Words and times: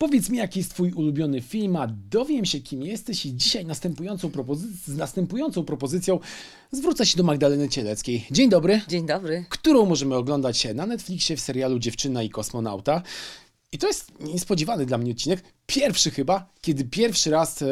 Powiedz 0.00 0.30
mi, 0.30 0.38
jaki 0.38 0.58
jest 0.58 0.70
Twój 0.70 0.92
ulubiony 0.92 1.40
film, 1.40 1.76
a 1.76 1.86
dowiem 1.86 2.44
się, 2.44 2.60
kim 2.60 2.82
jesteś 2.82 3.26
i 3.26 3.34
dzisiaj 3.34 3.66
następującą 3.66 4.30
z 4.86 4.96
następującą 4.96 5.64
propozycją 5.64 6.18
zwrócę 6.72 7.06
się 7.06 7.16
do 7.16 7.22
Magdaleny 7.22 7.68
Cieleckiej. 7.68 8.26
Dzień 8.30 8.50
dobry. 8.50 8.80
Dzień 8.88 9.06
dobry. 9.06 9.44
Którą 9.48 9.86
możemy 9.86 10.14
oglądać 10.14 10.58
na 10.74 10.86
Netflixie 10.86 11.36
w 11.36 11.40
serialu 11.40 11.78
Dziewczyna 11.78 12.22
i 12.22 12.30
kosmonauta. 12.30 13.02
I 13.72 13.78
to 13.78 13.86
jest 13.86 14.20
niespodziewany 14.20 14.86
dla 14.86 14.98
mnie 14.98 15.12
odcinek. 15.12 15.42
Pierwszy 15.66 16.10
chyba, 16.10 16.52
kiedy 16.60 16.84
pierwszy 16.84 17.30
raz 17.30 17.62
e, 17.62 17.66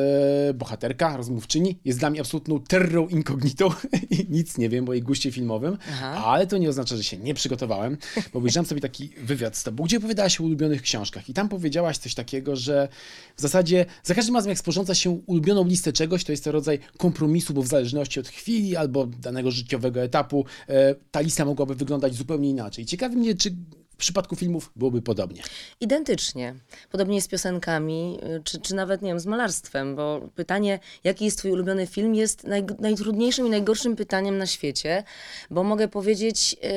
bohaterka, 0.55 1.17
rozmówczyni, 1.17 1.79
jest 1.85 1.99
dla 1.99 2.11
mnie 2.11 2.21
absolutną 2.21 2.61
terrą 2.61 3.09
incognitą 3.09 3.69
i 4.11 4.27
nic 4.29 4.59
nie 4.59 4.69
wiem 4.69 4.89
o 4.89 4.93
jej 4.93 5.03
guście 5.03 5.33
filmowym, 5.33 5.79
Aha. 5.91 6.25
ale 6.27 6.47
to 6.47 6.59
nie 6.59 6.69
oznacza, 6.69 6.97
że 6.97 7.05
się 7.05 7.17
nie 7.17 7.35
przygotowałem, 7.35 7.97
bo 8.33 8.39
obejrzałem 8.39 8.67
sobie 8.67 8.81
taki 8.81 9.09
wywiad 9.09 9.57
z 9.57 9.63
tobą, 9.63 9.85
gdzie 9.85 9.97
opowiadałaś 9.97 10.41
o 10.41 10.45
ulubionych 10.45 10.83
książkach 10.83 11.29
i 11.29 11.35
tam 11.35 11.49
powiedziałaś 11.49 11.99
coś 11.99 12.15
takikiego, 12.15 12.57
że 12.57 12.89
w 13.37 13.41
zasadzie 13.41 13.87
za 14.03 14.15
każdym 14.15 14.35
razem 14.35 14.51
jak 14.51 14.59
sporządza 14.59 14.95
się 14.95 15.11
ulubioną 15.11 15.65
listę 15.65 15.93
czegoś, 15.93 16.25
to 16.25 16.33
jest 16.33 16.45
to 16.45 16.53
rodzaj 16.53 16.79
kompromisu, 16.97 17.55
bo 17.55 17.63
w 17.63 17.67
zależności 17.67 18.21
od 18.21 18.29
chwili 18.29 18.77
albo 18.77 19.07
danego 19.07 19.51
życiowego 19.51 20.03
etapu 20.03 20.45
e, 20.69 20.95
ta 21.11 21.21
lista 21.21 21.45
mogłaby 21.45 21.75
wyglądać 21.75 22.15
zupełnie 22.15 22.51
inaczej. 22.51 22.87
Ciekawi 22.87 23.17
mnie, 23.17 23.35
czy 23.35 23.57
w 23.97 23.99
przypadku 23.99 24.37
filmów 24.37 24.73
byłoby 24.77 25.03
podobnie. 25.03 25.43
Identycznie. 25.81 26.55
Podobnie 26.91 27.23
z 27.23 27.29
piosenkami, 27.29 28.19
y, 28.39 28.43
czy, 28.45 28.61
czy 28.61 28.75
nawet, 28.75 29.03
nie 29.03 29.09
wiem, 29.09 29.21
z 29.21 29.27
malarstwem, 29.27 29.97
bo 29.97 30.29
pytanie, 30.35 30.79
jaki 31.05 31.25
jest 31.25 31.39
twój 31.39 31.51
ulubiony 31.51 31.87
film, 31.87 32.15
jest 32.15 32.45
naj, 32.45 32.65
najtrudniejszym 32.79 33.47
i 33.47 33.51
najgorszym 33.51 33.97
pytaniem 33.97 34.39
na 34.39 34.47
świecie, 34.47 35.05
bo 35.51 35.65
mogę 35.65 35.89
powiedzieć, 35.89 36.53
yy, 36.53 36.69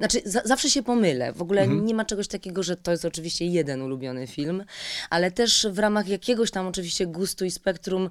znaczy 0.00 0.22
za, 0.24 0.42
zawsze 0.44 0.70
się 0.70 0.82
pomylę. 0.82 1.32
W 1.32 1.42
ogóle 1.42 1.68
nie 1.68 1.94
ma 1.94 2.04
czegoś 2.04 2.28
takiego, 2.28 2.62
że 2.62 2.76
to 2.76 2.90
jest 2.90 3.04
oczywiście 3.04 3.46
jeden 3.46 3.82
ulubiony 3.82 4.26
film, 4.26 4.64
ale 5.10 5.30
też 5.30 5.66
w 5.70 5.78
ramach 5.78 6.08
jakiegoś 6.08 6.50
tam 6.50 6.66
oczywiście 6.66 7.06
gustu 7.06 7.44
i 7.44 7.50
spektrum 7.50 8.10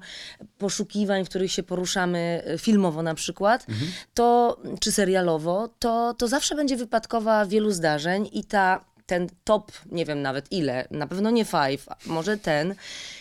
poszukiwań, 0.58 1.24
w 1.24 1.28
których 1.28 1.52
się 1.52 1.62
poruszamy 1.62 2.42
y, 2.54 2.58
filmowo 2.58 3.02
na 3.02 3.14
przykład, 3.14 3.66
to, 4.14 4.56
czy 4.80 4.92
serialowo, 4.92 5.68
to, 5.78 6.14
to 6.14 6.28
zawsze 6.28 6.54
będzie 6.54 6.76
wypadkowa 6.76 7.46
wielu 7.46 7.70
zdarzeń 7.70 8.28
i 8.32 8.44
ta 8.44 8.89
ten 9.10 9.28
top, 9.44 9.72
nie 9.92 10.04
wiem 10.04 10.22
nawet 10.22 10.52
ile, 10.52 10.88
na 10.90 11.06
pewno 11.06 11.30
nie 11.30 11.44
five, 11.44 11.86
może 12.06 12.38
ten, 12.38 12.74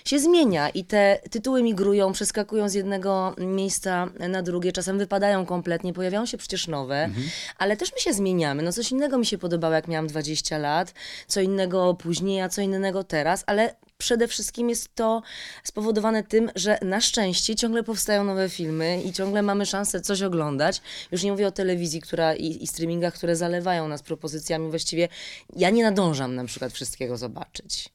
się 0.06 0.20
zmienia 0.20 0.70
i 0.70 0.86
te 0.86 1.20
tytuły 1.32 1.64
migrują, 1.64 2.12
przeskakują 2.12 2.70
z 2.70 2.74
jednego 2.74 3.36
miejsca 3.38 4.08
na 4.30 4.42
drugie, 4.42 4.72
czasem 4.72 4.98
wypadają 4.98 5.46
kompletnie, 5.46 5.94
pojawiają 5.94 6.26
się 6.26 6.38
przecież 6.38 6.68
nowe, 6.68 7.10
ale 7.58 7.78
też 7.78 7.92
my 7.94 8.00
się 8.00 8.14
zmieniamy. 8.14 8.64
No 8.64 8.72
coś 8.72 8.92
innego 8.92 9.18
mi 9.18 9.26
się 9.26 9.38
podobało, 9.38 9.74
jak 9.74 9.88
miałam 9.88 10.08
20 10.08 10.58
lat, 10.58 10.94
co 11.28 11.42
innego 11.42 11.94
później, 11.94 12.42
a 12.42 12.50
co 12.50 12.62
innego 12.62 13.04
teraz, 13.04 13.44
ale 13.48 13.76
przede 14.00 14.28
wszystkim 14.28 14.70
jest 14.70 14.96
to 14.96 15.22
spowodowane 15.64 16.24
tym, 16.24 16.52
że 16.56 16.80
na 16.82 17.02
szczęście 17.02 17.56
ciągle 17.56 17.84
powstają 17.84 18.24
nowe 18.24 18.50
filmy 18.50 19.02
i 19.06 19.14
ciągle 19.14 19.42
mamy 19.42 19.66
szansę 19.66 20.02
coś 20.02 20.22
oglądać. 20.22 20.82
Już 21.12 21.24
nie 21.24 21.32
mówię 21.32 21.48
o 21.48 21.52
telewizji 21.52 22.02
która, 22.02 22.36
i, 22.36 22.64
i 22.64 22.68
streamingach, 22.68 23.14
które 23.14 23.36
zalewają 23.36 23.88
nas 23.88 24.04
propozycjami. 24.04 24.70
Właściwie 24.70 25.08
ja 25.56 25.70
nie 25.70 25.84
nadążam 25.84 26.36
na 26.36 26.46
przykład 26.46 26.74
wszystkiego 26.74 27.18
zobaczyć. 27.18 27.90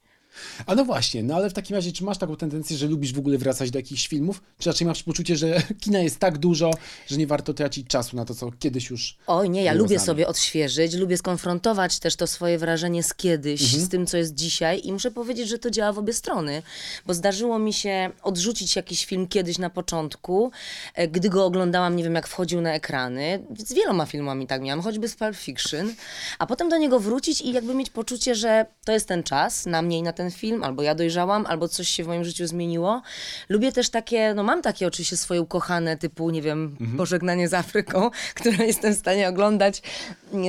A 0.65 0.75
no 0.75 0.85
właśnie, 0.85 1.23
no 1.23 1.35
ale 1.35 1.49
w 1.49 1.53
takim 1.53 1.75
razie, 1.75 1.91
czy 1.91 2.03
masz 2.03 2.17
taką 2.17 2.35
tendencję, 2.35 2.77
że 2.77 2.87
lubisz 2.87 3.13
w 3.13 3.19
ogóle 3.19 3.37
wracać 3.37 3.71
do 3.71 3.79
jakichś 3.79 4.07
filmów? 4.07 4.41
Czy 4.59 4.69
raczej 4.69 4.87
masz 4.87 5.03
poczucie, 5.03 5.35
że 5.35 5.61
kina 5.83 5.99
jest 5.99 6.19
tak 6.19 6.37
dużo, 6.37 6.71
że 7.07 7.17
nie 7.17 7.27
warto 7.27 7.53
tracić 7.53 7.87
czasu 7.87 8.15
na 8.15 8.25
to, 8.25 8.35
co 8.35 8.51
kiedyś 8.59 8.89
już 8.89 9.17
Oj, 9.27 9.49
nie, 9.49 9.63
ja 9.63 9.73
lubię 9.73 9.99
sobie 9.99 10.27
odświeżyć, 10.27 10.93
lubię 10.93 11.17
skonfrontować 11.17 11.99
też 11.99 12.15
to 12.15 12.27
swoje 12.27 12.57
wrażenie 12.57 13.03
z 13.03 13.13
kiedyś, 13.13 13.61
z 13.61 13.89
tym, 13.89 14.05
co 14.05 14.17
jest 14.17 14.35
dzisiaj 14.35 14.81
i 14.83 14.93
muszę 14.93 15.11
powiedzieć, 15.11 15.49
że 15.49 15.59
to 15.59 15.71
działa 15.71 15.93
w 15.93 15.97
obie 15.97 16.13
strony, 16.13 16.63
bo 17.05 17.13
zdarzyło 17.13 17.59
mi 17.59 17.73
się 17.73 18.11
odrzucić 18.23 18.75
jakiś 18.75 19.05
film 19.05 19.27
kiedyś 19.27 19.57
na 19.57 19.69
początku, 19.69 20.51
e, 20.95 21.07
gdy 21.07 21.29
go 21.29 21.45
oglądałam, 21.45 21.95
nie 21.95 22.03
wiem, 22.03 22.15
jak 22.15 22.27
wchodził 22.27 22.61
na 22.61 22.73
ekrany. 22.73 23.43
Z 23.57 23.73
wieloma 23.73 24.05
filmami 24.05 24.47
tak 24.47 24.61
miałam, 24.61 24.81
choćby 24.81 25.07
z 25.07 25.15
Pulp 25.15 25.35
Fiction, 25.35 25.93
a 26.39 26.45
potem 26.45 26.69
do 26.69 26.77
niego 26.77 26.99
wrócić 26.99 27.41
i 27.41 27.53
jakby 27.53 27.73
mieć 27.73 27.89
poczucie, 27.89 28.35
że 28.35 28.65
to 28.85 28.91
jest 28.91 29.07
ten 29.07 29.23
czas 29.23 29.65
na 29.65 29.81
mnie 29.81 29.97
i 29.97 30.03
na 30.03 30.13
ten 30.13 30.24
film, 30.31 30.63
albo 30.63 30.83
ja 30.83 30.95
dojrzałam, 30.95 31.45
albo 31.45 31.67
coś 31.67 31.89
się 31.89 32.03
w 32.03 32.07
moim 32.07 32.23
życiu 32.23 32.47
zmieniło. 32.47 33.01
Lubię 33.49 33.71
też 33.71 33.89
takie, 33.89 34.33
no 34.33 34.43
mam 34.43 34.61
takie 34.61 34.87
oczywiście 34.87 35.17
swoje 35.17 35.41
ukochane, 35.41 35.97
typu, 35.97 36.29
nie 36.29 36.41
wiem, 36.41 36.77
Pożegnanie 36.97 37.47
z 37.47 37.53
Afryką, 37.53 38.09
które 38.39 38.65
jestem 38.65 38.93
w 38.93 38.97
stanie 38.97 39.29
oglądać 39.29 39.81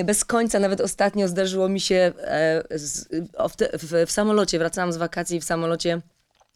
bez 0.05 0.25
końca. 0.25 0.59
Nawet 0.59 0.81
ostatnio 0.81 1.29
zdarzyło 1.29 1.69
mi 1.69 1.81
się 1.81 2.13
e, 2.19 2.65
w, 3.49 3.83
w, 3.83 4.07
w 4.07 4.13
samolocie, 4.13 4.59
wracałam 4.59 4.93
z 4.93 4.97
wakacji 4.97 5.41
w 5.41 5.45
samolocie 5.45 6.01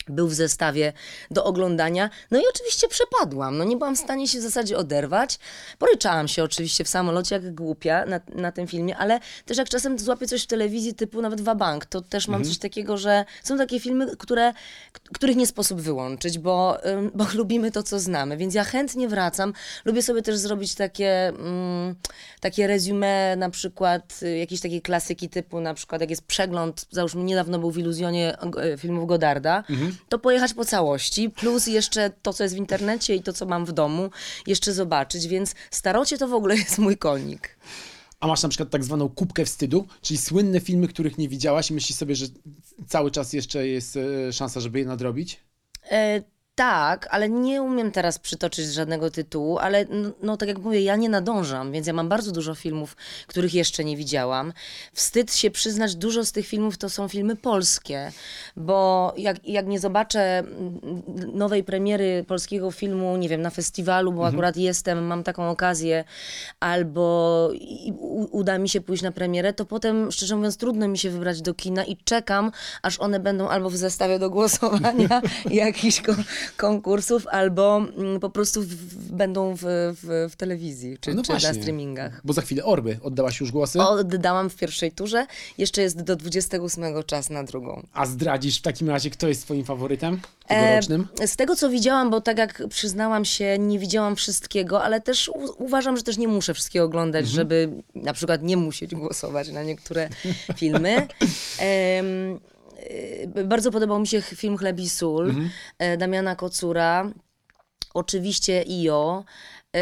był 0.08 0.28
w 0.28 0.34
zestawie 0.34 0.92
do 1.30 1.44
oglądania. 1.44 2.10
No 2.30 2.38
i 2.38 2.42
oczywiście 2.54 2.88
przepadłam. 2.88 3.58
No 3.58 3.64
nie 3.64 3.76
byłam 3.76 3.96
w 3.96 3.98
stanie 3.98 4.28
się 4.28 4.38
w 4.38 4.42
zasadzie 4.42 4.76
oderwać. 4.78 5.38
Poryczałam 5.78 6.28
się 6.28 6.44
oczywiście 6.44 6.84
w 6.84 6.88
samolocie 6.88 7.34
jak 7.34 7.54
głupia 7.54 8.06
na, 8.06 8.20
na 8.34 8.52
tym 8.52 8.66
filmie, 8.66 8.96
ale 8.96 9.20
też 9.46 9.58
jak 9.58 9.68
czasem 9.68 9.98
złapię 9.98 10.26
coś 10.26 10.42
w 10.42 10.46
telewizji 10.46 10.94
typu 10.94 11.22
nawet 11.22 11.40
Wabank, 11.40 11.86
to 11.86 12.00
też 12.02 12.28
mam 12.28 12.44
coś 12.44 12.58
takiego, 12.58 12.96
że 12.96 13.24
są 13.42 13.58
takie 13.58 13.80
filmy, 13.80 14.16
które, 14.16 14.52
których 15.14 15.36
nie 15.36 15.46
sposób 15.46 15.80
wyłączyć, 15.80 16.38
bo, 16.38 16.78
bo 17.14 17.26
lubimy 17.34 17.70
to, 17.70 17.82
co 17.82 18.00
znamy. 18.00 18.36
Więc 18.36 18.54
ja 18.54 18.64
chętnie 18.64 19.08
wracam. 19.08 19.52
Lubię 19.84 20.02
sobie 20.02 20.22
też 20.22 20.36
zrobić 20.36 20.74
takie, 20.74 21.28
mm, 21.28 21.94
takie 22.40 22.66
resume, 22.66 23.36
na 23.36 23.50
przykład 23.50 24.20
y, 24.22 24.38
jakiejś 24.38 24.60
takiej 24.60 24.82
klasyki 24.82 25.28
typu 25.28 25.60
na 25.60 25.74
przykład 25.74 26.00
jak 26.00 26.10
jest 26.10 26.22
przegląd, 26.22 26.86
załóżmy 26.90 27.24
niedawno 27.24 27.58
był 27.58 27.70
w 27.70 27.78
Iluzjonie 27.78 28.36
e, 28.56 28.76
filmów 28.78 29.06
Godarda, 29.06 29.64
to 30.08 30.18
pojechać 30.18 30.54
po 30.54 30.64
całości, 30.64 31.30
plus 31.30 31.66
jeszcze 31.66 32.10
to, 32.22 32.32
co 32.32 32.42
jest 32.42 32.54
w 32.54 32.58
internecie 32.58 33.14
i 33.14 33.22
to, 33.22 33.32
co 33.32 33.46
mam 33.46 33.66
w 33.66 33.72
domu, 33.72 34.10
jeszcze 34.46 34.72
zobaczyć, 34.72 35.26
więc 35.26 35.54
starocie 35.70 36.18
to 36.18 36.28
w 36.28 36.34
ogóle 36.34 36.56
jest 36.56 36.78
mój 36.78 36.96
konik. 36.96 37.56
A 38.20 38.26
masz 38.26 38.42
na 38.42 38.48
przykład 38.48 38.70
tak 38.70 38.84
zwaną 38.84 39.08
kubkę 39.08 39.44
wstydu, 39.44 39.86
czyli 40.02 40.18
słynne 40.18 40.60
filmy, 40.60 40.88
których 40.88 41.18
nie 41.18 41.28
widziałaś 41.28 41.70
i 41.70 41.74
myślisz 41.74 41.98
sobie, 41.98 42.14
że 42.14 42.26
cały 42.88 43.10
czas 43.10 43.32
jeszcze 43.32 43.66
jest 43.66 43.96
e, 43.96 44.32
szansa, 44.32 44.60
żeby 44.60 44.78
je 44.78 44.84
nadrobić? 44.84 45.40
E, 45.90 46.22
tak, 46.60 47.08
ale 47.10 47.28
nie 47.28 47.62
umiem 47.62 47.92
teraz 47.92 48.18
przytoczyć 48.18 48.66
żadnego 48.66 49.10
tytułu, 49.10 49.58
ale 49.58 49.84
no, 49.90 50.10
no 50.22 50.36
tak 50.36 50.48
jak 50.48 50.58
mówię, 50.58 50.80
ja 50.80 50.96
nie 50.96 51.08
nadążam, 51.08 51.72
więc 51.72 51.86
ja 51.86 51.92
mam 51.92 52.08
bardzo 52.08 52.32
dużo 52.32 52.54
filmów, 52.54 52.96
których 53.26 53.54
jeszcze 53.54 53.84
nie 53.84 53.96
widziałam. 53.96 54.52
Wstyd 54.92 55.34
się 55.34 55.50
przyznać, 55.50 55.96
dużo 55.96 56.24
z 56.24 56.32
tych 56.32 56.46
filmów 56.46 56.78
to 56.78 56.90
są 56.90 57.08
filmy 57.08 57.36
polskie, 57.36 58.12
bo 58.56 59.12
jak, 59.16 59.48
jak 59.48 59.66
nie 59.66 59.80
zobaczę 59.80 60.38
mm, 60.38 60.80
nowej 61.34 61.64
premiery 61.64 62.24
polskiego 62.28 62.70
filmu, 62.70 63.16
nie 63.16 63.28
wiem, 63.28 63.42
na 63.42 63.50
festiwalu, 63.50 64.12
bo 64.12 64.26
akurat 64.26 64.56
jestem, 64.56 65.06
mam 65.06 65.22
taką 65.24 65.50
okazję, 65.50 66.04
albo 66.60 67.50
uda 68.30 68.58
mi 68.58 68.68
się 68.68 68.80
pójść 68.80 69.02
na 69.02 69.12
premierę, 69.12 69.52
to 69.52 69.64
potem, 69.64 70.12
szczerze 70.12 70.36
mówiąc, 70.36 70.56
trudno 70.56 70.88
mi 70.88 70.98
się 70.98 71.10
wybrać 71.10 71.42
do 71.42 71.54
kina 71.54 71.84
i 71.84 71.96
czekam, 71.96 72.52
aż 72.82 72.98
one 73.00 73.20
będą 73.20 73.48
albo 73.48 73.70
w 73.70 73.76
zestawie 73.76 74.18
do 74.18 74.30
głosowania 74.30 75.22
jakichś 75.50 76.00
ko- 76.00 76.12
konkursów, 76.56 77.26
albo 77.26 77.76
mm, 77.96 78.20
po 78.20 78.30
prostu 78.30 78.62
w, 78.62 78.74
będą 79.12 79.54
w, 79.56 79.60
w, 80.02 80.28
w 80.32 80.36
telewizji, 80.36 80.98
czy, 81.00 81.14
No 81.14 81.22
czy 81.22 81.32
na 81.32 81.38
właśnie. 81.38 81.60
streamingach. 81.62 82.20
Bo 82.24 82.32
za 82.32 82.42
chwilę 82.42 82.64
Orby 82.64 82.98
oddałaś 83.02 83.40
już 83.40 83.52
głosy, 83.52 83.80
Oddałam 83.80 84.50
w 84.50 84.56
pierwszej 84.56 84.92
turze, 84.92 85.26
jeszcze 85.58 85.82
jest 85.82 86.02
do 86.02 86.16
28 86.16 87.02
czas 87.06 87.30
na 87.30 87.44
drugą. 87.44 87.86
a 87.92 88.06
zdradzisz 88.06 88.58
w 88.58 88.62
takim 88.62 88.88
razie, 88.90 89.10
kto 89.10 89.28
jest 89.28 89.42
twoim 89.44 89.64
faworytem 89.64 90.20
tegorocznym? 90.46 91.08
E, 91.20 91.28
z 91.28 91.36
tego, 91.36 91.56
co 91.56 91.70
widziałam, 91.70 92.10
bo 92.10 92.20
tak 92.20 92.38
jak 92.38 92.62
przyznałam 92.68 93.24
się, 93.24 93.56
nie 93.58 93.78
widziałam 93.78 94.16
wszystkiego, 94.16 94.82
ale 94.82 95.00
też 95.00 95.28
u- 95.28 95.64
uważam, 95.64 95.96
że 95.96 96.02
też 96.02 96.18
nie 96.18 96.28
muszę 96.28 96.54
wszystkiego 96.54 96.84
oglądać, 96.84 97.28
żeby 97.28 97.68
na 97.94 98.12
przykład 98.12 98.42
nie 98.42 98.56
musieć 98.56 98.94
głosować 98.94 99.48
na 99.48 99.62
niektóre 99.62 100.08
filmy. 100.56 100.90
E, 101.60 102.02
bardzo 103.44 103.70
podobał 103.70 104.00
mi 104.00 104.06
się 104.06 104.22
film 104.22 104.56
Chleb 104.56 104.78
i 104.80 104.88
Sól 104.88 105.34
e, 105.78 105.96
Damiana 105.96 106.36
Kocura. 106.36 107.10
Oczywiście 107.94 108.62
IO. 108.62 109.24
E, 109.76 109.80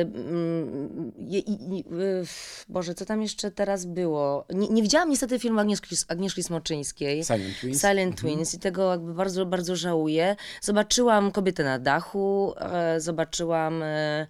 mm, 0.00 1.12
je- 1.18 1.38
i- 1.38 1.76
i- 1.78 1.84
y, 1.94 2.24
Boże, 2.68 2.94
co 2.94 3.04
tam 3.04 3.22
jeszcze 3.22 3.50
teraz 3.50 3.84
było? 3.84 4.44
Nie, 4.54 4.68
nie 4.68 4.82
widziałam 4.82 5.10
niestety 5.10 5.38
filmu 5.38 5.60
Agnieszki, 5.60 5.96
Agnieszki 6.08 6.42
Smoczyńskiej. 6.42 7.24
Silent 7.24 7.60
Twins. 7.60 7.80
Silent 7.80 8.20
Twins 8.20 8.54
i 8.54 8.58
tego 8.58 8.90
jakby 8.90 9.14
bardzo, 9.14 9.46
bardzo 9.46 9.76
żałuję. 9.76 10.36
Zobaczyłam 10.60 11.32
Kobietę 11.32 11.64
na 11.64 11.78
dachu, 11.78 12.54
e, 12.58 13.00
zobaczyłam 13.00 13.82
e, 13.82 14.26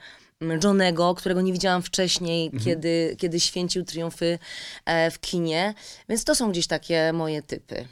Johnego, 0.64 1.14
którego 1.14 1.40
nie 1.40 1.52
widziałam 1.52 1.82
wcześniej, 1.82 2.50
kiedy, 2.64 3.16
kiedy 3.18 3.40
święcił 3.40 3.84
triumfy 3.84 4.38
e, 4.84 5.10
w 5.10 5.20
kinie. 5.20 5.74
Więc 6.08 6.24
to 6.24 6.34
są 6.34 6.50
gdzieś 6.50 6.66
takie 6.66 7.12
moje 7.12 7.42
typy. 7.42 7.88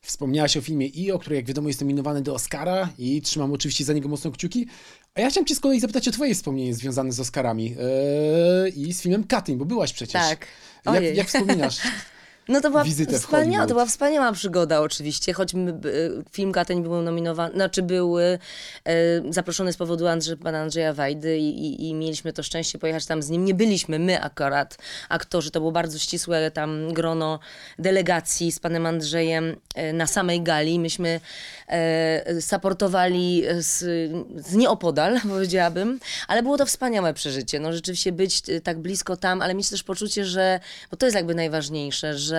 Wspomniałaś 0.00 0.56
o 0.56 0.60
filmie 0.60 0.88
IO, 0.96 1.18
który 1.18 1.36
jak 1.36 1.44
wiadomo 1.44 1.68
jest 1.68 1.80
nominowany 1.80 2.22
do 2.22 2.34
Oscara 2.34 2.88
i 2.98 3.22
trzymam 3.22 3.52
oczywiście 3.52 3.84
za 3.84 3.92
niego 3.92 4.08
mocno 4.08 4.30
kciuki. 4.30 4.66
A 5.14 5.20
ja 5.20 5.30
chciałem 5.30 5.46
cię 5.46 5.54
z 5.54 5.60
kolei 5.60 5.80
zapytać 5.80 6.08
o 6.08 6.10
twoje 6.10 6.34
wspomnienie 6.34 6.74
związane 6.74 7.12
z 7.12 7.20
Oscarami 7.20 7.70
yy, 7.70 8.68
i 8.68 8.92
z 8.92 9.02
filmem 9.02 9.24
Katyn, 9.24 9.58
bo 9.58 9.64
byłaś 9.64 9.92
przecież. 9.92 10.22
Tak. 10.22 10.46
Jak, 10.86 10.94
Ojej. 10.94 11.16
jak 11.16 11.28
wspominasz? 11.28 11.78
No 12.48 12.60
to 12.60 12.70
była 12.70 12.84
wizytę 12.84 13.18
wspaniała, 13.18 13.66
to 13.66 13.74
była 13.74 13.86
wspaniała 13.86 14.32
przygoda 14.32 14.80
oczywiście, 14.80 15.32
choć 15.32 15.54
my, 15.54 15.80
film 16.32 16.52
Kateń 16.52 16.82
był 16.82 17.02
nominowany, 17.02 17.54
znaczy 17.54 17.82
był 17.82 18.18
y, 18.18 18.38
zaproszony 19.30 19.72
z 19.72 19.76
powodu 19.76 20.06
Andrze, 20.06 20.36
pana 20.36 20.58
Andrzeja 20.58 20.92
Wajdy 20.92 21.38
i, 21.38 21.66
i, 21.66 21.88
i 21.88 21.94
mieliśmy 21.94 22.32
to 22.32 22.42
szczęście 22.42 22.78
pojechać 22.78 23.06
tam 23.06 23.22
z 23.22 23.30
nim. 23.30 23.44
Nie 23.44 23.54
byliśmy 23.54 23.98
my 23.98 24.22
akurat, 24.22 24.78
aktorzy, 25.08 25.50
to 25.50 25.60
było 25.60 25.72
bardzo 25.72 25.98
ścisłe 25.98 26.50
tam 26.50 26.92
grono 26.92 27.38
delegacji 27.78 28.52
z 28.52 28.60
panem 28.60 28.86
Andrzejem 28.86 29.56
y, 29.78 29.92
na 29.92 30.06
samej 30.06 30.42
gali. 30.42 30.78
Myśmy 30.78 31.20
y, 32.36 32.42
supportowali 32.42 33.42
z, 33.58 33.78
z 34.46 34.54
nieopodal, 34.54 35.20
powiedziałabym, 35.28 36.00
ale 36.28 36.42
było 36.42 36.58
to 36.58 36.66
wspaniałe 36.66 37.14
przeżycie. 37.14 37.60
No 37.60 37.72
rzeczywiście 37.72 38.12
być 38.12 38.42
y, 38.48 38.60
tak 38.60 38.78
blisko 38.78 39.16
tam, 39.16 39.42
ale 39.42 39.54
mieć 39.54 39.70
też 39.70 39.82
poczucie, 39.82 40.24
że, 40.24 40.60
bo 40.90 40.96
to 40.96 41.06
jest 41.06 41.16
jakby 41.16 41.34
najważniejsze, 41.34 42.18
że 42.18 42.31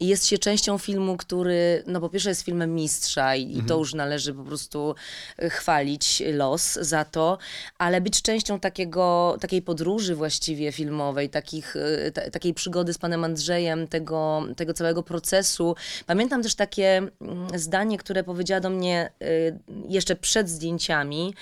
jest 0.00 0.26
się 0.26 0.38
częścią 0.38 0.78
filmu, 0.78 1.16
który, 1.16 1.82
no 1.86 2.00
po 2.00 2.08
pierwsze 2.08 2.28
jest 2.28 2.42
filmem 2.42 2.74
mistrza 2.74 3.36
i, 3.36 3.58
i 3.58 3.62
to 3.62 3.78
już 3.78 3.94
należy 3.94 4.34
po 4.34 4.44
prostu 4.44 4.94
y, 5.42 5.50
chwalić 5.50 6.22
los 6.32 6.72
za 6.72 7.04
to, 7.04 7.38
ale 7.78 8.00
być 8.00 8.22
częścią 8.22 8.60
takiego, 8.60 9.36
takiej 9.40 9.62
podróży 9.62 10.14
właściwie 10.14 10.72
filmowej, 10.72 11.30
takich, 11.30 11.76
y, 11.76 12.12
ta, 12.14 12.30
takiej 12.30 12.54
przygody 12.54 12.92
z 12.92 12.98
panem 12.98 13.24
Andrzejem, 13.24 13.88
tego, 13.88 14.42
tego 14.56 14.74
całego 14.74 15.02
procesu. 15.02 15.76
Pamiętam 16.06 16.42
też 16.42 16.54
takie 16.54 16.96
mm, 16.96 17.48
zdanie, 17.54 17.98
które 17.98 18.24
powiedziała 18.24 18.60
do 18.60 18.70
mnie 18.70 19.10
y, 19.22 19.58
jeszcze 19.88 20.16
przed 20.16 20.48
zdjęciami 20.48 21.34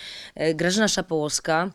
Grażyna 0.55 0.89
Szapołowska, 0.89 1.71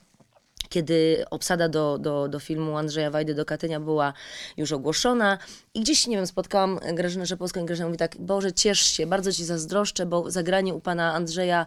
kiedy 0.71 1.25
obsada 1.29 1.69
do, 1.69 1.97
do, 1.97 2.27
do 2.27 2.39
filmu 2.39 2.77
Andrzeja 2.77 3.11
Wajdy 3.11 3.35
do 3.35 3.45
Katynia 3.45 3.79
była 3.79 4.13
już 4.57 4.71
ogłoszona 4.71 5.37
i 5.73 5.81
gdzieś, 5.81 6.07
nie 6.07 6.17
wiem, 6.17 6.27
spotkałam 6.27 6.79
Grażynę 6.93 7.25
Rzepowską 7.25 7.61
i 7.61 7.65
Grażyna 7.65 7.87
mówi 7.87 7.97
tak, 7.97 8.17
Boże, 8.19 8.53
ciesz 8.53 8.79
się, 8.79 9.07
bardzo 9.07 9.33
ci 9.33 9.45
zazdroszczę, 9.45 10.05
bo 10.05 10.31
zagranie 10.31 10.73
u 10.73 10.79
pana 10.79 11.13
Andrzeja 11.13 11.65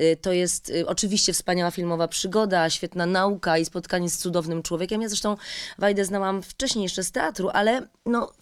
y, 0.00 0.16
to 0.22 0.32
jest 0.32 0.70
y, 0.70 0.86
oczywiście 0.86 1.32
wspaniała 1.32 1.70
filmowa 1.70 2.08
przygoda, 2.08 2.70
świetna 2.70 3.06
nauka 3.06 3.58
i 3.58 3.64
spotkanie 3.64 4.10
z 4.10 4.18
cudownym 4.18 4.62
człowiekiem. 4.62 5.02
Ja 5.02 5.08
zresztą 5.08 5.36
Wajdę 5.78 6.04
znałam 6.04 6.42
wcześniej 6.42 6.82
jeszcze 6.82 7.04
z 7.04 7.12
teatru, 7.12 7.48
ale 7.52 7.88
no... 8.06 8.32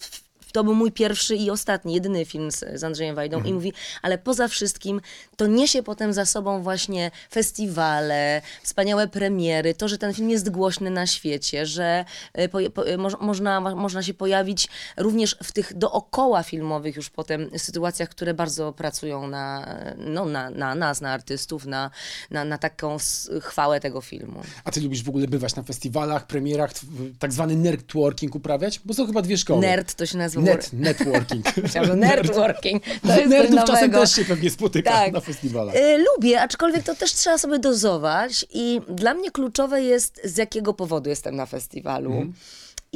to 0.55 0.65
był 0.65 0.75
mój 0.75 0.93
pierwszy 0.93 1.37
i 1.37 1.51
ostatni, 1.51 1.95
jedyny 1.95 2.25
film 2.25 2.51
z, 2.51 2.65
z 2.75 2.85
Andrzejem 2.85 3.17
Wajdą 3.17 3.43
i 3.43 3.53
mówi, 3.53 3.73
ale 4.03 4.19
poza 4.19 4.49
wszystkim 4.49 5.01
to 5.37 5.47
niesie 5.47 5.83
potem 5.83 6.13
za 6.13 6.27
sobą 6.27 6.63
właśnie 6.63 7.11
festiwale, 7.31 8.43
wspaniałe 8.63 9.09
premiery, 9.09 9.75
to, 9.75 9.89
że 9.89 9.99
ten 9.99 10.15
film 10.15 10.31
jest 10.31 10.51
głośny 10.51 10.91
na 10.91 11.07
świecie, 11.07 11.67
że 11.67 12.05
y, 12.39 12.49
po, 12.49 12.59
po, 12.75 12.89
y, 12.89 12.99
moż, 12.99 13.13
można, 13.21 13.61
można 13.61 14.03
się 14.03 14.15
pojawić 14.15 14.69
również 14.97 15.37
w 15.43 15.53
tych 15.53 15.75
dookoła 15.75 16.43
filmowych 16.43 16.97
już 16.97 17.11
potem 17.11 17.51
sytuacjach, 17.59 18.09
które 18.09 18.35
bardzo 18.35 18.73
pracują 18.73 19.27
na, 19.27 19.77
no, 19.97 20.25
na, 20.25 20.51
na 20.51 20.75
nas, 20.75 21.01
na 21.01 21.13
artystów, 21.13 21.67
na, 21.67 21.91
na, 22.31 22.45
na 22.45 22.59
taką 22.59 22.97
chwałę 23.41 23.81
tego 23.81 24.01
filmu. 24.01 24.43
A 24.65 24.71
ty 24.71 24.81
lubisz 24.81 25.03
w 25.03 25.09
ogóle 25.09 25.29
bywać 25.29 25.57
na 25.57 25.63
festiwalach, 25.63 26.27
premierach, 26.27 26.71
tak 27.19 27.33
zwany 27.33 27.57
networking 27.57 28.35
uprawiać? 28.35 28.81
Bo 28.85 28.95
są 28.95 29.07
chyba 29.07 29.23
dwie 29.23 29.39
szkoły. 29.39 29.61
Nerd 29.61 29.95
to 29.95 30.07
się 30.07 30.19
nazywa. 30.19 30.44
Net, 30.45 30.73
networking. 30.73 31.57
Myślałam, 31.63 31.91
że 31.91 31.97
Nerdworking. 32.09 32.83
To 33.03 33.17
jest 33.17 33.31
Nerdów 33.31 33.61
coś 33.61 33.69
czasem 33.69 33.91
nowego. 33.91 34.01
też 34.01 34.15
się 34.17 34.25
pewnie 34.25 34.51
spotyka 34.51 34.91
Tak. 34.91 35.13
na 35.13 35.21
festiwalach. 35.21 35.77
Y, 35.77 35.99
Lubię, 35.99 36.41
aczkolwiek 36.41 36.83
to 36.83 36.95
też 36.95 37.13
trzeba 37.13 37.39
sobie 37.39 37.59
dozować 37.59 38.47
i 38.51 38.81
dla 38.89 39.15
mnie 39.15 39.31
kluczowe 39.31 39.83
jest, 39.83 40.21
z 40.25 40.37
jakiego 40.37 40.75
powodu 40.75 41.11
jestem 41.11 41.37
na 41.37 41.47
festiwalu. 41.47 42.11
Mhm. 42.11 42.33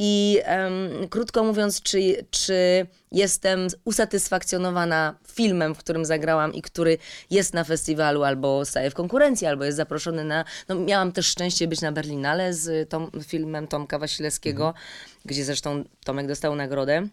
I 0.00 0.40
em, 0.44 1.08
krótko 1.08 1.44
mówiąc, 1.44 1.82
czy, 1.82 2.24
czy 2.30 2.86
jestem 3.12 3.66
usatysfakcjonowana 3.84 5.14
filmem, 5.32 5.74
w 5.74 5.78
którym 5.78 6.04
zagrałam 6.04 6.54
i 6.54 6.62
który 6.62 6.98
jest 7.30 7.54
na 7.54 7.64
festiwalu, 7.64 8.24
albo 8.24 8.64
staje 8.64 8.90
w 8.90 8.94
konkurencji, 8.94 9.46
albo 9.46 9.64
jest 9.64 9.76
zaproszony 9.76 10.24
na. 10.24 10.44
No, 10.68 10.74
miałam 10.74 11.12
też 11.12 11.26
szczęście 11.26 11.68
być 11.68 11.80
na 11.80 11.92
Berlinale 11.92 12.54
z 12.54 12.88
tom, 12.90 13.10
filmem 13.26 13.66
Tomka 13.68 13.98
Wasilewskiego, 13.98 14.66
Mhm. 14.66 14.84
gdzie 15.24 15.44
zresztą 15.44 15.84
Tomek 16.04 16.26
dostał 16.26 16.54
nagrodę. 16.54 17.08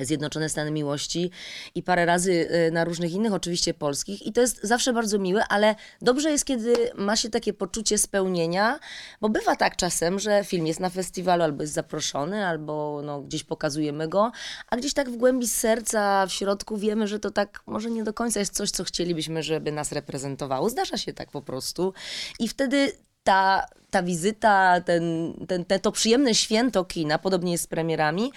Zjednoczone 0.00 0.48
Stany 0.48 0.70
Miłości 0.70 1.30
i 1.74 1.82
parę 1.82 2.06
razy 2.06 2.48
y, 2.68 2.70
na 2.70 2.84
różnych 2.84 3.12
innych, 3.12 3.32
oczywiście 3.32 3.74
polskich. 3.74 4.26
I 4.26 4.32
to 4.32 4.40
jest 4.40 4.60
zawsze 4.62 4.92
bardzo 4.92 5.18
miłe, 5.18 5.44
ale 5.48 5.74
dobrze 6.02 6.30
jest, 6.30 6.44
kiedy 6.44 6.74
ma 6.94 7.16
się 7.16 7.30
takie 7.30 7.52
poczucie 7.52 7.98
spełnienia, 7.98 8.78
bo 9.20 9.28
bywa 9.28 9.56
tak 9.56 9.76
czasem, 9.76 10.18
że 10.18 10.44
film 10.44 10.66
jest 10.66 10.80
na 10.80 10.90
festiwalu, 10.90 11.42
albo 11.42 11.62
jest 11.62 11.74
zaproszony, 11.74 12.46
albo 12.46 13.00
no, 13.04 13.20
gdzieś 13.20 13.44
pokazujemy 13.44 14.08
go, 14.08 14.32
a 14.68 14.76
gdzieś 14.76 14.94
tak 14.94 15.10
w 15.10 15.16
głębi 15.16 15.48
serca, 15.48 16.26
w 16.26 16.32
środku 16.32 16.76
wiemy, 16.76 17.08
że 17.08 17.18
to 17.18 17.30
tak 17.30 17.62
może 17.66 17.90
nie 17.90 18.04
do 18.04 18.12
końca 18.12 18.40
jest 18.40 18.54
coś, 18.54 18.70
co 18.70 18.84
chcielibyśmy, 18.84 19.42
żeby 19.42 19.72
nas 19.72 19.92
reprezentowało. 19.92 20.70
Zdarza 20.70 20.96
się 20.96 21.12
tak 21.12 21.30
po 21.30 21.42
prostu. 21.42 21.92
I 22.38 22.48
wtedy 22.48 22.92
ta, 23.26 23.66
ta 23.90 24.02
wizyta, 24.02 24.80
ten, 24.80 25.34
ten, 25.48 25.64
te, 25.64 25.78
to 25.78 25.92
przyjemne 25.92 26.34
święto 26.34 26.84
kina, 26.84 27.18
podobnie 27.18 27.52
jest 27.52 27.64
z 27.64 27.66
premierami, 27.66 28.32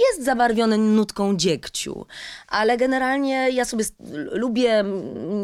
jest 0.00 0.24
zabarwione 0.24 0.78
nutką 0.78 1.36
dziegciu. 1.36 2.06
Ale 2.48 2.76
generalnie 2.76 3.50
ja 3.50 3.64
sobie 3.64 3.84
lubię, 4.32 4.84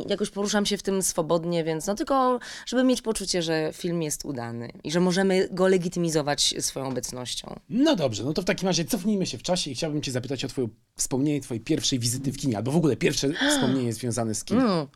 jakoś 0.09 0.31
poruszam 0.31 0.67
się 0.67 0.77
w 0.77 0.83
tym 0.83 1.03
swobodnie, 1.03 1.65
więc 1.65 1.87
no 1.87 1.95
tylko, 1.95 2.39
żeby 2.67 2.85
mieć 2.85 3.03
poczucie, 3.03 3.43
że 3.43 3.71
film 3.73 4.03
jest 4.03 4.25
udany 4.25 4.69
i 4.85 4.91
że 4.91 5.01
możemy 5.01 5.49
go 5.51 5.69
legitymizować 5.69 6.55
swoją 6.61 6.89
obecnością. 6.89 7.61
No 7.69 7.97
dobrze, 7.97 8.25
no 8.25 8.33
to 8.33 8.43
w 8.43 8.45
takim 8.45 8.69
razie 8.69 8.85
cofnijmy 8.85 9.27
się 9.27 9.39
w 9.39 9.43
czasie 9.43 9.71
i 9.71 9.75
chciałbym 9.75 10.03
cię 10.03 10.13
zapytać 10.13 10.45
o 10.45 10.49
twoje 10.49 10.69
wspomnienie 10.97 11.41
twojej 11.41 11.61
pierwszej 11.61 11.99
wizyty 11.99 12.33
w 12.33 12.37
kinie, 12.37 12.57
albo 12.57 12.73
w 12.73 12.77
ogóle 12.77 12.97
pierwsze 12.97 13.29
wspomnienie 13.51 13.93
związane 13.93 14.35
z 14.35 14.45
kinem. 14.45 14.67
Mm. 14.67 14.87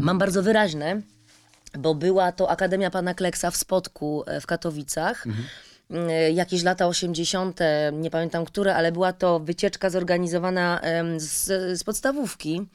Mam 0.00 0.18
bardzo 0.18 0.42
wyraźne, 0.42 1.02
bo 1.78 1.94
była 1.94 2.32
to 2.32 2.50
Akademia 2.50 2.90
Pana 2.90 3.14
Kleksa 3.14 3.50
w 3.50 3.56
Spodku 3.56 4.24
e, 4.26 4.40
w 4.40 4.46
Katowicach. 4.46 5.24
E, 5.90 6.32
Jakieś 6.32 6.62
lata 6.62 6.86
80., 6.86 7.60
nie 7.92 8.10
pamiętam 8.10 8.44
które, 8.44 8.74
ale 8.74 8.92
była 8.92 9.12
to 9.12 9.40
wycieczka 9.40 9.90
zorganizowana 9.90 10.80
z, 11.16 11.78
z 11.78 11.84
podstawówki. 11.84 12.66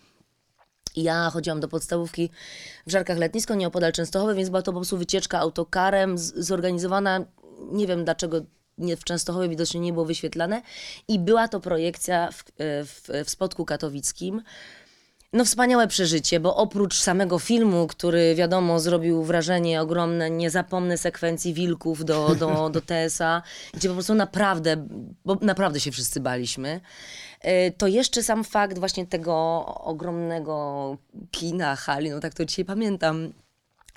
Ja 0.96 1.30
chodziłam 1.30 1.60
do 1.60 1.68
podstawówki 1.68 2.30
w 2.88 2.92
Żarkach 2.92 3.18
Letnisko, 3.18 3.56
nieopodal 3.56 3.92
Częstochowy, 3.92 4.36
więc 4.36 4.50
była 4.50 4.62
to 4.62 4.72
po 4.72 4.78
prostu 4.80 4.98
wycieczka 4.98 5.40
autokarem 5.40 6.18
zorganizowana, 6.18 7.26
nie 7.72 7.88
wiem 7.88 8.06
dlaczego 8.06 8.42
nie, 8.80 8.98
w 8.98 9.04
Częstochowie 9.04 9.50
widocznie 9.50 9.80
nie 9.80 9.94
było 9.94 10.06
wyświetlane. 10.06 10.62
I 11.08 11.20
była 11.20 11.48
to 11.48 11.60
projekcja 11.60 12.30
w, 12.32 12.44
w, 12.86 13.10
w 13.26 13.30
Spodku 13.30 13.66
Katowickim. 13.66 14.42
No 15.34 15.46
wspaniałe 15.46 15.88
przeżycie, 15.88 16.40
bo 16.40 16.56
oprócz 16.56 17.00
samego 17.00 17.40
filmu, 17.40 17.88
który 17.88 18.36
wiadomo 18.36 18.80
zrobił 18.80 19.24
wrażenie 19.24 19.82
ogromne, 19.82 20.30
nie 20.30 20.50
zapomnę 20.50 20.98
sekwencji 20.98 21.54
wilków 21.54 22.06
do, 22.06 22.36
do, 22.36 22.70
do 22.74 22.82
TSA, 22.82 23.42
gdzie 23.74 23.88
po 23.88 23.94
prostu 23.94 24.14
naprawdę, 24.14 24.88
bo 25.26 25.36
naprawdę 25.42 25.80
się 25.80 25.92
wszyscy 25.92 26.20
baliśmy, 26.20 26.82
y, 27.46 27.74
to 27.78 27.88
jeszcze 27.88 28.24
sam 28.24 28.44
fakt 28.44 28.80
właśnie 28.80 29.08
tego 29.08 29.66
ogromnego 29.84 30.98
kina, 31.32 31.76
hali, 31.76 32.10
no 32.10 32.20
tak 32.20 32.34
to 32.34 32.46
dzisiaj 32.46 32.66
pamiętam, 32.66 33.34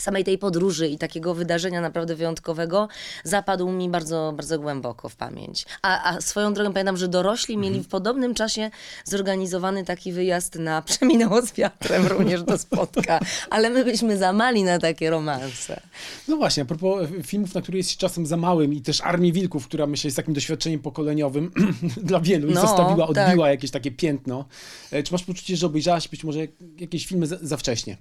samej 0.03 0.25
tej 0.25 0.39
podróży 0.39 0.89
i 0.89 0.99
takiego 0.99 1.35
wydarzenia 1.35 1.81
naprawdę 1.81 2.15
wyjątkowego 2.17 2.89
zapadł 3.25 3.69
mi 3.71 3.89
bardzo, 3.91 4.33
bardzo 4.37 4.59
głęboko 4.59 5.09
w 5.09 5.17
pamięć. 5.17 5.67
A, 5.83 6.15
a 6.15 6.21
swoją 6.21 6.55
drogą 6.55 6.73
pamiętam, 6.73 6.97
że 6.97 7.09
dorośli 7.09 7.57
mieli 7.57 7.81
w 7.81 7.89
podobnym 7.89 8.35
czasie 8.35 8.71
zorganizowany 9.05 9.85
taki 9.85 10.13
wyjazd 10.13 10.55
na 10.55 10.83
Przeminęło 10.93 11.43
z 11.43 11.53
wiatrem 11.53 12.07
również 12.07 12.43
do 12.43 12.59
spotka, 12.59 13.21
ale 13.51 13.71
my 13.71 13.85
byliśmy 13.85 14.17
za 14.17 14.33
mali 14.33 14.65
na 14.65 14.79
takie 14.79 15.11
romanse. 15.11 15.81
No 16.29 16.37
właśnie, 16.37 16.63
a 16.63 16.67
propos 16.67 17.09
filmów, 17.23 17.55
na 17.55 17.63
które 17.63 17.79
jest 17.79 17.91
się 17.91 17.97
czasem 17.97 18.27
za 18.27 18.37
małym 18.37 18.73
i 18.75 18.81
też 18.81 19.01
Armii 19.01 19.33
Wilków, 19.33 19.67
która 19.69 19.87
myślę 19.87 20.09
jest 20.09 20.17
takim 20.17 20.35
doświadczeniem 20.35 20.81
pokoleniowym 20.81 21.51
dla 22.03 22.21
wielu 22.21 22.49
i 22.49 22.53
No, 22.55 22.61
zostawiła, 22.61 23.13
tak. 23.13 23.27
odbiła 23.29 23.51
jakieś 23.51 23.71
takie 23.71 23.91
piętno. 23.91 24.45
E, 24.91 25.03
Czy 25.03 25.13
masz 25.13 25.25
poczucie, 25.25 25.57
że 25.57 25.67
obejrzałaś 25.67 26.09
być 26.09 26.25
może 26.25 26.39
jak- 26.39 26.51
jakieś 26.79 27.07
filmy 27.07 27.27
za, 27.27 27.37
za 27.43 27.57
wcześnie, 27.57 27.97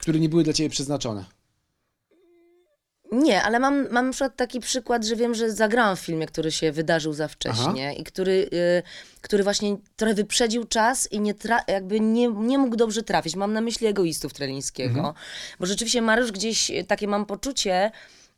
które 0.00 0.20
nie 0.20 0.28
były 0.28 0.44
dla 0.44 0.52
ciebie 0.52 0.70
przeznaczone? 0.70 1.24
Nie, 3.12 3.42
ale 3.42 3.58
mam, 3.58 3.90
mam 3.90 4.06
na 4.06 4.12
przykład 4.12 4.36
taki 4.36 4.60
przykład, 4.60 5.04
że 5.04 5.16
wiem, 5.16 5.34
że 5.34 5.52
zagrałam 5.52 5.96
w 5.96 6.00
filmie, 6.00 6.26
który 6.26 6.52
się 6.52 6.72
wydarzył 6.72 7.12
za 7.12 7.28
wcześnie 7.28 7.94
i 7.94 8.04
który, 8.04 8.48
y, 8.52 8.82
który 9.20 9.42
właśnie 9.42 9.76
trochę 9.96 10.14
wyprzedził 10.14 10.64
czas 10.64 11.12
i 11.12 11.20
nie 11.20 11.34
jakby 11.68 12.00
nie, 12.00 12.28
nie 12.28 12.58
mógł 12.58 12.76
dobrze 12.76 13.02
trafić. 13.02 13.36
Mam 13.36 13.52
na 13.52 13.60
myśli 13.60 13.86
egoistów 13.86 14.34
Trelińskiego, 14.34 15.14
bo 15.60 15.66
rzeczywiście 15.66 16.02
Mariusz 16.02 16.32
gdzieś, 16.32 16.70
y, 16.70 16.84
takie 16.84 17.08
mam 17.08 17.26
poczucie, 17.26 17.90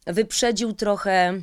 wyprzedził 0.07 0.73
trochę 0.73 1.42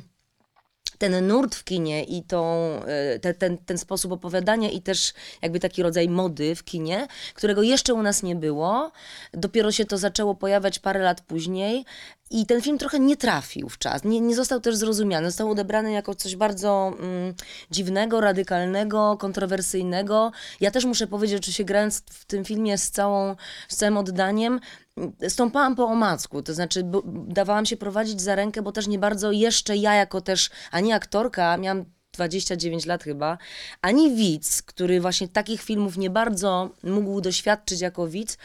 ten 1.00 1.26
nurt 1.26 1.54
w 1.54 1.64
kinie 1.64 2.04
i 2.04 2.22
tą, 2.22 2.70
y, 3.16 3.20
te, 3.20 3.34
ten, 3.34 3.58
ten 3.58 3.78
sposób 3.78 4.12
opowiadania 4.12 4.70
i 4.70 4.82
też 4.82 5.12
jakby 5.42 5.60
taki 5.60 5.82
rodzaj 5.82 6.08
mody 6.08 6.54
w 6.54 6.64
kinie, 6.64 7.06
którego 7.34 7.62
jeszcze 7.62 7.94
u 7.94 8.02
nas 8.02 8.22
nie 8.22 8.36
było. 8.36 8.92
Dopiero 9.32 9.72
się 9.72 9.84
to 9.84 9.98
zaczęło 9.98 10.34
pojawiać 10.34 10.78
parę 10.78 11.00
lat 11.00 11.20
później 11.20 11.84
i 12.30 12.46
ten 12.46 12.62
film 12.62 12.78
trochę 12.78 13.00
nie 13.00 13.16
trafił 13.16 13.68
w 13.68 13.78
czas, 13.78 14.04
nie, 14.04 14.20
nie 14.20 14.36
został 14.36 14.60
też 14.60 14.76
zrozumiany, 14.76 15.26
został 15.26 15.50
odebrany 15.50 15.92
jako 15.92 16.14
coś 16.14 16.36
bardzo 16.36 16.92
mm, 16.98 17.34
dziwnego, 17.70 18.20
radykalnego, 18.20 19.16
kontrowersyjnego. 19.16 20.32
Ja 20.60 20.70
też 20.70 20.84
muszę 20.84 21.06
powiedzieć, 21.06 21.32
że 21.32 21.38
oczywiście 21.38 21.64
grając 21.64 22.02
w 22.10 22.24
tym 22.24 22.44
filmie 22.44 22.78
z, 22.78 22.90
całą, 22.90 23.36
z 23.68 23.76
całym 23.76 23.96
oddaniem, 23.96 24.60
mm, 24.96 25.12
stąpałam 25.28 25.76
po 25.76 25.84
omacku, 25.84 26.42
to 26.42 26.54
znaczy 26.54 26.84
dawałam 27.28 27.66
się 27.66 27.76
prowadzić 27.76 28.20
za 28.20 28.34
rękę, 28.34 28.62
bo 28.62 28.72
też 28.72 28.86
nie 28.86 28.98
bardzo 28.98 29.32
jeszcze 29.32 29.76
ja 29.76 29.94
jako 29.94 30.20
też, 30.20 30.50
ani 30.70 30.92
aktorka, 30.92 31.56
miałam 31.56 31.84
29 32.12 32.86
lat 32.86 33.04
chyba, 33.04 33.38
ani 33.82 34.16
widz, 34.16 34.62
który 34.62 35.00
właśnie 35.00 35.28
takich 35.28 35.62
filmów 35.62 35.96
nie 35.96 36.10
bardzo 36.10 36.70
mógł 36.82 37.20
doświadczyć 37.20 37.80
jako 37.80 38.08
widz, 38.08 38.38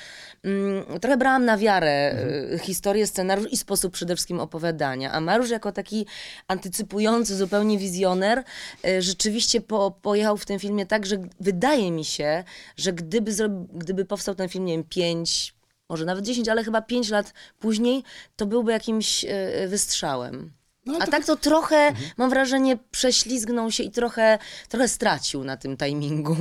mm, 0.44 1.00
trochę 1.00 1.18
brałam 1.18 1.46
na 1.46 1.58
wiarę 1.58 2.12
mhm. 2.12 2.60
historię, 2.60 3.08
scenariusz 3.08 3.52
i 3.52 3.58
sposób 3.58 3.94
przede 3.94 4.16
wszystkim 4.16 4.40
opowiadania. 4.40 5.12
A 5.12 5.22
Mariusz 5.22 5.50
jako 5.50 5.72
taki 5.72 6.06
antycypujący, 6.48 7.36
zupełnie 7.36 7.78
wizjoner, 7.78 8.44
y, 8.88 9.02
rzeczywiście 9.02 9.62
po, 9.62 9.92
pojechał 10.02 10.38
w 10.38 10.46
tym 10.46 10.60
filmie 10.60 10.86
tak, 10.86 11.06
że 11.06 11.18
wydaje 11.40 11.92
mi 11.92 12.06
się, 12.06 12.44
że 12.78 12.94
gdyby, 12.94 13.32
gdyby 13.74 14.06
powstał 14.06 14.36
ten 14.36 14.50
film, 14.50 14.66
nie 14.66 14.74
wiem, 14.74 14.84
5, 14.84 15.56
może 15.90 16.06
nawet 16.06 16.26
10, 16.26 16.50
ale 16.50 16.64
chyba 16.64 16.82
5 16.82 17.10
lat 17.10 17.34
później, 17.60 18.04
to 18.36 18.46
byłby 18.46 18.72
jakimś 18.72 19.24
y, 19.24 19.68
wystrzałem. 19.68 20.55
No, 20.86 20.98
A 21.00 21.06
to... 21.06 21.12
tak 21.12 21.26
to 21.26 21.36
trochę, 21.36 21.76
mhm. 21.76 22.10
mam 22.18 22.30
wrażenie, 22.30 22.78
prześlizgnął 22.92 23.72
się 23.72 23.84
i 23.84 23.92
trochę, 23.92 24.40
trochę 24.70 24.88
stracił 24.88 25.44
na 25.44 25.58
tym 25.58 25.78
timingu. 25.78 26.36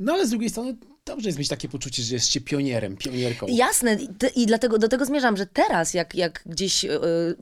No 0.00 0.12
ale 0.12 0.26
z 0.26 0.30
drugiej 0.30 0.50
strony 0.50 0.76
dobrze 1.04 1.28
jest 1.28 1.38
mieć 1.38 1.48
takie 1.48 1.68
poczucie, 1.68 2.02
że 2.02 2.14
jesteście 2.14 2.40
pionierem, 2.40 2.96
pionierką. 2.96 3.46
Jasne 3.48 3.98
i 4.34 4.46
dlatego 4.46 4.78
do 4.78 4.88
tego 4.88 5.04
zmierzam, 5.04 5.36
że 5.36 5.46
teraz 5.46 5.94
jak, 5.94 6.14
jak 6.14 6.42
gdzieś, 6.46 6.84
yy, 6.84 7.36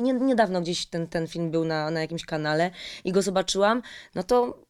nie, 0.00 0.12
niedawno 0.12 0.60
gdzieś 0.60 0.86
ten, 0.86 1.06
ten 1.06 1.26
film 1.26 1.50
był 1.50 1.64
na, 1.64 1.90
na 1.90 2.00
jakimś 2.00 2.24
kanale 2.24 2.70
i 3.04 3.12
go 3.12 3.22
zobaczyłam, 3.22 3.82
no 4.14 4.22
to 4.22 4.67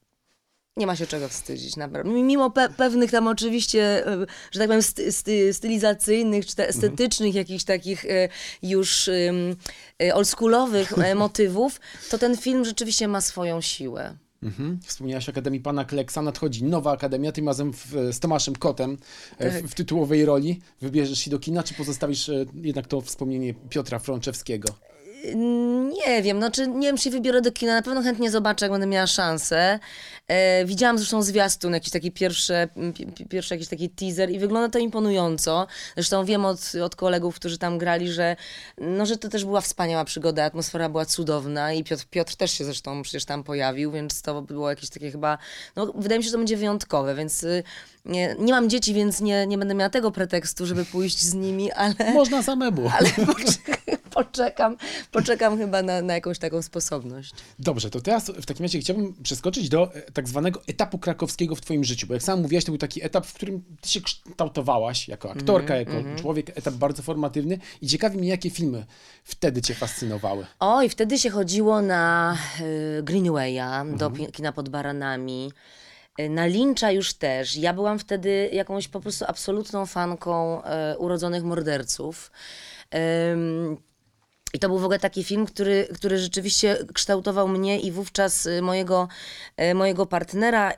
nie 0.78 0.87
ma 0.87 0.97
się 0.97 1.06
czego 1.06 1.28
wstydzić, 1.28 1.76
naprawdę. 1.76 2.11
Mimo 2.11 2.50
pe 2.50 2.68
pewnych 2.68 3.11
tam 3.11 3.28
oczywiście, 3.28 4.06
e, 4.06 4.26
że 4.50 4.61
tak 4.61 4.68
powiem, 4.68 4.82
sty 4.82 5.12
sty 5.12 5.54
stylizacyjnych 5.54 6.47
czy 6.47 6.68
estetycznych, 6.68 7.28
mhm. 7.28 7.40
jakichś 7.40 7.64
takich 7.64 8.04
e, 8.04 8.28
już 8.62 9.11
um, 9.26 9.56
oldschoolowych 10.14 10.92
motywów, 11.16 11.80
to 12.11 12.18
ten 12.18 12.37
film 12.37 12.64
rzeczywiście 12.64 13.08
ma 13.08 13.20
swoją 13.20 13.61
siłę. 13.61 14.16
Mhm. 14.42 14.78
Wspomniałaś 14.85 15.28
o 15.28 15.32
Akademii 15.32 15.61
Pana 15.61 15.85
Kleksa, 15.85 16.23
nadchodzi 16.23 16.64
nowa 16.64 16.92
Akademia, 16.92 17.32
tym 17.32 17.47
razem 17.47 17.73
w, 17.73 17.92
z 18.12 18.20
Tomaszem 18.20 18.56
Kotem 18.56 18.97
tak. 19.38 19.52
w, 19.52 19.70
w, 19.70 19.75
tytułowej 19.75 20.25
roli. 20.25 20.61
Wybierzesz 20.80 21.18
się 21.18 21.30
do 21.30 21.38
kina, 21.38 21.62
czy 21.62 21.75
pozostawisz 21.75 22.30
jednak 22.54 22.87
to 22.87 23.00
wspomnienie 23.00 23.54
Piotra 23.70 23.99
Frączewskiego? 23.99 24.68
Nie 26.06 26.22
wiem, 26.22 26.38
no 26.38 26.50
czy 26.50 26.68
nie 26.68 26.87
wiem, 26.87 26.96
czy 26.96 27.10
wybiorę 27.10 27.40
do 27.40 27.52
kina, 27.52 27.75
na 27.75 27.82
pewno 27.82 28.02
chętnie 28.02 28.30
zobaczę, 28.30 28.64
jak 28.64 28.72
będę 28.72 28.87
miała 28.87 29.06
szansę. 29.06 29.78
E, 30.28 30.64
widziałam 30.64 30.98
zresztą 30.98 31.22
zwiastun, 31.22 31.75
jakiś 31.75 31.90
taki 31.90 32.12
pierwszy, 32.12 32.68
pierwszy 33.28 33.54
jakiś 33.54 33.68
taki 33.68 33.90
teaser 33.90 34.30
i 34.30 34.38
wygląda 34.38 34.68
to 34.68 34.78
imponująco. 34.78 35.66
Zresztą 35.94 36.25
wiem 36.25 36.44
od, 36.44 36.72
od 36.84 36.96
kolegów, 36.96 37.37
którzy 37.37 37.58
tam 37.58 37.78
grali, 37.78 38.12
że, 38.12 38.37
no, 38.78 39.06
że 39.06 39.16
to 39.16 39.28
też 39.28 39.44
była 39.44 39.60
wspaniała 39.60 40.04
przygoda, 40.04 40.44
atmosfera 40.44 40.88
była 40.88 41.06
cudowna 41.06 41.72
i 41.72 41.84
Piotr, 41.84 42.04
Piotr 42.10 42.37
też 42.37 42.50
się 42.50 42.64
zresztą 42.64 43.02
przecież 43.02 43.25
tam 43.25 43.44
pojawił, 43.44 43.92
więc 43.92 44.22
to 44.22 44.42
było 44.42 44.70
jakieś 44.70 44.90
takie 44.90 45.10
chyba, 45.10 45.38
no 45.76 45.92
wydaje 45.94 46.18
mi 46.18 46.25
się, 46.25 46.28
że 46.28 46.32
to 46.32 46.38
będzie 46.38 46.56
wyjątkowe, 46.56 47.14
więc 47.14 47.42
y, 47.42 47.62
nie, 48.04 48.37
nie 48.38 48.52
mam 48.52 48.70
dzieci, 48.70 48.94
więc 48.94 49.20
nie, 49.20 49.46
nie 49.46 49.58
będę 49.58 49.75
miała 49.75 49.90
tego 49.90 50.10
pretekstu, 50.10 50.66
żeby 50.66 50.84
pójść 50.84 51.18
z 51.18 51.34
nimi, 51.34 51.72
ale... 51.72 51.94
Można 52.14 52.42
samemu. 52.42 52.90
Ale 52.98 53.10
poczekam, 54.25 54.76
poczekam 55.12 55.58
chyba 55.58 55.82
na, 55.82 56.02
na 56.02 56.14
jakąś 56.14 56.38
taką 56.38 56.62
sposobność. 56.62 57.32
Dobrze, 57.58 57.90
to 57.90 58.00
teraz 58.00 58.30
w 58.30 58.46
takim 58.46 58.64
razie 58.64 58.78
chciałbym 58.78 59.14
przeskoczyć 59.22 59.68
do 59.68 59.94
e, 59.94 60.02
tak 60.12 60.28
zwanego 60.28 60.60
etapu 60.66 60.98
krakowskiego 60.98 61.54
w 61.54 61.60
twoim 61.60 61.84
życiu, 61.84 62.06
bo 62.06 62.14
jak 62.14 62.22
sam 62.22 62.42
mówiłaś, 62.42 62.64
to 62.64 62.72
był 62.72 62.78
taki 62.78 63.04
etap, 63.04 63.26
w 63.26 63.34
którym 63.34 63.62
ty 63.80 63.88
się 63.88 64.00
kształtowałaś 64.00 65.08
jako 65.08 65.30
aktorka, 65.30 65.75
mm, 65.75 65.87
jako 65.87 66.00
mm. 66.00 66.18
człowiek, 66.18 66.58
etap 66.58 66.75
bardzo 66.75 67.02
formatywny 67.02 67.58
i 67.82 67.87
ciekawi 67.87 68.18
mnie, 68.18 68.28
jakie 68.28 68.50
filmy 68.50 68.87
wtedy 69.25 69.62
cię 69.62 69.75
fascynowały. 69.75 70.46
Oj, 70.60 70.88
wtedy 70.88 71.18
się 71.18 71.30
chodziło 71.30 71.82
na 71.82 72.37
y, 72.60 73.02
Greenwaya, 73.02 73.80
mm. 73.80 73.96
do 73.96 74.06
mhm. 74.06 74.30
kina 74.30 74.52
pod 74.52 74.68
baranami. 74.68 75.52
Y, 76.20 76.28
na 76.28 76.46
Lyncha 76.46 76.90
już 76.90 77.14
też. 77.14 77.56
Ja 77.56 77.72
byłam 77.72 77.98
wtedy 77.98 78.50
jakąś 78.52 78.88
po 78.88 79.00
prostu 79.00 79.25
absolutną 79.28 79.87
fanką 79.87 80.62
e, 80.64 80.98
urodzonych 80.98 81.44
morderców. 81.44 82.30
I 84.55 84.59
to 84.59 84.69
był 84.69 84.78
w 84.78 84.85
ogóle 84.85 84.99
taki 84.99 85.25
film, 85.25 85.47
który, 85.47 85.88
który 85.95 86.19
rzeczywiście 86.19 86.76
kształtował 86.95 87.49
mnie 87.49 87.81
i 87.81 87.93
wówczas 87.93 88.47
y, 88.47 88.62
mojego, 88.62 89.09
y, 89.61 89.75
mojego 89.75 90.07
partnera, 90.07 90.73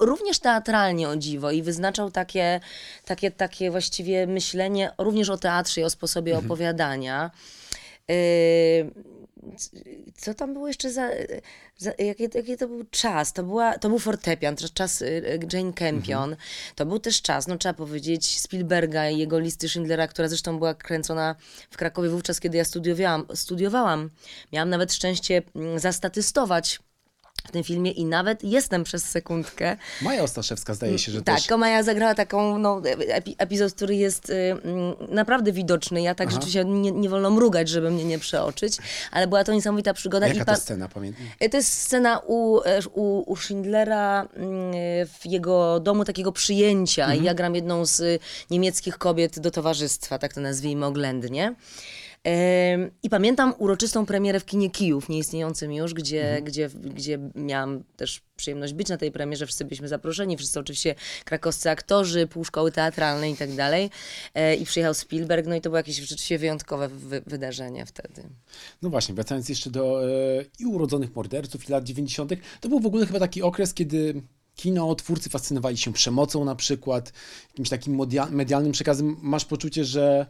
również 0.00 0.38
teatralnie 0.38 1.08
o 1.08 1.16
dziwo, 1.16 1.50
i 1.50 1.62
wyznaczał 1.62 2.10
takie, 2.10 2.60
takie, 3.04 3.30
takie 3.30 3.70
właściwie 3.70 4.26
myślenie 4.26 4.90
również 4.98 5.30
o 5.30 5.38
teatrze 5.38 5.80
i 5.80 5.84
o 5.84 5.90
sposobie 5.90 6.32
mhm. 6.32 6.46
opowiadania. 6.46 7.30
Y, 8.10 8.90
co 10.16 10.34
tam 10.34 10.52
było 10.52 10.68
jeszcze 10.68 10.92
za, 10.92 11.10
za 11.78 11.92
jaki, 11.98 12.22
jaki 12.34 12.56
to 12.56 12.68
był 12.68 12.84
czas? 12.90 13.32
To, 13.32 13.42
była, 13.42 13.78
to 13.78 13.88
był 13.88 13.98
fortepian, 13.98 14.56
czas 14.74 15.02
y, 15.02 15.40
Jane 15.52 15.72
Campion. 15.72 16.30
Mhm. 16.30 16.36
To 16.74 16.86
był 16.86 16.98
też 16.98 17.22
czas, 17.22 17.46
no 17.46 17.58
trzeba 17.58 17.74
powiedzieć, 17.74 18.40
Spielberga 18.40 19.10
i 19.10 19.18
jego 19.18 19.38
listy 19.38 19.68
Schindlera, 19.68 20.08
która 20.08 20.28
zresztą 20.28 20.58
była 20.58 20.74
kręcona 20.74 21.34
w 21.70 21.76
Krakowie 21.76 22.08
wówczas, 22.08 22.40
kiedy 22.40 22.58
ja 22.58 22.64
studiowałam. 22.64 23.26
studiowałam. 23.34 24.10
Miałam 24.52 24.70
nawet 24.70 24.92
szczęście 24.92 25.42
mm, 25.54 25.78
zastatystować 25.78 26.80
w 27.48 27.52
tym 27.52 27.64
filmie 27.64 27.90
i 27.90 28.04
nawet 28.04 28.44
jestem 28.44 28.84
przez 28.84 29.04
sekundkę. 29.04 29.76
Maja 30.02 30.22
Ostaszewska 30.22 30.74
zdaje 30.74 30.98
się, 30.98 31.12
że 31.12 31.22
tak, 31.22 31.36
też... 31.36 31.46
Tak, 31.46 31.58
Maja 31.58 31.82
zagrała 31.82 32.14
taką, 32.14 32.58
no, 32.58 32.82
epi 33.08 33.34
epizod, 33.38 33.72
który 33.74 33.96
jest 33.96 34.30
y, 34.30 34.34
mm, 34.34 34.94
naprawdę 35.08 35.52
widoczny. 35.52 36.02
Ja 36.02 36.14
tak 36.14 36.28
Aha. 36.28 36.34
rzeczywiście 36.34 36.64
nie, 36.64 36.92
nie 36.92 37.08
wolno 37.08 37.30
mrugać, 37.30 37.68
żeby 37.68 37.90
mnie 37.90 38.04
nie 38.04 38.18
przeoczyć, 38.18 38.76
ale 39.10 39.26
była 39.26 39.44
to 39.44 39.52
niesamowita 39.52 39.94
przygoda. 39.94 40.26
A 40.26 40.28
jaka 40.28 40.54
to 40.54 40.60
scena, 40.60 40.88
pamiętam? 40.88 41.22
Y, 41.42 41.48
to 41.48 41.56
jest 41.56 41.72
scena 41.72 42.18
u, 42.18 42.58
y, 42.58 42.62
u, 42.94 43.32
u 43.32 43.36
Schindlera 43.36 44.24
y, 44.24 44.26
w 45.06 45.26
jego 45.26 45.80
domu 45.80 46.04
takiego 46.04 46.32
przyjęcia 46.32 47.02
mhm. 47.04 47.22
i 47.22 47.26
ja 47.26 47.34
gram 47.34 47.54
jedną 47.54 47.86
z 47.86 48.22
niemieckich 48.50 48.98
kobiet 48.98 49.40
do 49.40 49.50
towarzystwa, 49.50 50.18
tak 50.18 50.34
to 50.34 50.40
nazwijmy 50.40 50.86
oględnie. 50.86 51.54
I 53.02 53.10
pamiętam 53.10 53.54
uroczystą 53.58 54.06
premierę 54.06 54.40
w 54.40 54.44
kinie 54.44 54.70
Kijów, 54.70 55.08
nieistniejącym 55.08 55.72
już, 55.72 55.94
gdzie, 55.94 56.22
mhm. 56.22 56.44
gdzie, 56.44 56.68
gdzie 56.68 57.18
miałam 57.34 57.84
też 57.96 58.22
przyjemność 58.36 58.72
być 58.72 58.88
na 58.88 58.96
tej 58.96 59.12
premierze. 59.12 59.46
Wszyscy 59.46 59.64
byliśmy 59.64 59.88
zaproszeni, 59.88 60.36
wszyscy 60.36 60.60
oczywiście 60.60 60.94
krakowscy 61.24 61.70
aktorzy, 61.70 62.26
pół 62.26 62.44
szkoły 62.44 62.72
teatralnej 62.72 63.32
i 63.32 63.36
tak 63.36 63.54
dalej. 63.54 63.90
E, 64.34 64.54
I 64.54 64.64
przyjechał 64.64 64.94
Spielberg, 64.94 65.46
no 65.46 65.54
i 65.54 65.60
to 65.60 65.70
było 65.70 65.76
jakieś 65.76 65.96
rzeczywiście 65.96 66.38
wyjątkowe 66.38 66.88
wy 66.88 67.22
wydarzenie 67.26 67.86
wtedy. 67.86 68.22
No 68.82 68.90
właśnie, 68.90 69.14
wracając 69.14 69.48
jeszcze 69.48 69.70
do 69.70 70.08
e, 70.08 70.44
i 70.58 70.66
urodzonych 70.66 71.16
morderców 71.16 71.68
i 71.68 71.72
lat 71.72 71.84
90., 71.84 72.32
to 72.60 72.68
był 72.68 72.80
w 72.80 72.86
ogóle 72.86 73.06
chyba 73.06 73.20
taki 73.20 73.42
okres, 73.42 73.74
kiedy 73.74 74.22
kino, 74.54 74.94
twórcy 74.94 75.30
fascynowali 75.30 75.76
się 75.76 75.92
przemocą 75.92 76.44
na 76.44 76.54
przykład, 76.54 77.12
jakimś 77.48 77.68
takim 77.68 78.06
medialnym 78.30 78.72
przekazem. 78.72 79.16
Masz 79.22 79.44
poczucie, 79.44 79.84
że 79.84 80.26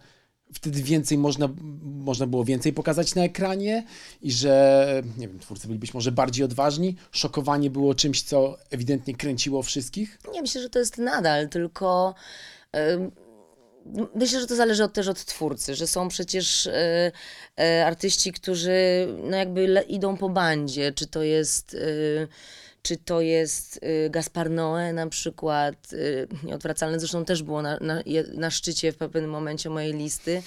wtedy 0.54 0.82
więcej 0.82 1.18
można, 1.18 1.48
można 1.82 2.26
było 2.26 2.44
więcej 2.44 2.72
pokazać 2.72 3.14
na 3.14 3.24
ekranie 3.24 3.84
i 4.22 4.32
że, 4.32 5.02
nie 5.18 5.28
wiem, 5.28 5.38
twórcy 5.38 5.66
byli 5.66 5.78
być 5.78 5.94
może 5.94 6.12
bardziej 6.12 6.44
odważni. 6.44 6.96
Szokowanie 7.10 7.70
było 7.70 7.94
czymś, 7.94 8.22
co 8.22 8.58
ewidentnie 8.70 9.14
kręciło 9.14 9.62
wszystkich? 9.62 10.18
Nie, 10.32 10.42
myślę, 10.42 10.62
że 10.62 10.70
to 10.70 10.78
jest 10.78 10.98
nadal, 10.98 11.48
tylko... 11.48 12.14
Myślę, 14.14 14.40
że 14.40 14.46
to 14.46 14.56
zależy 14.56 14.88
też 14.88 15.08
od 15.08 15.24
twórcy, 15.24 15.74
że 15.74 15.86
są 15.86 16.08
przecież 16.08 16.66
y, 16.66 16.72
y, 17.60 17.84
artyści, 17.84 18.32
którzy 18.32 19.08
no 19.24 19.36
jakby 19.36 19.84
idą 19.88 20.16
po 20.16 20.28
bandzie, 20.28 20.92
czy 20.92 21.06
to 21.06 21.22
jest 21.22 21.74
y, 21.74 22.28
czy 22.82 22.96
to 22.96 23.20
jest 23.20 23.80
y, 23.84 24.10
Gaspar 24.10 24.50
Noé 24.50 24.92
na 24.94 25.06
przykład, 25.06 25.92
y, 25.92 26.28
nieodwracalne 26.44 27.00
zresztą 27.00 27.24
też 27.24 27.42
było 27.42 27.62
na, 27.62 27.78
na, 27.80 28.02
na 28.34 28.50
szczycie 28.50 28.92
w 28.92 28.96
pewnym 28.96 29.30
momencie 29.30 29.70
mojej 29.70 29.92
listy. 29.92 30.42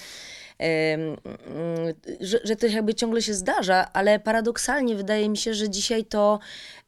Że, 2.20 2.38
że 2.44 2.56
to 2.56 2.66
jakby 2.66 2.94
ciągle 2.94 3.22
się 3.22 3.34
zdarza, 3.34 3.92
ale 3.92 4.20
paradoksalnie 4.20 4.96
wydaje 4.96 5.28
mi 5.28 5.36
się, 5.36 5.54
że 5.54 5.70
dzisiaj 5.70 6.04
to, 6.04 6.38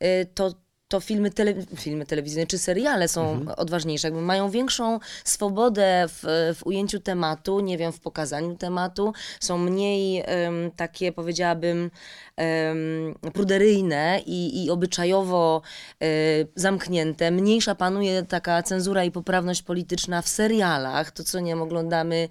y, 0.03 0.27
to 0.35 0.55
to 0.89 1.01
filmy, 1.01 1.31
tele, 1.31 1.55
filmy 1.77 2.07
telewizyjne 2.07 2.47
czy 2.47 2.59
seriale 2.59 3.09
są 3.09 3.31
mhm. 3.31 3.59
odważniejsze, 3.59 4.09
jakby 4.09 4.21
mają 4.21 4.51
większą 4.51 4.99
swobodę 5.25 6.05
w, 6.09 6.55
w 6.59 6.67
ujęciu 6.67 7.01
tematu, 7.01 7.61
nie 7.61 7.79
wiem, 7.79 7.93
w 7.93 8.01
pokazaniu 8.01 8.57
tematu, 8.57 9.13
są 9.41 9.59
mniej 9.59 10.23
um, 10.23 10.71
takie, 10.71 11.13
powiedziałabym, 11.13 11.91
um, 12.37 13.33
pruderyjne 13.33 14.21
i, 14.27 14.65
i 14.65 14.71
obyczajowo 14.71 15.63
um, 16.01 16.11
zamknięte. 16.55 17.31
Mniejsza 17.31 17.75
panuje 17.75 18.23
taka 18.23 18.63
cenzura 18.63 19.05
i 19.05 19.11
poprawność 19.11 19.63
polityczna 19.63 20.23
w 20.23 20.29
serialach, 20.29 21.11
to 21.11 21.25
co 21.25 21.41
nie 21.41 21.57
oglądamy 21.57 22.29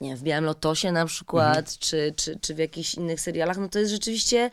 nie, 0.00 0.16
w 0.16 0.22
Białym 0.22 0.44
Lotosie 0.44 0.92
na 0.92 1.06
przykład, 1.06 1.58
mhm. 1.58 1.76
czy, 1.80 2.14
czy, 2.16 2.38
czy 2.40 2.54
w 2.54 2.58
jakichś 2.58 2.94
innych 2.94 3.20
serialach, 3.20 3.58
no 3.58 3.68
to 3.68 3.78
jest 3.78 3.92
rzeczywiście 3.92 4.50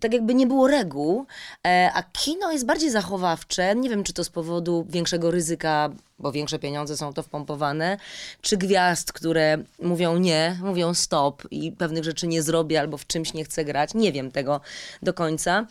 tak 0.00 0.12
jakby 0.12 0.34
nie 0.34 0.46
było 0.46 0.68
reguł, 0.68 1.26
e, 1.66 1.90
a 1.94 2.02
kino 2.02 2.52
jest 2.52 2.66
bardziej 2.66 2.90
zachowawcze. 2.90 3.76
Nie 3.76 3.90
wiem, 3.90 4.04
czy 4.04 4.12
to 4.12 4.24
z 4.24 4.30
powodu 4.30 4.86
większego 4.88 5.30
ryzyka, 5.30 5.90
bo 6.18 6.32
większe 6.32 6.58
pieniądze 6.58 6.96
są 6.96 7.12
to 7.12 7.22
wpompowane, 7.22 7.96
czy 8.40 8.56
gwiazd, 8.56 9.12
które 9.12 9.58
mówią 9.82 10.18
nie, 10.18 10.58
mówią 10.62 10.94
stop 10.94 11.42
i 11.50 11.72
pewnych 11.72 12.04
rzeczy 12.04 12.26
nie 12.26 12.42
zrobię 12.42 12.80
albo 12.80 12.98
w 12.98 13.06
czymś 13.06 13.34
nie 13.34 13.44
chcę 13.44 13.64
grać. 13.64 13.94
Nie 13.94 14.12
wiem 14.12 14.30
tego 14.30 14.60
do 15.02 15.14
końca. 15.14 15.66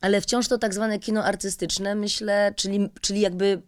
Ale 0.00 0.20
wciąż 0.20 0.48
to 0.48 0.58
tak 0.58 0.74
zwane 0.74 0.98
kino 0.98 1.24
artystyczne, 1.24 1.94
myślę, 1.94 2.54
czyli, 2.56 2.88
czyli 3.00 3.20
jakby 3.20 3.62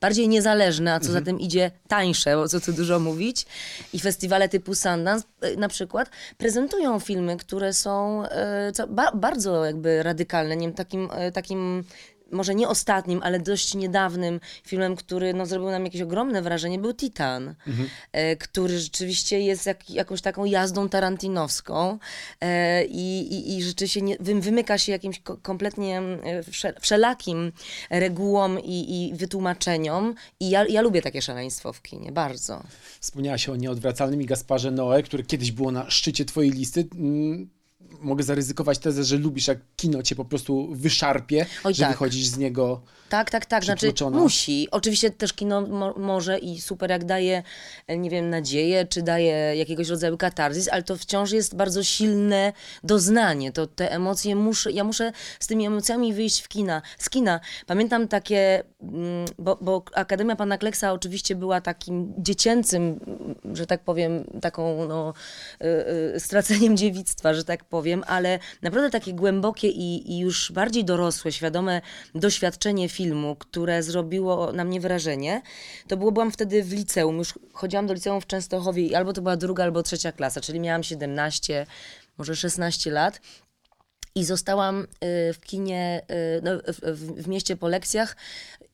bardziej 0.00 0.28
niezależne, 0.28 0.94
a 0.94 1.00
co 1.00 1.06
mhm. 1.06 1.24
za 1.24 1.26
tym 1.26 1.40
idzie 1.40 1.70
tańsze, 1.88 2.38
o 2.38 2.48
co 2.48 2.60
tu 2.60 2.72
dużo 2.72 3.00
mówić. 3.00 3.46
I 3.92 4.00
festiwale 4.00 4.48
typu 4.48 4.74
Sundance 4.74 5.26
e, 5.40 5.56
na 5.56 5.68
przykład 5.68 6.10
prezentują 6.38 7.00
filmy, 7.00 7.36
które 7.36 7.72
są 7.72 8.24
e, 8.24 8.72
bardzo 9.14 9.64
jakby 9.64 10.02
radykalne, 10.02 10.56
nie 10.56 10.66
wiem, 10.66 10.74
takim, 10.74 11.08
e, 11.12 11.32
takim 11.32 11.84
może 12.30 12.54
nie 12.54 12.68
ostatnim, 12.68 13.20
ale 13.22 13.40
dość 13.40 13.74
niedawnym 13.74 14.40
filmem, 14.64 14.96
który 14.96 15.34
no, 15.34 15.46
zrobił 15.46 15.70
nam 15.70 15.84
jakieś 15.84 16.02
ogromne 16.02 16.42
wrażenie, 16.42 16.78
był 16.78 16.94
Titan, 16.94 17.54
mhm. 17.66 17.88
e, 18.12 18.36
który 18.36 18.78
rzeczywiście 18.78 19.40
jest 19.40 19.66
jak, 19.66 19.90
jakąś 19.90 20.20
taką 20.20 20.44
jazdą 20.44 20.88
tarantinowską 20.88 21.98
e, 22.40 22.84
i, 22.84 23.56
i, 23.56 23.62
rzeczywiście 23.62 24.02
nie, 24.02 24.16
wymyka 24.20 24.78
się 24.78 24.92
jakimś 24.92 25.22
kompletnie 25.42 26.02
e, 26.64 26.80
wszelakim 26.80 27.52
regułom 27.90 28.60
i, 28.60 29.06
i 29.10 29.14
wytłumaczeniom 29.14 30.14
i 30.40 30.50
ja, 30.50 30.66
ja 30.66 30.82
lubię 30.82 31.02
takie 31.02 31.22
szaleństwo 31.22 31.72
w 31.72 31.82
kinie, 31.82 32.12
bardzo. 32.12 32.62
Wspomniałaś 33.00 33.48
o 33.48 33.56
nieodwracalnym 33.56 34.22
i 34.22 34.26
Gasparze 34.26 34.70
Noe, 34.70 35.02
który 35.02 35.24
kiedyś 35.24 35.52
było 35.52 35.72
na 35.72 35.90
szczycie 35.90 36.24
twojej 36.24 36.50
listy. 36.50 36.88
Mogę 38.00 38.24
zaryzykować 38.24 38.78
tezę, 38.78 39.04
że 39.04 39.16
lubisz, 39.16 39.48
jak 39.48 39.58
kino 39.76 40.02
cię 40.02 40.14
po 40.14 40.24
prostu 40.24 40.68
wyszarpie, 40.74 41.46
Oj, 41.64 41.74
że 41.74 41.82
tak. 41.82 41.92
wychodzisz 41.92 42.26
z 42.26 42.38
niego 42.38 42.80
Tak, 43.08 43.30
tak, 43.30 43.46
tak, 43.46 43.64
znaczy 43.64 43.92
musi. 44.12 44.68
Oczywiście 44.70 45.10
też 45.10 45.32
kino 45.32 45.60
mo 45.60 45.94
może 45.96 46.38
i 46.38 46.60
super 46.60 46.90
jak 46.90 47.04
daje, 47.04 47.42
nie 47.88 48.10
wiem, 48.10 48.30
nadzieję, 48.30 48.86
czy 48.86 49.02
daje 49.02 49.56
jakiegoś 49.56 49.88
rodzaju 49.88 50.16
katarzis, 50.16 50.68
ale 50.68 50.82
to 50.82 50.96
wciąż 50.96 51.32
jest 51.32 51.56
bardzo 51.56 51.84
silne 51.84 52.52
doznanie. 52.84 53.52
To 53.52 53.66
te 53.66 53.92
emocje 53.92 54.36
muszę, 54.36 54.72
ja 54.72 54.84
muszę 54.84 55.12
z 55.40 55.46
tymi 55.46 55.66
emocjami 55.66 56.14
wyjść 56.14 56.40
w 56.40 56.48
kina, 56.48 56.82
z 56.98 57.10
kina. 57.10 57.40
Pamiętam 57.66 58.08
takie, 58.08 58.62
mm, 58.82 59.26
bo, 59.38 59.58
bo 59.60 59.84
Akademia 59.94 60.36
Pana 60.36 60.58
Kleksa 60.58 60.92
oczywiście 60.92 61.36
była 61.36 61.60
takim 61.60 62.14
dziecięcym, 62.18 63.00
że 63.52 63.66
tak 63.66 63.84
powiem, 63.84 64.24
taką 64.40 64.86
no, 64.88 65.14
y, 65.62 66.14
y, 66.16 66.20
straceniem 66.20 66.76
dziewictwa, 66.76 67.34
że 67.34 67.44
tak 67.44 67.64
powiem, 67.64 67.85
powiem, 67.86 68.04
ale 68.06 68.38
naprawdę 68.62 68.90
takie 68.90 69.14
głębokie 69.14 69.68
i, 69.68 70.12
i 70.12 70.18
już 70.18 70.52
bardziej 70.52 70.84
dorosłe, 70.84 71.32
świadome 71.32 71.80
doświadczenie 72.14 72.88
filmu, 72.88 73.36
które 73.36 73.82
zrobiło 73.82 74.52
na 74.52 74.64
mnie 74.64 74.80
wrażenie, 74.80 75.42
to 75.88 75.96
było, 75.96 76.12
byłam 76.12 76.30
wtedy 76.30 76.64
w 76.64 76.72
liceum, 76.72 77.18
już 77.18 77.34
chodziłam 77.52 77.86
do 77.86 77.94
liceum 77.94 78.20
w 78.20 78.26
Częstochowie 78.26 78.86
i 78.86 78.94
albo 78.94 79.12
to 79.12 79.22
była 79.22 79.36
druga, 79.36 79.64
albo 79.64 79.82
trzecia 79.82 80.12
klasa, 80.12 80.40
czyli 80.40 80.60
miałam 80.60 80.82
17, 80.82 81.66
może 82.18 82.36
16 82.36 82.90
lat 82.90 83.20
i 84.14 84.24
zostałam 84.24 84.80
y, 84.80 84.86
w 85.32 85.40
kinie, 85.40 86.02
y, 86.10 86.42
no, 86.42 86.50
w, 86.58 87.22
w, 87.22 87.28
mieście 87.28 87.56
po 87.56 87.68
lekcjach 87.68 88.16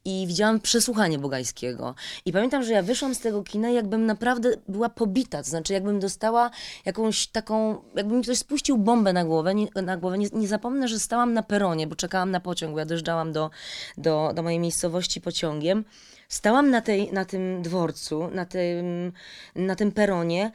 i 0.05 0.27
widziałam 0.27 0.61
przesłuchanie 0.61 1.19
Bogajskiego. 1.19 1.95
I 2.25 2.33
pamiętam, 2.33 2.63
że 2.63 2.73
ja 2.73 2.83
wyszłam 2.83 3.15
z 3.15 3.21
tego 3.21 3.43
kina 3.43 3.71
jakbym 3.71 4.07
naprawdę 4.07 4.51
była 4.69 4.89
pobita, 4.89 5.43
to 5.43 5.51
znaczy 5.51 5.73
jakbym 5.73 6.01
dostała 6.01 6.51
jakąś 6.85 7.27
taką, 7.27 7.83
jakby 7.97 8.15
mi 8.17 8.23
ktoś 8.23 8.39
spuścił 8.39 8.79
bombę 8.79 9.13
na 9.13 9.25
głowę. 9.25 9.55
Nie, 9.55 9.67
na 9.83 9.97
głowę. 9.97 10.19
Nie, 10.19 10.29
nie 10.33 10.49
zapomnę, 10.49 10.89
że 10.89 10.99
stałam 10.99 11.33
na 11.33 11.43
peronie, 11.43 11.87
bo 11.87 11.97
czekałam 11.97 12.31
na 12.31 12.41
pociąg, 12.41 12.73
bo 12.73 12.79
ja 12.79 12.85
dojeżdżałam 12.85 13.33
do, 13.33 13.51
do, 13.99 14.33
do 14.35 14.43
mojej 14.43 14.59
miejscowości 14.59 15.21
pociągiem. 15.21 15.85
Stałam 16.29 16.71
na, 16.71 16.81
tej, 16.81 17.13
na 17.13 17.25
tym 17.25 17.63
dworcu, 17.63 18.29
na 18.29 18.47
tym, 18.47 19.13
na 19.57 19.77
tym 19.77 19.93
peronie 19.93 20.53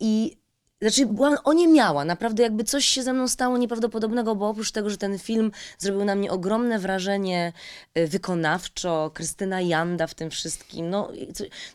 i 0.00 0.36
znaczy, 0.80 1.06
byłam 1.06 1.36
oniemiała, 1.44 2.04
naprawdę 2.04 2.42
jakby 2.42 2.64
coś 2.64 2.84
się 2.84 3.02
ze 3.02 3.12
mną 3.12 3.28
stało 3.28 3.58
nieprawdopodobnego, 3.58 4.34
bo 4.34 4.48
oprócz 4.48 4.70
tego, 4.70 4.90
że 4.90 4.96
ten 4.98 5.18
film 5.18 5.52
zrobił 5.78 6.04
na 6.04 6.14
mnie 6.14 6.30
ogromne 6.30 6.78
wrażenie 6.78 7.52
y, 7.98 8.08
wykonawczo, 8.08 9.10
Krystyna 9.14 9.60
Janda 9.60 10.06
w 10.06 10.14
tym 10.14 10.30
wszystkim, 10.30 10.90
no 10.90 11.12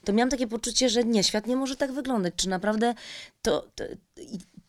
to 0.04 0.14
miałam 0.14 0.30
takie 0.30 0.48
poczucie, 0.48 0.90
że 0.90 1.04
nie, 1.04 1.24
świat 1.24 1.48
nie 1.48 1.56
może 1.56 1.76
tak 1.76 1.92
wyglądać. 1.92 2.34
Czy 2.36 2.50
naprawdę 2.50 2.94
to, 3.42 3.68
to 3.76 3.84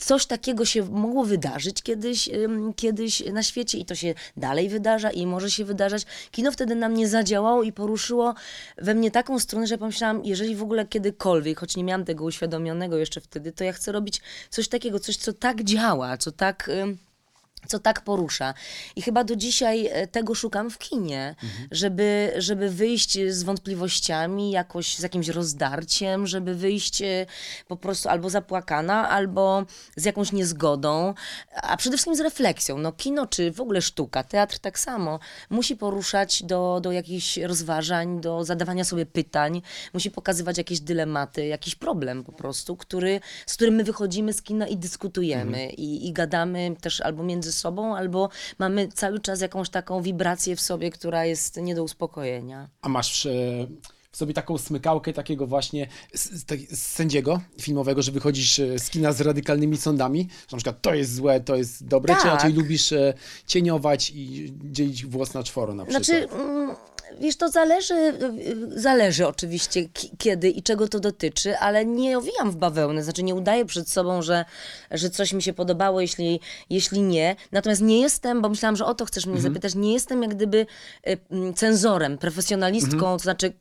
coś 0.05 0.27
takiego 0.27 0.65
się 0.65 0.85
mogło 0.85 1.25
wydarzyć 1.25 1.83
kiedyś, 1.83 2.31
kiedyś 2.77 3.23
na 3.33 3.43
świecie 3.43 3.79
i 3.79 3.85
to 3.85 3.95
się 3.95 4.15
dalej 4.37 4.69
wydarza 4.69 5.11
i 5.11 5.27
może 5.27 5.51
się 5.51 5.65
wydarzać. 5.65 6.03
Kino 6.31 6.53
wtedy 6.53 6.75
na 6.75 6.89
mnie 6.89 7.09
zadziałało 7.09 7.63
i 7.63 7.73
poruszyło 7.73 8.35
we 8.79 8.95
mnie 8.95 9.11
taką 9.11 9.39
stronę, 9.39 9.67
że 9.67 9.79
pomyślałam, 9.79 10.25
jeżeli 10.25 10.57
w 10.57 10.63
ogóle 10.63 10.87
kiedykolwiek, 10.87 11.61
choć 11.61 11.77
nie 11.77 11.85
miałam 11.85 12.05
tego 12.05 12.25
uświadomionego 12.25 12.97
jeszcze 12.97 13.21
wtedy, 13.21 13.53
to 13.53 13.65
ja 13.65 13.73
chcę 13.73 13.93
robić 13.93 14.21
coś 14.51 14.69
takiego, 14.69 15.01
coś, 15.01 15.17
co 15.17 15.33
tak 15.33 15.65
działa, 15.65 16.17
co 16.17 16.33
tak 16.33 16.71
co 17.67 17.79
tak 17.79 18.01
porusza. 18.01 18.55
I 18.97 19.03
chyba 19.03 19.25
do 19.25 19.37
dzisiaj 19.37 19.87
e, 19.87 20.07
tego 20.07 20.35
szukam 20.35 20.71
w 20.71 20.79
kinie, 20.79 21.35
mhm. 21.43 21.69
żeby, 21.71 22.33
żeby 22.37 22.71
wyjść 22.71 23.19
z 23.29 23.43
wątpliwościami, 23.43 24.51
jakoś 24.51 24.97
z 24.99 25.03
jakimś 25.03 25.29
rozdarciem, 25.29 26.27
żeby 26.27 26.55
wyjść 26.55 27.03
e, 27.03 27.27
po 27.69 27.77
prostu 27.77 28.09
albo 28.09 28.31
zapłakana, 28.31 29.09
albo 29.09 29.67
z 29.97 30.05
jakąś 30.05 30.33
niezgodą, 30.33 31.15
a 31.55 31.77
przede 31.77 31.97
wszystkim 31.97 32.17
z 32.17 32.21
refleksją. 32.21 32.79
No 32.79 32.93
kino, 32.93 33.27
czy 33.27 33.53
w 33.53 33.61
ogóle 33.61 33.83
sztuka, 33.83 34.23
teatr 34.23 34.59
tak 34.59 34.79
samo, 34.79 35.19
musi 35.51 35.77
poruszać 35.77 36.43
do, 36.43 36.81
do 36.83 36.93
jakichś 36.93 37.37
rozważań, 37.37 38.21
do 38.21 38.45
zadawania 38.45 38.85
sobie 38.85 39.07
pytań, 39.07 39.63
musi 39.95 40.11
pokazywać 40.11 40.59
jakieś 40.59 40.81
dylematy, 40.81 41.47
jakiś 41.47 41.75
problem 41.75 42.25
po 42.25 42.33
prostu, 42.33 42.77
który, 42.77 43.21
z 43.47 43.55
którym 43.55 43.75
my 43.75 43.85
wychodzimy 43.85 44.33
z 44.33 44.43
kina 44.43 44.67
i 44.67 44.77
dyskutujemy 44.77 45.59
mhm. 45.59 45.71
i, 45.71 46.09
i 46.09 46.13
gadamy 46.13 46.77
też 46.81 47.01
albo 47.01 47.23
między 47.23 47.52
sobą, 47.53 47.97
albo 47.97 48.29
mamy 48.59 48.89
cały 48.89 49.21
czas 49.21 49.41
jakąś 49.41 49.69
taką 49.69 50.03
wibrację 50.03 50.57
w 50.57 50.61
sobie, 50.61 50.91
która 50.91 51.25
jest 51.25 51.57
nie 51.57 51.75
do 51.75 51.83
uspokojenia. 51.83 52.69
A 52.83 52.89
masz 52.89 53.27
w 54.13 54.17
sobie 54.17 54.35
taką 54.35 54.59
smykałkę 54.59 55.13
takiego 55.13 55.47
właśnie 55.47 55.89
tak, 56.47 56.59
sędziego 56.75 57.41
filmowego, 57.61 58.03
że 58.03 58.13
wychodzisz 58.13 58.59
e, 58.59 58.79
z 58.79 58.91
kina 58.91 59.13
z 59.13 59.21
radykalnymi 59.21 59.77
sądami, 59.77 60.21
że 60.21 60.57
na 60.57 60.59
przykład 60.59 60.83
to 60.83 60.95
jest 60.95 61.15
złe, 61.15 61.41
to 61.41 61.57
jest 61.57 61.87
dobre, 61.87 62.15
tak. 62.15 62.23
czy 62.23 62.29
raczej 62.29 62.53
lubisz 62.53 62.93
e, 62.93 63.15
cieniować 63.47 64.13
i 64.15 64.53
dzielić 64.65 65.07
włos 65.07 65.35
na 65.35 65.43
czworo 65.43 65.75
na 65.75 65.85
przykład? 65.85 66.05
Znaczy, 66.05 66.29
Wiesz, 67.21 67.37
to 67.37 67.49
zależy, 67.49 68.15
zależy 68.69 69.27
oczywiście 69.27 69.81
kiedy 70.19 70.51
i 70.51 70.63
czego 70.63 70.89
to 70.89 71.01
dotyczy, 71.01 71.59
ale 71.59 71.85
nie 71.85 72.19
owijam 72.19 72.51
w 72.51 72.57
bawełnę, 72.57 73.05
znaczy 73.05 73.23
nie 73.23 73.35
udaję 73.35 73.65
przed 73.65 73.91
sobą, 73.91 74.23
że, 74.23 74.45
że 74.91 75.11
coś 75.11 75.33
mi 75.33 75.43
się 75.43 75.53
podobało, 75.53 76.01
jeśli, 76.01 76.41
jeśli 76.71 77.03
nie. 77.03 77.37
Natomiast 77.53 77.83
nie 77.83 78.01
jestem, 78.01 78.43
bo 78.43 78.49
myślałam, 78.49 78.77
że 78.77 78.87
o 78.87 78.95
to 78.95 79.05
chcesz 79.05 79.27
mnie 79.27 79.37
mhm. 79.37 79.53
zapytać, 79.53 79.75
nie 79.75 79.93
jestem 79.93 80.23
jak 80.23 80.35
gdyby 80.35 80.67
y, 81.09 81.19
cenzorem, 81.57 82.19
profesjonalistką, 82.19 82.97
mhm. 82.97 83.19
to 83.19 83.23
znaczy 83.23 83.53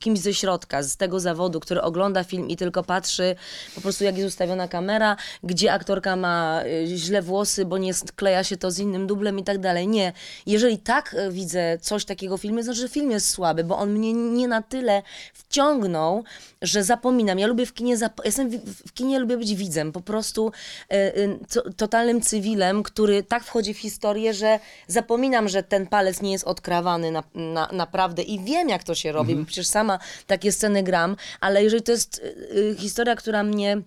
kimś 0.00 0.18
ze 0.18 0.34
środka, 0.34 0.82
z 0.82 0.96
tego 0.96 1.20
zawodu, 1.20 1.60
który 1.60 1.82
ogląda 1.82 2.24
film 2.24 2.48
i 2.48 2.56
tylko 2.56 2.82
patrzy 2.82 3.36
po 3.74 3.80
prostu 3.80 4.04
jak 4.04 4.16
jest 4.16 4.28
ustawiona 4.28 4.68
kamera, 4.68 5.16
gdzie 5.42 5.72
aktorka 5.72 6.16
ma 6.16 6.62
y, 6.64 6.96
źle 6.96 7.22
włosy, 7.22 7.64
bo 7.64 7.78
nie 7.78 7.94
skleja 7.94 8.44
się 8.44 8.56
to 8.56 8.70
z 8.70 8.78
innym 8.78 9.06
dublem 9.06 9.38
i 9.38 9.44
tak 9.44 9.58
dalej. 9.58 9.88
Nie. 9.88 10.12
Jeżeli 10.46 10.78
tak 10.78 11.14
y, 11.14 11.32
widzę 11.32 11.78
coś 11.80 12.04
takiego 12.04 12.36
w 12.36 12.40
filmie, 12.40 12.62
znaczy, 12.62 12.80
że 12.80 12.88
film 12.88 12.97
jest 13.02 13.30
słaby, 13.30 13.64
bo 13.64 13.78
on 13.78 13.92
mnie 13.92 14.12
nie 14.12 14.48
na 14.48 14.62
tyle 14.62 15.02
wciągnął, 15.32 16.24
że 16.62 16.84
zapominam. 16.84 17.38
Ja 17.38 17.46
lubię 17.46 17.66
w 17.66 17.74
kinie, 17.74 17.96
zap- 17.96 18.24
jestem 18.24 18.50
w, 18.50 18.88
w 18.88 18.92
kinie 18.92 19.18
lubię 19.18 19.36
być 19.36 19.54
widzem, 19.54 19.92
po 19.92 20.00
prostu 20.00 20.52
y, 20.92 20.96
y, 20.96 21.74
totalnym 21.76 22.20
cywilem, 22.20 22.82
który 22.82 23.22
tak 23.22 23.44
wchodzi 23.44 23.74
w 23.74 23.78
historię, 23.78 24.34
że 24.34 24.60
zapominam, 24.86 25.48
że 25.48 25.62
ten 25.62 25.86
palec 25.86 26.22
nie 26.22 26.32
jest 26.32 26.44
odkrawany 26.44 27.10
na, 27.10 27.22
na, 27.34 27.68
naprawdę 27.72 28.22
i 28.22 28.40
wiem, 28.40 28.68
jak 28.68 28.84
to 28.84 28.94
się 28.94 29.12
robi, 29.12 29.32
mhm. 29.32 29.44
bo 29.44 29.46
przecież 29.46 29.66
sama 29.66 29.98
takie 30.26 30.52
sceny 30.52 30.82
gram, 30.82 31.16
ale 31.40 31.64
jeżeli 31.64 31.82
to 31.82 31.92
jest 31.92 32.18
y, 32.18 32.76
historia, 32.78 33.16
która 33.16 33.42
mnie 33.42 33.82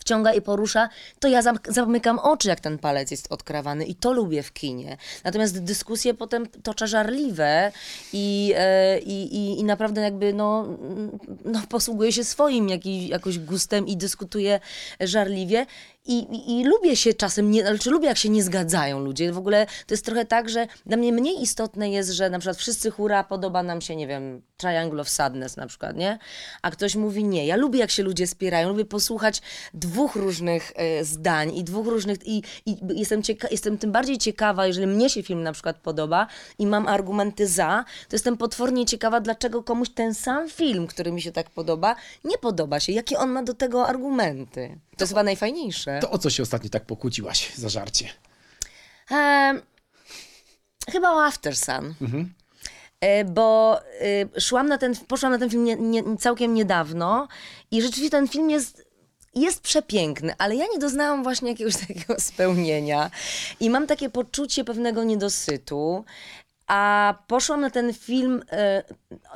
wciąga 0.00 0.32
i 0.32 0.40
porusza, 0.40 0.88
to 1.20 1.28
ja 1.28 1.42
zam- 1.42 1.58
zamykam 1.68 2.18
oczy, 2.18 2.48
jak 2.48 2.60
ten 2.60 2.78
palec 2.78 3.10
jest 3.10 3.32
odkrawany 3.32 3.84
i 3.84 3.94
to 3.94 4.12
lubię 4.12 4.42
w 4.42 4.52
kinie. 4.52 4.96
Natomiast 5.24 5.64
dyskusje 5.64 6.14
potem 6.14 6.46
toczę 6.46 6.88
żarliwe 6.88 7.72
i, 8.12 8.52
e, 8.56 8.98
i, 8.98 9.36
i, 9.36 9.60
i 9.60 9.64
naprawdę 9.64 10.00
jakby 10.00 10.32
no, 10.32 10.66
no 11.44 11.62
posługuję 11.68 12.12
się 12.12 12.24
swoim 12.24 12.68
jakiś, 12.68 13.08
jakoś 13.08 13.38
gustem 13.38 13.86
i 13.86 13.96
dyskutuję 13.96 14.60
żarliwie. 15.00 15.66
I, 16.04 16.18
i, 16.18 16.60
I 16.60 16.64
lubię 16.64 16.96
się 16.96 17.14
czasem, 17.14 17.50
nie, 17.50 17.62
znaczy 17.62 17.90
lubię 17.90 18.08
jak 18.08 18.16
się 18.18 18.28
nie 18.28 18.42
zgadzają 18.42 19.00
ludzie. 19.00 19.32
W 19.32 19.38
ogóle 19.38 19.66
to 19.86 19.94
jest 19.94 20.04
trochę 20.04 20.24
tak, 20.24 20.48
że 20.48 20.66
dla 20.86 20.96
mnie 20.96 21.12
mniej 21.12 21.42
istotne 21.42 21.90
jest, 21.90 22.10
że 22.10 22.30
na 22.30 22.38
przykład 22.38 22.56
wszyscy 22.56 22.90
hura, 22.90 23.24
podoba 23.24 23.62
nam 23.62 23.80
się, 23.80 23.96
nie 23.96 24.06
wiem, 24.06 24.42
Triangle 24.56 25.00
of 25.00 25.08
Sadness 25.08 25.56
na 25.56 25.66
przykład, 25.66 25.96
nie? 25.96 26.18
A 26.62 26.70
ktoś 26.70 26.96
mówi 26.96 27.24
nie. 27.24 27.46
Ja 27.46 27.56
lubię 27.56 27.78
jak 27.78 27.90
się 27.90 28.02
ludzie 28.02 28.26
spierają, 28.26 28.68
lubię 28.68 28.84
posłuchać 28.84 29.42
dwóch 29.74 30.16
różnych 30.16 30.72
e, 30.76 31.04
zdań 31.04 31.56
i 31.56 31.64
dwóch 31.64 31.86
różnych, 31.86 32.26
i, 32.26 32.42
i 32.66 32.76
jestem, 32.94 33.22
cieka- 33.22 33.48
jestem 33.50 33.78
tym 33.78 33.92
bardziej 33.92 34.18
ciekawa, 34.18 34.66
jeżeli 34.66 34.86
mnie 34.86 35.10
się 35.10 35.22
film 35.22 35.42
na 35.42 35.52
przykład 35.52 35.76
podoba 35.76 36.26
i 36.58 36.66
mam 36.66 36.88
argumenty 36.88 37.46
za, 37.46 37.84
to 38.08 38.16
jestem 38.16 38.36
potwornie 38.36 38.86
ciekawa, 38.86 39.20
dlaczego 39.20 39.62
komuś 39.62 39.88
ten 39.90 40.14
sam 40.14 40.48
film, 40.48 40.86
który 40.86 41.12
mi 41.12 41.22
się 41.22 41.32
tak 41.32 41.50
podoba, 41.50 41.96
nie 42.24 42.38
podoba 42.38 42.80
się. 42.80 42.92
Jakie 42.92 43.18
on 43.18 43.30
ma 43.30 43.42
do 43.42 43.54
tego 43.54 43.86
argumenty? 43.86 44.78
To 45.00 45.04
jest 45.04 45.12
chyba 45.12 45.22
najfajniejsze. 45.22 45.98
To 46.02 46.10
o 46.10 46.18
co 46.18 46.30
się 46.30 46.42
ostatnio 46.42 46.70
tak 46.70 46.84
pokłóciłaś 46.84 47.54
za 47.56 47.68
żarcie? 47.68 48.08
Chyba 50.92 51.10
o 51.12 51.24
After 51.24 51.56
Sun. 51.56 51.94
E, 53.00 53.24
Bo 53.24 53.80
y, 54.36 54.40
szłam 54.40 54.68
na 54.68 54.78
ten, 54.78 54.96
poszłam 54.96 55.32
na 55.32 55.38
ten 55.38 55.50
film 55.50 55.64
nie, 55.64 55.76
nie, 55.76 56.16
całkiem 56.16 56.54
niedawno 56.54 57.28
i 57.70 57.82
rzeczywiście 57.82 58.10
ten 58.10 58.28
film 58.28 58.50
jest, 58.50 58.86
jest 59.34 59.60
przepiękny, 59.60 60.34
ale 60.38 60.56
ja 60.56 60.64
nie 60.72 60.78
doznałam 60.78 61.22
właśnie 61.22 61.50
jakiegoś 61.50 61.76
takiego 61.86 62.20
spełnienia 62.20 63.10
i 63.60 63.70
mam 63.70 63.86
takie 63.86 64.10
poczucie 64.10 64.64
pewnego 64.64 65.04
niedosytu. 65.04 66.04
A 66.70 67.14
poszłam 67.26 67.60
na 67.60 67.70
ten 67.70 67.94
film 67.94 68.42
e, 68.52 68.82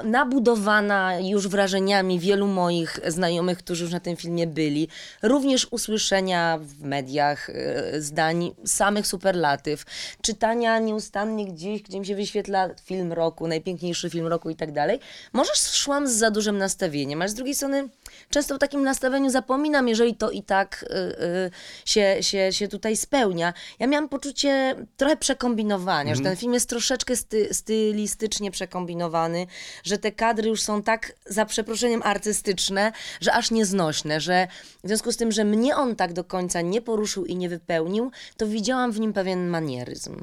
nabudowana 0.05 1.19
już 1.21 1.49
wrażeniami 1.49 2.19
wielu 2.19 2.47
moich 2.47 3.01
znajomych, 3.07 3.59
którzy 3.59 3.85
już 3.85 3.93
na 3.93 4.01
tym 4.01 4.17
filmie 4.17 4.47
byli. 4.47 4.89
Również 5.23 5.67
usłyszenia 5.71 6.59
w 6.63 6.83
mediach 6.83 7.51
e, 7.51 8.01
zdań 8.01 8.55
samych 8.65 9.07
superlatyw, 9.07 9.85
czytania 10.23 10.79
nieustannie 10.79 11.47
gdzieś, 11.47 11.83
gdzie 11.83 12.01
mi 12.01 12.07
się 12.07 12.17
wyświetla 12.17 12.69
film 12.85 13.13
roku, 13.13 13.47
najpiękniejszy 13.47 14.11
film 14.11 14.27
roku 14.27 14.51
i 14.51 14.57
tak 14.57 14.73
dalej. 14.73 15.01
Może 15.33 15.51
szłam 15.55 16.09
z 16.09 16.13
za 16.13 16.31
dużym 16.31 16.59
nastawieniem, 16.59 17.23
ale 17.23 17.29
z 17.29 17.35
drugiej 17.35 17.55
strony 17.55 17.89
często 18.31 18.57
w 18.57 18.59
takim 18.59 18.83
nastawieniu 18.83 19.31
zapominam, 19.31 19.89
jeżeli 19.89 20.15
to 20.15 20.31
i 20.31 20.43
tak 20.43 20.85
y, 20.91 20.97
y, 21.25 21.51
się, 21.85 22.17
się, 22.21 22.53
się 22.53 22.69
tutaj 22.69 22.97
spełnia. 22.97 23.55
Ja 23.79 23.87
miałam 23.87 24.09
poczucie 24.09 24.77
trochę 24.97 25.17
przekombinowania, 25.17 26.15
że 26.15 26.23
ten 26.23 26.37
film 26.37 26.55
jest 26.55 26.69
troszeczkę 26.69 27.17
sty, 27.17 27.55
stylistycznie 27.55 28.51
przekombinowany, 28.51 29.47
że 29.85 29.99
te 29.99 30.13
kadry 30.13 30.49
już 30.49 30.63
są 30.63 30.83
tak, 30.83 31.13
za 31.27 31.47
przeproszeniem, 31.47 32.03
artystyczne, 32.05 32.93
że 33.21 33.33
aż 33.33 33.51
nieznośne, 33.51 34.21
że 34.21 34.49
w 34.85 34.89
związku 34.89 35.13
z 35.13 35.17
tym, 35.17 35.33
że 35.33 35.45
mnie 35.45 35.77
on 35.77 35.97
tak 35.97 36.13
do 36.13 36.25
końca 36.25 36.61
nie 36.61 36.83
poruszył 36.83 37.25
i 37.25 37.37
nie 37.37 37.49
wypełnił, 37.49 38.11
to 38.37 38.47
widziałam 38.47 38.93
w 38.93 39.01
nim 39.01 39.13
pewien 39.13 39.49
manieryzm. 39.49 40.17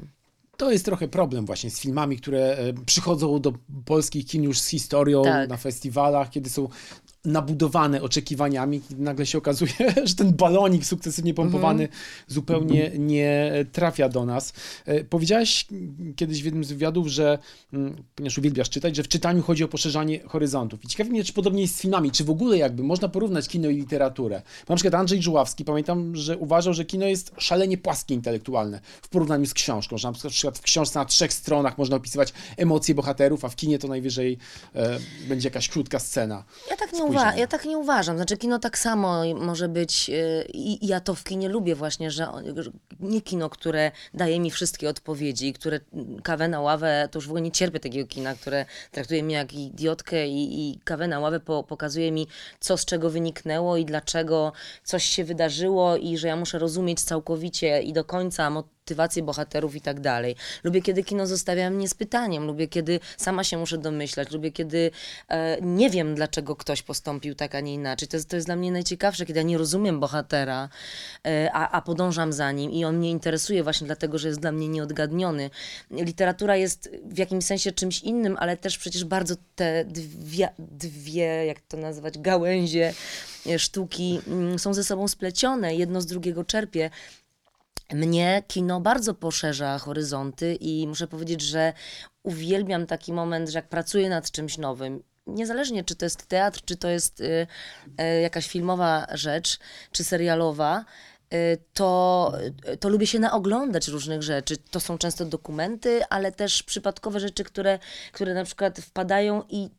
To 0.56 0.70
jest 0.70 0.84
trochę 0.84 1.08
problem 1.08 1.46
właśnie 1.46 1.70
z 1.70 1.80
filmami, 1.80 2.16
które 2.16 2.56
e, 2.56 2.72
przychodzą 2.86 3.40
do 3.40 3.52
polskich 3.84 4.26
kin 4.26 4.42
już 4.42 4.60
z 4.60 4.68
historią 4.68 5.22
Tak. 5.22 5.48
na 5.48 5.56
festiwalach, 5.56 6.30
kiedy 6.30 6.50
są 6.50 6.68
nabudowane 7.24 8.02
oczekiwaniami, 8.02 8.80
kiedy 8.88 9.02
nagle 9.02 9.26
się 9.26 9.38
okazuje, 9.38 9.72
że 10.04 10.14
ten 10.14 10.32
balonik 10.32 10.86
sukcesywnie 10.86 11.34
pompowany 11.34 11.88
zupełnie 12.26 12.90
nie 12.98 13.52
trafia 13.72 14.08
do 14.08 14.26
nas. 14.26 14.52
E, 14.86 15.04
Powiedziałaś 15.04 15.66
kiedyś 16.16 16.42
w 16.42 16.44
jednym 16.44 16.64
z 16.64 16.72
wywiadów, 16.72 17.08
że, 17.08 17.38
mm, 17.72 18.02
ponieważ 18.14 18.38
uwielbiasz 18.38 18.70
czytać, 18.70 18.96
że 18.96 19.02
w 19.02 19.08
czytaniu 19.08 19.42
chodzi 19.42 19.64
o 19.64 19.68
poszerzanie 19.68 20.20
horyzontów. 20.20 20.84
I 20.84 20.88
ciekawi 20.88 21.10
mnie, 21.10 21.24
czy 21.24 21.32
podobnie 21.32 21.62
jest 21.62 21.76
z 21.76 21.80
filmami, 21.80 22.10
czy 22.10 22.24
w 22.24 22.30
ogóle 22.30 22.58
jakby 22.58 22.82
można 22.82 23.08
porównać 23.08 23.48
kino 23.48 23.68
i 23.68 23.76
literaturę. 23.76 24.42
Bo 24.68 24.74
na 24.74 24.76
przykład 24.76 24.94
Andrzej 24.94 25.22
Żuławski, 25.22 25.64
pamiętam, 25.64 26.16
że 26.16 26.38
uważał, 26.38 26.74
że 26.74 26.84
kino 26.84 27.06
jest 27.06 27.32
szalenie 27.38 27.78
płaskie 27.78 28.14
intelektualne 28.14 28.80
w 29.02 29.08
porównaniu 29.08 29.46
z 29.46 29.54
książką, 29.54 29.98
że 29.98 30.08
na 30.08 30.30
przykład 30.30 30.58
w 30.58 30.62
książce 30.62 30.98
na 30.98 31.04
trzech 31.04 31.32
stronach 31.32 31.78
można 31.78 31.96
opisywać 31.96 32.32
emocje 32.56 32.94
bohaterów, 32.94 33.44
a 33.44 33.48
w 33.48 33.56
kinie 33.56 33.78
to 33.78 33.88
najwyżej 33.88 34.38
e, 34.74 34.98
będzie 35.28 35.48
jakaś 35.48 35.68
krótka 35.68 35.98
scena. 35.98 36.44
Ja 36.70 36.76
tak, 36.76 36.92
nie. 36.92 37.11
Uwa- 37.12 37.36
ja 37.38 37.46
tak 37.46 37.64
nie 37.64 37.78
uważam. 37.78 38.16
Znaczy, 38.16 38.36
kino 38.36 38.58
tak 38.58 38.78
samo 38.78 39.22
może 39.34 39.68
być, 39.68 40.08
yy, 40.08 40.44
i 40.52 40.84
i 40.84 40.88
ja 40.88 41.00
to 41.00 41.14
w 41.14 41.24
kinie 41.24 41.48
lubię 41.48 41.74
właśnie, 41.74 42.10
że 42.10 42.28
nie 43.00 43.20
kino, 43.20 43.50
które 43.50 43.90
daje 44.14 44.40
mi 44.40 44.50
wszystkie 44.50 44.88
odpowiedzi, 44.88 45.52
które 45.52 45.80
mm, 45.92 46.22
kawę 46.22 46.48
na 46.48 46.60
ławę, 46.60 47.08
to 47.10 47.18
już 47.18 47.26
w 47.26 47.30
ogóle 47.30 47.42
nie 47.42 47.50
cierpię 47.50 47.80
takiego 47.80 48.08
kina, 48.08 48.34
które 48.34 48.64
traktuje 48.90 49.22
mnie 49.22 49.34
jak 49.34 49.52
idiotkę 49.52 50.28
i, 50.28 50.70
i 50.70 50.78
kawę 50.84 51.08
na 51.08 51.20
ławę 51.20 51.40
po, 51.40 51.62
pokazuje 51.64 52.12
mi, 52.12 52.26
co 52.60 52.76
z 52.76 52.84
czego 52.84 53.10
wyniknęło 53.10 53.76
i 53.76 53.84
dlaczego 53.84 54.52
coś 54.84 55.04
się 55.04 55.24
wydarzyło 55.24 55.96
i 55.96 56.18
że 56.18 56.28
ja 56.28 56.36
muszę 56.36 56.58
rozumieć 56.58 57.00
całkowicie 57.00 57.82
i 57.82 57.92
do 57.92 58.04
końca 58.04 58.50
motywację 58.82 59.22
bohaterów 59.22 59.76
i 59.76 59.80
tak 59.80 60.00
dalej. 60.00 60.36
Lubię, 60.64 60.82
kiedy 60.82 61.04
kino 61.04 61.26
zostawia 61.26 61.70
mnie 61.70 61.88
z 61.88 61.94
pytaniem, 61.94 62.46
lubię, 62.46 62.68
kiedy 62.68 63.00
sama 63.16 63.44
się 63.44 63.58
muszę 63.58 63.78
domyślać, 63.78 64.30
lubię, 64.30 64.52
kiedy 64.52 64.90
e, 65.28 65.60
nie 65.60 65.90
wiem, 65.90 66.14
dlaczego 66.14 66.56
ktoś 66.56 66.82
postąpił 66.82 67.34
tak, 67.34 67.54
a 67.54 67.60
nie 67.60 67.74
inaczej. 67.74 68.08
To 68.08 68.16
jest, 68.16 68.28
to 68.28 68.36
jest 68.36 68.48
dla 68.48 68.56
mnie 68.56 68.72
najciekawsze, 68.72 69.26
kiedy 69.26 69.40
ja 69.40 69.42
nie 69.42 69.58
rozumiem 69.58 70.00
bohatera, 70.00 70.68
e, 71.26 71.50
a, 71.52 71.70
a 71.70 71.82
podążam 71.82 72.32
za 72.32 72.52
nim 72.52 72.70
i 72.70 72.84
on 72.84 72.96
mnie 72.96 73.10
interesuje 73.10 73.62
właśnie 73.62 73.86
dlatego, 73.86 74.18
że 74.18 74.28
jest 74.28 74.40
dla 74.40 74.52
mnie 74.52 74.68
nieodgadniony. 74.68 75.50
Literatura 75.90 76.56
jest 76.56 76.90
w 77.04 77.18
jakimś 77.18 77.44
sensie 77.44 77.72
czymś 77.72 78.00
innym, 78.00 78.36
ale 78.40 78.56
też 78.56 78.78
przecież 78.78 79.04
bardzo 79.04 79.34
te 79.54 79.84
dwie, 79.84 80.48
dwie 80.58 81.46
jak 81.46 81.60
to 81.60 81.76
nazwać, 81.76 82.18
gałęzie 82.18 82.94
e, 83.46 83.58
sztuki 83.58 84.20
mm, 84.26 84.58
są 84.58 84.74
ze 84.74 84.84
sobą 84.84 85.08
splecione, 85.08 85.74
jedno 85.74 86.00
z 86.00 86.06
drugiego 86.06 86.44
czerpie. 86.44 86.90
Mnie 87.92 88.42
kino 88.48 88.80
bardzo 88.80 89.14
poszerza 89.14 89.78
horyzonty 89.78 90.54
i 90.60 90.86
muszę 90.86 91.06
powiedzieć, 91.06 91.40
że 91.40 91.72
uwielbiam 92.22 92.86
taki 92.86 93.12
moment, 93.12 93.48
że 93.48 93.58
jak 93.58 93.68
pracuję 93.68 94.08
nad 94.08 94.30
czymś 94.30 94.58
nowym, 94.58 95.02
niezależnie 95.26 95.84
czy 95.84 95.96
to 95.96 96.06
jest 96.06 96.26
teatr, 96.26 96.60
czy 96.64 96.76
to 96.76 96.88
jest 96.88 97.20
y, 97.20 97.46
y, 98.00 98.20
jakaś 98.20 98.48
filmowa 98.48 99.06
rzecz, 99.14 99.58
czy 99.92 100.04
serialowa, 100.04 100.84
to, 101.74 102.32
y, 102.68 102.76
to 102.76 102.88
lubię 102.88 103.06
się 103.06 103.18
naoglądać 103.18 103.88
różnych 103.88 104.22
rzeczy. 104.22 104.56
To 104.56 104.80
są 104.80 104.98
często 104.98 105.24
dokumenty, 105.24 106.04
ale 106.10 106.32
też 106.32 106.62
przypadkowe 106.62 107.20
rzeczy, 107.20 107.44
które, 107.44 107.78
które 108.12 108.34
na 108.34 108.44
przykład 108.44 108.78
wpadają 108.78 109.42
i 109.48 109.70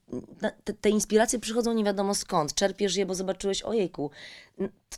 te, 0.63 0.73
te 0.73 0.89
inspiracje 0.89 1.39
przychodzą 1.39 1.73
nie 1.73 1.83
wiadomo 1.83 2.15
skąd. 2.15 2.53
Czerpiesz 2.53 2.95
je, 2.95 3.05
bo 3.05 3.15
zobaczyłeś, 3.15 3.61
ojejku, 3.61 4.11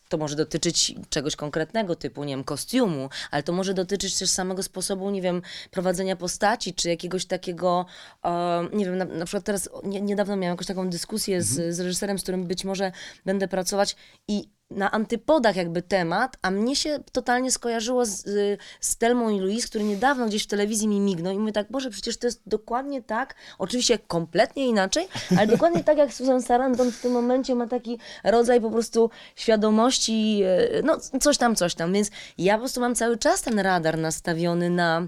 to 0.10 0.18
może 0.18 0.36
dotyczyć 0.36 0.96
czegoś 1.10 1.36
konkretnego, 1.36 1.96
typu, 1.96 2.24
nie 2.24 2.34
wiem, 2.34 2.44
kostiumu, 2.44 3.10
ale 3.32 3.44
to 3.44 3.54
może 3.54 3.74
dotyczyć 3.74 4.18
też 4.18 4.30
samego 4.30 4.64
sposobu, 4.64 5.10
nie 5.10 5.22
wiem, 5.22 5.42
prowadzenia 5.72 6.16
postaci, 6.16 6.74
czy 6.74 6.90
jakiegoś 6.90 7.26
takiego, 7.26 7.86
e, 8.24 8.68
nie 8.74 8.86
wiem, 8.86 8.98
na, 8.98 9.06
na 9.06 9.26
przykład 9.26 9.44
teraz 9.44 9.70
nie, 9.84 10.02
niedawno 10.02 10.36
miałam 10.36 10.54
jakąś 10.54 10.68
taką 10.68 10.90
dyskusję 10.90 11.42
z, 11.42 11.76
z 11.76 11.80
reżyserem, 11.80 12.20
z 12.20 12.24
którym 12.24 12.48
być 12.48 12.66
może 12.66 12.92
będę 13.26 13.48
pracować 13.48 13.96
i 14.28 14.55
na 14.72 14.92
antypodach 14.92 15.56
jakby 15.56 15.82
temat, 15.82 16.38
a 16.42 16.52
mnie 16.52 16.76
się 16.76 17.00
totalnie 17.12 17.52
skojarzyło 17.52 18.06
z, 18.06 18.28
y, 18.28 18.58
z 18.80 18.98
Telmą 18.98 19.30
i 19.30 19.40
Louise, 19.40 19.68
który 19.68 19.84
niedawno 19.84 20.26
gdzieś 20.26 20.44
w 20.44 20.48
telewizji 20.48 20.88
mi 20.88 21.00
mignął 21.00 21.34
i 21.34 21.40
mówię 21.40 21.52
tak, 21.52 21.72
Boże, 21.72 21.90
przecież 21.90 22.18
to 22.18 22.28
jest 22.28 22.42
dokładnie 22.46 23.02
tak, 23.02 23.36
oczywiście 23.58 24.00
kompletnie 24.00 24.68
inaczej, 24.68 25.08
ale 25.38 25.48
dokładnie 25.48 25.84
tak 25.84 25.98
jak 25.98 26.14
Susan 26.14 26.42
Sarandon 26.42 26.92
w 26.92 27.02
tym 27.02 27.12
momencie 27.12 27.56
ma 27.56 27.68
taki 27.68 28.00
rodzaj 28.24 28.62
po 28.62 28.72
prostu 28.72 29.10
świadomości, 29.36 30.42
y, 30.80 30.84
no 30.84 31.00
coś 31.20 31.38
tam, 31.38 31.56
coś 31.56 31.76
tam, 31.76 31.94
więc 31.94 32.12
ja 32.38 32.54
po 32.54 32.60
prostu 32.60 32.82
mam 32.82 32.96
cały 32.96 33.18
czas 33.18 33.42
ten 33.42 33.60
radar 33.60 33.98
nastawiony 33.98 34.70
na 34.70 35.08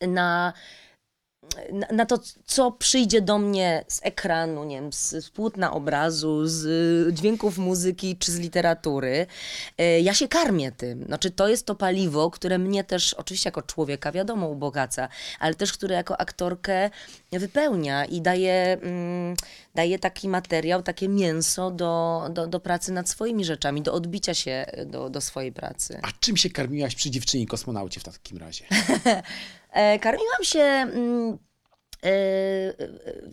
na, 0.00 0.52
na, 1.92 2.06
to, 2.06 2.18
co 2.46 2.72
przyjdzie 2.72 3.20
do 3.20 3.38
mnie 3.38 3.84
z 3.88 4.00
ekranu, 4.02 4.64
nie 4.64 4.80
wiem, 4.80 4.92
z, 4.92 5.10
z 5.10 5.30
płótna 5.30 5.72
obrazu, 5.72 6.46
z 6.46 6.64
y, 7.08 7.12
dźwięków 7.12 7.58
muzyki 7.58 8.16
czy 8.16 8.32
z 8.32 8.38
literatury. 8.38 9.26
Y, 9.80 10.00
Ja 10.00 10.14
się 10.14 10.28
karmię 10.28 10.72
tym. 10.72 11.04
Znaczy, 11.04 11.30
to 11.30 11.48
jest 11.48 11.66
to 11.66 11.74
paliwo, 11.74 12.30
które 12.30 12.58
mnie 12.58 12.84
też, 12.84 13.14
oczywiście 13.14 13.48
jako 13.48 13.62
człowieka, 13.62 14.12
wiadomo, 14.12 14.48
ubogaca, 14.48 15.08
ale 15.40 15.54
też, 15.54 15.72
które 15.72 15.94
jako 15.94 16.20
aktorkę 16.20 16.90
wypełnia 17.32 18.04
i 18.04 18.20
daje, 18.20 18.78
mm, 18.82 19.36
daje 19.74 19.98
taki 19.98 20.28
materiał, 20.28 20.82
takie 20.82 21.08
mięso 21.08 21.70
do, 21.70 22.22
do, 22.30 22.46
do 22.46 22.60
pracy 22.60 22.92
nad 22.92 23.08
swoimi 23.08 23.44
rzeczami, 23.44 23.82
do 23.82 23.92
odbicia 23.92 24.34
się 24.34 24.66
do, 24.86 25.10
do 25.10 25.20
swojej 25.20 25.52
pracy. 25.52 26.00
A 26.02 26.08
czym 26.20 26.36
się 26.36 26.50
karmiłaś 26.50 26.94
przy 26.94 27.10
dziewczynie 27.10 27.46
kosmonaucie 27.46 28.00
w 28.00 28.04
takim 28.04 28.38
razie? 28.38 28.64
E, 29.74 29.98
Karmiłam 29.98 30.44
się 30.44 30.60
mm, 30.60 31.38
e, 32.04 32.10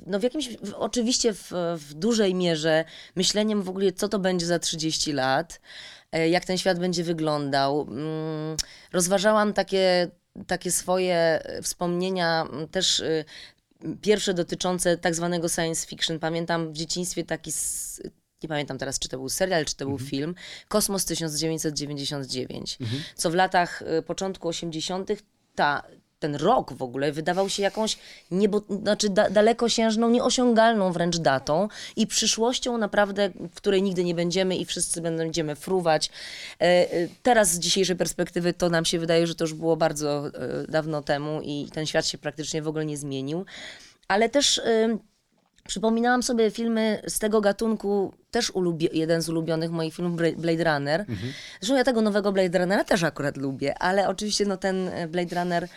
no 0.05 0.19
w 0.19 0.23
jakimś, 0.23 0.49
oczywiście 0.75 1.33
w, 1.33 1.51
w 1.77 1.93
dużej 1.93 2.35
mierze 2.35 2.85
myśleniem 3.15 3.63
w 3.63 3.69
ogóle, 3.69 3.91
co 3.91 4.09
to 4.09 4.19
będzie 4.19 4.45
za 4.45 4.59
30 4.59 5.13
lat, 5.13 5.61
e, 6.11 6.29
jak 6.29 6.45
ten 6.45 6.57
świat 6.57 6.79
będzie 6.79 7.03
wyglądał. 7.03 7.81
Mm, 7.81 8.57
Rozważałam 8.91 9.53
takie, 9.53 10.07
takie 10.47 10.71
swoje 10.71 11.15
e, 11.15 11.61
wspomnienia 11.61 12.47
mm, 12.51 12.67
też 12.67 12.99
e, 12.99 13.25
pierwsze 14.01 14.33
dotyczące 14.33 14.97
tak 14.97 15.15
zwanego 15.15 15.49
science 15.49 15.87
fiction. 15.87 16.19
Pamiętam 16.19 16.73
w 16.73 16.77
dzieciństwie 16.77 17.23
taki, 17.23 17.51
nie 18.43 18.49
pamiętam 18.49 18.77
teraz, 18.77 18.99
czy 18.99 19.09
to 19.09 19.17
był 19.17 19.29
serial, 19.29 19.65
czy 19.65 19.75
to 19.75 19.85
był 19.85 19.99
film, 19.99 20.35
Kosmos 20.67 21.05
1999, 21.05 22.77
co 23.15 23.29
w 23.29 23.35
latach 23.35 23.81
y, 23.81 24.01
początku 24.01 24.47
80. 24.47 25.09
ta 25.55 25.83
ten 26.21 26.35
rok 26.35 26.73
w 26.73 26.81
ogóle 26.81 27.11
wydawał 27.11 27.49
się 27.49 27.63
jakąś 27.63 27.97
niebo, 28.31 28.61
znaczy 28.81 29.09
da, 29.09 29.29
dalekosiężną, 29.29 30.09
nieosiągalną 30.09 30.91
wręcz 30.91 31.17
datą 31.17 31.67
i 31.95 32.07
przyszłością 32.07 32.77
naprawdę, 32.77 33.29
w 33.51 33.55
której 33.55 33.83
nigdy 33.83 34.03
nie 34.03 34.15
będziemy 34.15 34.55
i 34.55 34.65
wszyscy 34.65 35.01
będziemy 35.01 35.55
fruwać. 35.55 36.09
E, 36.59 36.63
e, 36.63 37.07
Teraz 37.23 37.51
z 37.51 37.59
dzisiejszej 37.59 37.95
perspektywy 37.95 38.53
to 38.53 38.69
nam 38.69 38.85
się 38.85 38.99
wydaje, 38.99 39.27
że 39.27 39.35
to 39.35 39.43
już 39.43 39.53
było 39.53 39.77
bardzo 39.77 40.27
e, 40.27 40.31
dawno 40.67 41.01
temu 41.01 41.41
i 41.43 41.69
ten 41.73 41.85
świat 41.85 42.07
się 42.07 42.17
praktycznie 42.17 42.61
w 42.61 42.67
ogóle 42.67 42.85
nie 42.85 42.97
zmienił. 42.97 43.45
Ale 44.07 44.29
też 44.29 44.61
Przypominałam 45.67 46.23
sobie 46.23 46.51
filmy 46.51 47.01
z 47.07 47.19
tego 47.19 47.41
gatunku, 47.41 48.13
też 48.31 48.51
jeden 48.91 49.21
z 49.21 49.29
ulubionych 49.29 49.71
moich 49.71 49.93
filmów, 49.93 50.17
Blade 50.17 50.63
Runner. 50.63 51.05
Zresztą 51.59 51.77
ja 51.77 51.83
tego 51.83 52.01
nowego 52.01 52.31
Blade 52.31 52.59
Runnera 52.59 52.83
też 52.83 53.03
akurat 53.03 53.37
lubię, 53.37 53.77
ale 53.77 54.07
oczywiście 54.07 54.45
no, 54.45 54.57
ten 54.57 54.89
Blade 55.09 55.35
Runner 55.35 55.67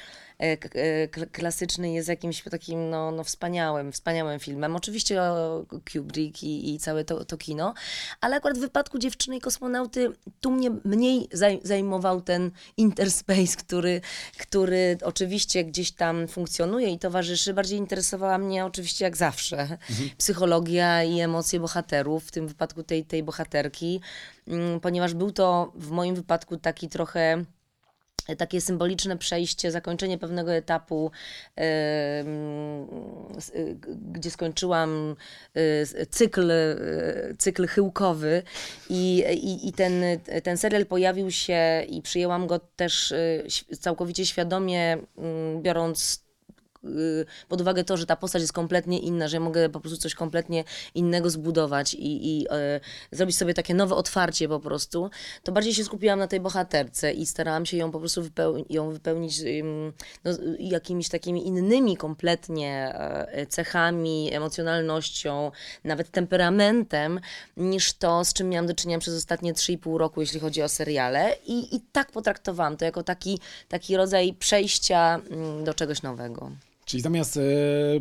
klasyczny 1.33 1.93
jest 1.93 2.09
jakimś 2.09 2.43
takim 2.43 2.91
no, 2.91 3.11
no, 3.11 3.25
wspaniałym, 3.25 3.93
wspaniałym 3.93 4.41
filmem. 4.41 4.77
Oczywiście 4.77 5.23
o 5.23 5.65
Kubrick 5.93 6.43
i, 6.43 6.75
i 6.75 6.79
całe 6.79 7.05
to, 7.05 7.25
to 7.25 7.37
kino, 7.37 7.75
ale 8.21 8.37
akurat 8.37 8.59
w 8.59 8.61
wypadku 8.61 8.99
Dziewczyny 8.99 9.37
i 9.37 9.41
Kosmonauty 9.41 10.13
tu 10.41 10.51
mnie 10.51 10.71
mniej 10.85 11.29
zaj, 11.33 11.61
zajmował 11.63 12.21
ten 12.21 12.51
interspace, 12.77 13.57
który, 13.57 14.01
który 14.39 14.99
oczywiście 15.03 15.65
gdzieś 15.65 15.93
tam 15.93 16.29
funkcjonuje 16.29 16.91
i 16.91 16.99
towarzyszy. 16.99 17.55
Bardziej 17.55 17.79
interesowała 17.79 18.39
mnie 18.39 18.65
oczywiście 18.65 19.05
jak 19.05 19.17
zawsze 19.17 19.79
psychologia 20.19 21.05
i 21.05 21.21
emocje 21.21 21.61
bohaterów, 21.61 22.25
w 22.25 22.31
tym 22.31 22.49
wypadku 22.49 22.83
tej, 22.83 23.05
tej 23.05 23.23
bohaterki, 23.23 24.01
mm, 24.49 24.81
ponieważ 24.81 25.15
był 25.15 25.31
to 25.31 25.73
w 25.75 25.91
moim 25.91 26.15
wypadku 26.15 26.57
taki 26.57 26.89
trochę 26.89 27.45
takie 28.39 28.61
symboliczne 28.61 29.19
przejście, 29.19 29.71
zakończenie 29.71 30.19
pewnego 30.19 30.53
etapu, 30.53 31.11
y, 31.61 31.63
gdzie 34.13 34.31
skończyłam 34.31 35.17
y, 35.57 36.07
cykl, 36.07 36.51
y, 36.51 37.37
cykl 37.39 37.67
chyłkowy 37.67 38.43
i, 38.91 39.25
i, 39.33 39.69
i 39.69 39.73
ten, 39.73 40.03
ten 40.43 40.57
serial 40.57 40.87
pojawił 40.87 41.31
się 41.31 41.83
i 41.89 42.03
przyjęłam 42.03 42.47
go 42.47 42.59
też 42.59 43.15
całkowicie 43.81 44.27
świadomie, 44.27 44.99
mm, 45.19 45.63
biorąc 45.63 46.24
pod 47.49 47.61
uwagę 47.61 47.85
to, 47.85 47.97
że 47.97 48.07
ta 48.07 48.17
postać 48.17 48.43
jest 48.43 48.53
kompletnie 48.53 48.99
inna, 48.99 49.29
że 49.29 49.37
ja 49.37 49.41
mogę 49.41 49.69
po 49.69 49.81
prostu 49.81 49.99
coś 49.99 50.15
kompletnie 50.15 50.65
innego 50.95 51.31
zbudować 51.31 51.95
i, 51.95 52.41
i 52.41 52.47
e, 52.51 52.81
zrobić 53.13 53.37
sobie 53.37 53.55
takie 53.55 53.75
nowe 53.75 53.95
otwarcie 53.95 54.49
po 54.49 54.61
prostu, 54.61 55.11
to 55.43 55.53
bardziej 55.53 55.75
się 55.75 55.85
skupiłam 55.85 56.19
na 56.19 56.27
tej 56.27 56.41
bohaterce 56.41 57.13
i 57.13 57.27
starałam 57.27 57.67
się 57.67 57.77
ją 57.77 57.91
po 57.91 57.99
prostu 57.99 58.23
wypeł- 58.23 58.65
ją 58.71 58.91
wypełnić 58.91 59.41
no, 60.25 60.35
z- 60.35 60.41
jakimiś 60.59 61.09
takimi 61.09 61.47
innymi 61.47 61.97
kompletnie 61.97 62.95
e, 62.95 63.47
cechami, 63.47 64.31
emocjonalnością, 64.33 65.51
nawet 65.85 66.11
temperamentem, 66.11 67.21
niż 67.57 67.93
to, 67.93 68.25
z 68.25 68.33
czym 68.33 68.49
miałam 68.49 68.67
do 68.67 68.75
czynienia 68.75 68.99
przez 68.99 69.15
ostatnie 69.17 69.55
3,5 69.55 69.97
roku, 69.97 70.21
jeśli 70.21 70.41
chodzi 70.41 70.63
o 70.63 70.69
seriale. 70.69 71.37
I, 71.47 71.77
i 71.77 71.81
tak 71.93 72.13
potraktowałam 72.13 72.77
to 72.77 72.85
jako 72.85 73.03
taki, 73.03 73.39
taki 73.69 73.97
rodzaj 73.97 74.35
przejścia 74.35 75.21
mm, 75.31 75.65
do 75.65 75.75
czegoś 75.75 76.03
nowego. 76.03 76.51
Czyli 76.85 77.03
zamiast 77.03 77.37
e, 77.37 77.41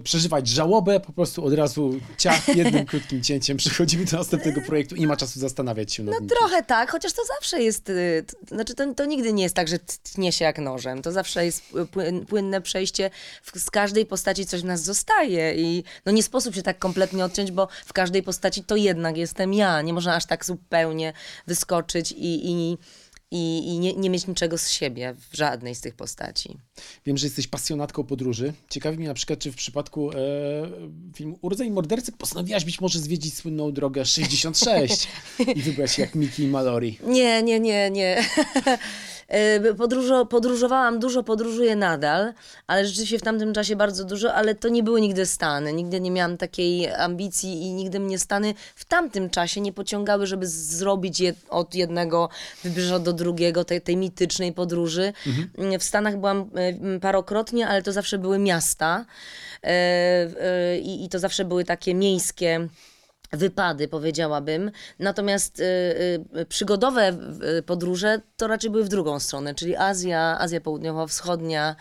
przeżywać 0.04 0.48
żałobę, 0.48 1.00
po 1.00 1.14
prostu 1.14 1.46
od 1.46 1.54
razu 1.54 2.00
ciach, 2.18 2.56
jednym 2.56 2.86
krótkim 2.86 3.24
cięciem 3.24 3.58
przechodzimy 3.58 4.06
do 4.06 4.18
następnego 4.18 4.62
projektu 4.62 4.96
i 4.96 5.00
nie 5.00 5.08
ma 5.08 5.18
czasu 5.18 5.40
zastanawiać 5.40 5.94
się 5.94 6.04
nad 6.04 6.16
No 6.22 6.28
trochę 6.28 6.64
tak, 6.64 6.92
chociaż 6.92 7.14
to 7.14 7.22
zawsze 7.36 7.62
jest, 7.62 7.90
y, 7.90 8.24
t- 8.28 8.56
znaczy 8.56 8.76
to, 8.76 8.94
to 8.94 9.06
nigdy 9.06 9.34
nie 9.34 9.44
jest 9.44 9.56
tak, 9.56 9.68
że 9.68 9.80
tnie 10.14 10.32
się 10.32 10.46
jak 10.46 10.58
nożem. 10.60 11.02
To 11.02 11.12
zawsze 11.12 11.46
jest 11.46 11.64
płyn- 11.72 12.26
płynne 12.26 12.62
przejście, 12.62 13.10
w, 13.44 13.60
z 13.60 13.72
każdej 13.72 14.06
postaci 14.06 14.46
coś 14.46 14.62
w 14.62 14.66
nas 14.66 14.84
zostaje 14.84 15.56
i 15.56 15.84
no 16.06 16.12
nie 16.12 16.24
sposób 16.24 16.56
się 16.56 16.62
tak 16.64 16.80
kompletnie 16.80 17.26
odciąć, 17.26 17.52
bo 17.52 17.68
w 17.86 17.94
każdej 17.94 18.24
postaci 18.24 18.64
to 18.64 18.76
jednak 18.76 19.18
jestem 19.18 19.54
ja. 19.54 19.82
Nie 19.82 19.94
można 19.94 20.16
aż 20.16 20.26
tak 20.26 20.46
zupełnie 20.46 21.14
wyskoczyć 21.48 22.12
i, 22.12 22.50
i, 22.52 22.78
i, 23.34 23.68
i 23.68 23.80
nie, 23.80 23.94
nie 23.94 24.10
mieć 24.10 24.28
niczego 24.28 24.58
z 24.58 24.70
siebie 24.70 25.16
w 25.32 25.38
żadnej 25.38 25.76
z 25.76 25.82
tych 25.82 25.96
postaci. 25.96 26.58
Wiem, 27.06 27.18
że 27.18 27.26
jesteś 27.26 27.48
pasjonatką 27.48 28.04
podróży. 28.04 28.54
Ciekawi 28.70 28.98
mnie 28.98 29.08
na 29.08 29.14
przykład, 29.14 29.40
czy 29.40 29.52
w 29.52 29.56
przypadku 29.56 30.12
e, 30.12 30.16
filmu 31.16 31.40
Urodzeń 31.42 31.70
Mordercy 31.72 32.12
postanowiłaś 32.12 32.66
być 32.66 32.82
może 32.82 33.00
zwiedzić 33.00 33.34
słynną 33.34 33.72
drogę 33.72 34.06
66 34.06 35.08
i 35.56 35.62
wybrać 35.62 35.92
się 35.92 36.02
jak 36.02 36.16
Mickey 36.16 36.46
i 36.46 36.48
Mallory. 36.48 36.94
Nie, 37.04 37.44
nie, 37.44 37.60
nie, 37.60 37.92
nie. 37.92 38.26
E, 39.34 39.74
Podróżo, 39.74 40.26
podróżowałam 40.26 41.00
dużo, 41.00 41.24
podróżuję 41.24 41.76
nadal, 41.76 42.34
ale 42.68 42.86
rzeczywiście 42.86 43.20
w 43.20 43.22
tamtym 43.22 43.54
czasie 43.54 43.76
bardzo 43.76 44.06
dużo, 44.06 44.34
ale 44.34 44.56
to 44.56 44.70
nie 44.70 44.84
były 44.84 45.02
nigdy 45.02 45.26
Stany. 45.26 45.74
Nigdy 45.74 46.02
nie 46.02 46.12
miałam 46.12 46.38
takiej 46.38 46.92
ambicji 46.92 47.62
i 47.62 47.74
nigdy 47.74 48.00
mnie 48.00 48.20
Stany 48.20 48.54
w 48.76 48.86
tamtym 48.86 49.30
czasie 49.30 49.62
nie 49.62 49.74
pociągały, 49.74 50.28
żeby 50.28 50.48
zrobić 50.48 51.20
je 51.20 51.34
od 51.50 51.76
jednego 51.76 52.30
wybrzeża 52.64 53.00
do 53.00 53.14
drugiego, 53.14 53.66
tej, 53.66 53.82
tej 53.82 53.98
mitycznej 53.98 54.54
podróży. 54.54 55.14
W 55.80 55.84
Stanach 55.84 56.18
byłam 56.18 56.50
m, 56.54 57.00
parokrotnie, 57.00 57.68
ale 57.68 57.82
to 57.82 57.92
zawsze 57.92 58.18
były 58.18 58.40
miasta 58.40 59.06
i, 60.82 61.06
i 61.06 61.10
to 61.10 61.20
zawsze 61.20 61.46
były 61.46 61.64
takie 61.64 61.94
miejskie 61.94 62.68
wypady, 63.34 63.88
powiedziałabym. 63.88 64.72
Natomiast 65.00 65.60
y, 65.60 65.64
y, 66.38 66.46
przygodowe 66.46 67.18
y, 67.58 67.64
podróże 67.64 68.22
to 68.38 68.48
raczej 68.48 68.70
były 68.70 68.84
w 68.84 68.90
drugą 68.90 69.20
stronę, 69.20 69.56
czyli 69.56 69.76
Azja, 69.76 70.38
Azja 70.40 70.62
Południowo-Wschodnia, 70.62 71.76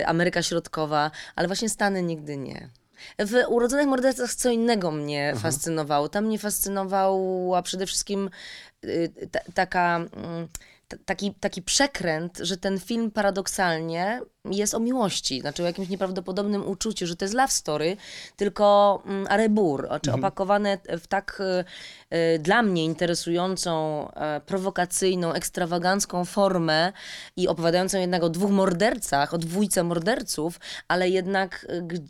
y, 0.00 0.06
Ameryka 0.06 0.42
Środkowa, 0.42 1.10
ale 1.36 1.46
właśnie 1.48 1.68
Stany 1.68 2.02
nigdy 2.02 2.36
nie. 2.36 2.68
W 3.18 3.44
Urodzonych 3.48 3.86
Mordercach 3.86 4.34
co 4.34 4.50
innego 4.50 4.90
mnie 4.90 5.34
fascynowało. 5.36 6.08
Tam 6.08 6.24
mnie 6.24 6.38
fascynowała 6.38 7.62
przede 7.62 7.86
wszystkim 7.86 8.30
y, 8.84 9.12
ta, 9.30 9.40
taka... 9.54 10.00
Taki, 11.04 11.34
taki 11.34 11.62
przekręt, 11.62 12.38
że 12.38 12.56
ten 12.56 12.80
film 12.80 13.10
paradoksalnie 13.10 14.20
jest 14.50 14.74
o 14.74 14.80
miłości, 14.80 15.40
znaczy 15.40 15.62
o 15.62 15.66
jakimś 15.66 15.88
nieprawdopodobnym 15.88 16.68
uczuciu, 16.68 17.06
że 17.06 17.16
to 17.16 17.24
jest 17.24 17.34
love 17.34 17.48
story, 17.48 17.96
tylko 18.36 19.02
mm, 19.06 19.26
arebur, 19.30 19.86
znaczy 19.86 20.12
opakowane 20.12 20.78
w 20.88 21.06
tak 21.06 21.42
y, 22.10 22.16
y, 22.16 22.38
dla 22.38 22.62
mnie 22.62 22.84
interesującą, 22.84 24.08
e, 24.10 24.40
prowokacyjną, 24.40 25.32
ekstrawagancką 25.32 26.24
formę 26.24 26.92
i 27.36 27.48
opowiadającą 27.48 27.98
jednak 27.98 28.22
o 28.22 28.28
dwóch 28.28 28.50
mordercach, 28.50 29.34
o 29.34 29.38
dwójce 29.38 29.82
morderców, 29.82 30.60
ale 30.88 31.08
jednak 31.08 31.66
y, 31.70 32.02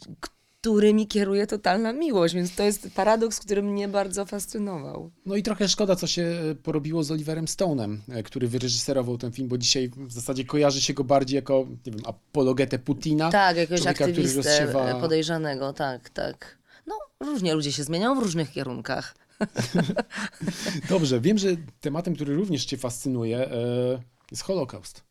którymi 0.65 1.07
kieruje 1.07 1.47
totalna 1.47 1.93
miłość, 1.93 2.35
więc 2.35 2.55
to 2.55 2.63
jest 2.63 2.89
paradoks, 2.95 3.41
który 3.41 3.63
mnie 3.63 3.89
bardzo 3.89 4.27
fascynował. 4.27 5.11
No 5.27 5.37
i 5.37 5.43
trochę 5.43 5.69
szkoda, 5.69 5.97
co 5.97 6.07
się 6.07 6.23
e, 6.23 6.55
porobiło 6.55 7.05
z 7.05 7.11
Oliverem 7.11 7.45
Stone'em, 7.45 7.97
e, 8.09 8.23
który 8.23 8.49
wyreżyserował 8.49 9.19
ten 9.19 9.33
film, 9.33 9.49
bo 9.49 9.59
dzisiaj 9.59 9.91
w 9.97 10.13
zasadzie 10.13 10.45
kojarzy 10.45 10.81
się 10.81 10.95
go 10.95 11.05
bardziej 11.05 11.37
jako, 11.37 11.67
nie 11.87 11.93
wiem, 11.93 12.01
apologetę 12.07 12.79
Putina. 12.79 13.31
Tak, 13.31 13.57
jakiegoś 13.57 13.81
człowieka, 13.81 14.05
który 14.05 14.23
aktywistę 14.23 14.67
rozsiewa- 14.67 15.01
podejrzanego, 15.01 15.73
tak, 15.73 16.11
tak. 16.11 16.59
No, 16.87 16.95
różnie 17.21 17.55
ludzie 17.55 17.73
się 17.73 17.85
zmieniają 17.85 18.21
w 18.21 18.23
różnych 18.23 18.53
kierunkach. 18.53 19.15
Dobrze, 20.91 21.21
wiem, 21.21 21.39
że 21.39 21.49
tematem, 21.81 22.15
który 22.15 22.35
również 22.35 22.65
cię 22.65 22.77
fascynuje, 22.77 23.51
e, 23.51 24.03
jest 24.31 24.43
Holokaust. 24.43 25.03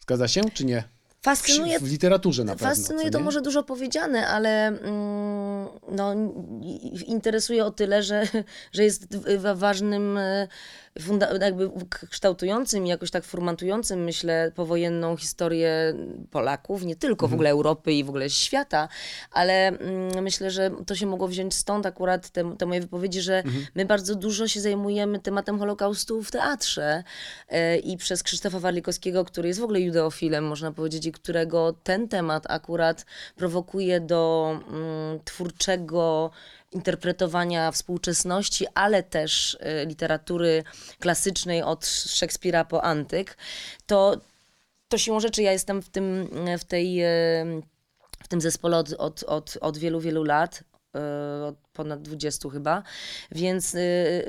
Zgadza 0.00 0.28
się, 0.28 0.40
czy 0.54 0.64
nie? 0.64 0.84
Fascynuje 1.24 1.78
W 1.78 1.90
literaturze 1.90 2.44
na 2.44 2.52
pewno. 2.52 2.68
Fascynuje 2.68 3.10
to 3.10 3.20
może 3.20 3.40
dużo 3.40 3.62
powiedziane, 3.62 4.26
ale 4.28 4.66
mm, 4.66 5.68
no, 5.90 6.14
interesuje 7.06 7.64
o 7.64 7.70
tyle, 7.70 8.02
że, 8.02 8.28
że 8.72 8.84
jest 8.84 9.16
ważnym, 9.54 10.18
e, 10.18 10.48
funda- 11.00 11.42
jakby 11.42 11.70
kształtującym 12.10 12.86
i 12.86 12.88
jakoś 12.88 13.10
tak 13.10 13.24
formantującym, 13.24 14.04
myślę, 14.04 14.52
powojenną 14.54 15.16
historię 15.16 15.94
Polaków, 16.30 16.84
nie 16.84 16.96
tylko 16.96 17.28
w 17.28 17.34
ogóle 17.34 17.50
Europy 17.50 17.92
i 17.92 18.04
w 18.04 18.08
ogóle 18.08 18.30
świata, 18.30 18.88
ale 19.30 19.68
mm, 19.68 20.22
myślę, 20.22 20.50
że 20.50 20.70
to 20.86 20.94
się 20.94 21.06
mogło 21.06 21.28
wziąć 21.28 21.54
stąd 21.54 21.86
akurat 21.86 22.30
te, 22.30 22.56
te 22.56 22.66
moje 22.66 22.80
wypowiedzi, 22.80 23.20
że 23.20 23.42
my 23.74 23.84
bardzo 23.84 24.14
dużo 24.14 24.48
się 24.48 24.60
zajmujemy 24.60 25.18
tematem 25.18 25.58
Holokaustu 25.58 26.22
w 26.22 26.30
teatrze 26.30 27.04
e, 27.48 27.78
i 27.78 27.96
przez 27.96 28.22
Krzysztofa 28.22 28.58
Warlikowskiego, 28.60 29.24
który 29.24 29.48
jest 29.48 29.60
w 29.60 29.64
ogóle 29.64 29.80
judeofilem, 29.80 30.44
można 30.46 30.72
powiedzieć, 30.72 31.06
i 31.06 31.12
którego 31.12 31.72
ten 31.72 32.08
temat 32.08 32.44
akurat 32.48 33.06
prowokuje 33.36 34.00
do 34.00 34.50
mm, 34.68 35.20
twórczego 35.24 36.30
interpretowania 36.74 37.70
współczesności, 37.72 38.66
ale 38.74 39.02
też 39.02 39.56
e, 39.60 39.86
literatury 39.86 40.64
klasycznej 40.98 41.62
od 41.62 41.86
Szekspira 41.86 42.64
po 42.64 42.84
antyk, 42.84 43.36
to, 43.86 44.20
to 44.88 44.98
siłą 44.98 45.20
rzeczy 45.20 45.42
ja 45.42 45.52
jestem 45.52 45.82
w 45.82 45.88
tym, 45.88 46.28
w 46.58 46.64
tej, 46.64 47.02
e, 47.02 47.08
w 48.22 48.28
tym 48.28 48.40
zespole 48.40 48.76
od, 48.78 48.92
od, 48.92 49.22
od, 49.22 49.58
od 49.60 49.78
wielu, 49.78 50.00
wielu 50.00 50.24
lat. 50.24 50.64
e, 50.96 51.44
Od 51.46 51.63
ponad 51.74 52.02
20 52.02 52.50
chyba, 52.50 52.82
więc, 53.32 53.76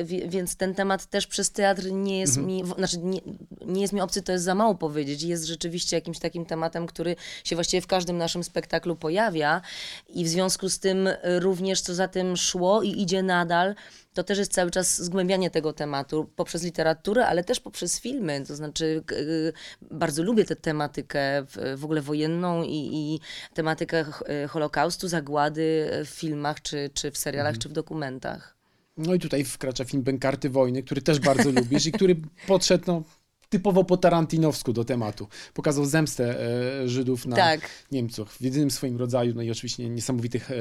wi- 0.04 0.30
więc 0.30 0.56
ten 0.56 0.76
temat 0.76 1.06
też 1.06 1.28
przez 1.28 1.52
teatr 1.52 1.92
nie 1.92 2.20
jest 2.20 2.38
mi, 2.38 2.64
w- 2.64 2.76
znaczy 2.76 2.98
nie, 2.98 3.20
nie 3.66 3.82
jest 3.82 3.94
mi 3.94 4.02
obcy, 4.02 4.22
to 4.22 4.32
jest 4.32 4.46
za 4.46 4.56
mało 4.56 4.76
powiedzieć, 4.76 5.24
jest 5.24 5.46
rzeczywiście 5.46 5.98
jakimś 5.98 6.20
takim 6.20 6.46
tematem, 6.46 6.88
który 6.88 7.16
się 7.44 7.56
właściwie 7.56 7.82
w 7.82 7.88
każdym 7.88 8.18
naszym 8.18 8.44
spektaklu 8.44 8.96
pojawia 8.96 9.62
i 10.10 10.26
w 10.26 10.28
związku 10.28 10.70
z 10.70 10.80
tym 10.80 11.08
e, 11.08 11.40
również 11.40 11.82
co 11.82 11.96
za 11.96 12.08
tym 12.08 12.38
szło 12.38 12.82
i 12.84 13.02
idzie 13.02 13.24
nadal, 13.24 13.76
to 14.14 14.24
też 14.24 14.38
jest 14.38 14.54
cały 14.54 14.72
czas 14.72 15.02
zgłębianie 15.02 15.52
tego 15.52 15.74
tematu 15.74 16.30
poprzez 16.36 16.64
literaturę, 16.64 17.28
ale 17.28 17.44
też 17.44 17.60
poprzez 17.60 18.00
filmy. 18.00 18.44
To 18.48 18.56
znaczy, 18.56 19.04
y, 19.12 19.54
bardzo 19.82 20.24
lubię 20.24 20.46
tę 20.46 20.56
tematykę 20.56 21.46
w, 21.78 21.84
ogóle 21.84 22.02
wojenną 22.02 22.64
i, 22.64 22.90
i 22.94 23.20
tematykę 23.54 24.06
y, 24.44 24.48
Holokaustu, 24.48 25.08
zagłady 25.08 25.90
w 26.06 26.10
filmach, 26.10 26.62
czy, 26.62 26.90
czy 26.94 27.12
w 27.12 27.18
serialach, 27.18 27.35
czy 27.58 27.70
w 27.70 27.74
dokumentach. 27.74 28.56
No 28.98 29.14
i 29.14 29.20
tutaj 29.20 29.44
wkracza 29.44 29.86
film 29.86 30.04
Bękarty 30.04 30.50
Wojny, 30.50 30.84
który 30.84 31.02
też 31.02 31.20
bardzo 31.20 31.52
lubisz 31.62 31.86
i 31.86 31.92
który 31.92 32.16
podszedł 32.48 32.84
no, 32.88 33.04
typowo 33.50 33.84
po 33.84 33.98
tarantinowsku 33.98 34.74
do 34.74 34.86
tematu. 34.86 35.28
Pokazał 35.54 35.86
zemstę 35.86 36.40
e, 36.84 36.88
Żydów 36.88 37.26
na 37.26 37.36
Tak. 37.36 37.70
Niemców 37.92 38.34
w 38.34 38.42
jedynym 38.42 38.72
swoim 38.72 38.98
rodzaju, 38.98 39.34
no 39.36 39.42
i 39.42 39.52
oczywiście 39.52 39.90
niesamowitych 39.90 40.52
e, 40.52 40.56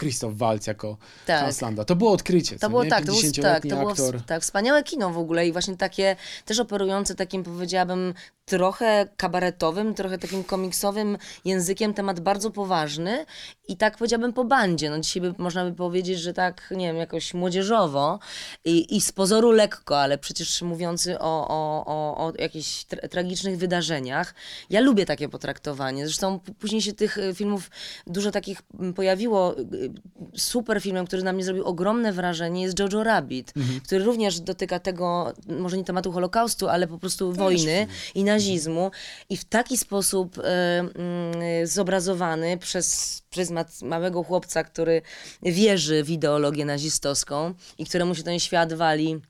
Christoph 0.00 0.34
Waltz 0.36 0.66
jako 0.66 0.96
Tak. 1.26 1.40
Hans 1.40 1.60
Landa. 1.60 1.84
To 1.84 1.96
było 1.96 2.12
odkrycie, 2.12 2.58
To 2.58 2.70
było 2.70 2.84
nie? 2.84 2.90
tak, 2.90 3.04
to 3.04 3.12
było, 3.12 3.20
tak, 3.22 3.30
50-letni 3.30 3.70
to 3.70 3.76
było 3.76 3.90
aktor. 3.90 4.22
tak, 4.22 4.42
wspaniałe 4.42 4.82
kino 4.82 5.10
w 5.10 5.18
ogóle 5.18 5.48
i 5.48 5.52
właśnie 5.52 5.76
takie 5.76 6.16
też 6.44 6.58
operujące 6.58 7.14
takim 7.14 7.42
powiedziałabym 7.42 8.14
trochę 8.44 9.08
kabaretowym, 9.16 9.94
trochę 9.94 10.18
takim 10.18 10.44
komiksowym 10.44 11.18
językiem, 11.44 11.94
temat 11.94 12.20
bardzo 12.20 12.50
poważny 12.50 13.26
i 13.68 13.76
tak 13.76 13.96
powiedziałabym 13.98 14.32
po 14.32 14.44
bandzie. 14.44 14.90
No 14.90 14.98
dzisiaj 15.00 15.22
by, 15.22 15.34
można 15.38 15.64
by 15.64 15.72
powiedzieć, 15.72 16.20
że 16.20 16.32
tak, 16.32 16.70
nie 16.76 16.86
wiem, 16.86 16.96
jakoś 16.96 17.34
młodzieżowo 17.34 18.18
i, 18.64 18.96
i 18.96 19.00
z 19.00 19.12
pozoru 19.12 19.50
lekko, 19.50 20.00
ale 20.00 20.18
przecież 20.18 20.62
mówiący 20.62 21.18
o, 21.18 21.48
o, 21.48 21.84
o, 21.86 22.26
o 22.26 22.32
jakichś 22.38 22.84
tra- 22.84 23.08
tragicznych 23.08 23.58
wydarzeniach. 23.58 24.34
Ja 24.70 24.80
lubię 24.80 25.06
takie 25.06 25.28
potraktowanie. 25.28 26.06
Zresztą 26.06 26.40
później 26.58 26.82
się 26.82 26.92
tych 26.92 27.18
y, 27.18 27.34
filmów 27.34 27.70
dużo 28.06 28.30
takich 28.30 28.62
mm, 28.80 28.94
pojawiło. 28.94 29.58
Y, 29.58 29.92
Super 30.36 30.80
filmem, 30.80 31.06
który 31.06 31.22
na 31.22 31.32
mnie 31.32 31.44
zrobił 31.44 31.64
ogromne 31.64 32.12
wrażenie 32.12 32.62
jest 32.62 32.78
Jojo 32.78 33.04
Rabbit, 33.04 33.52
który 33.84 34.04
również 34.04 34.40
dotyka 34.40 34.78
tego, 34.78 35.32
może 35.60 35.78
nie 35.78 35.84
tematu 35.84 36.12
Holokaustu, 36.12 36.68
ale 36.68 36.86
po 36.86 36.98
prostu 36.98 37.32
wojny 37.32 37.86
i 38.14 38.24
nazizmu. 38.24 38.90
I 39.28 39.36
w 39.36 39.44
taki 39.44 39.78
sposób 39.78 40.38
y, 40.38 40.42
y, 41.62 41.66
zobrazowany 41.66 42.58
przez 42.58 43.18
pryzmat 43.30 43.57
małego 43.82 44.22
chłopca, 44.22 44.64
który 44.64 45.02
wierzy 45.42 46.04
w 46.04 46.10
ideologię 46.10 46.64
nazistowską 46.64 47.54
i 47.78 47.84
któremu 47.84 48.14
się 48.14 48.22
ten 48.22 48.38
świat 48.40 48.72
wali 48.72 49.20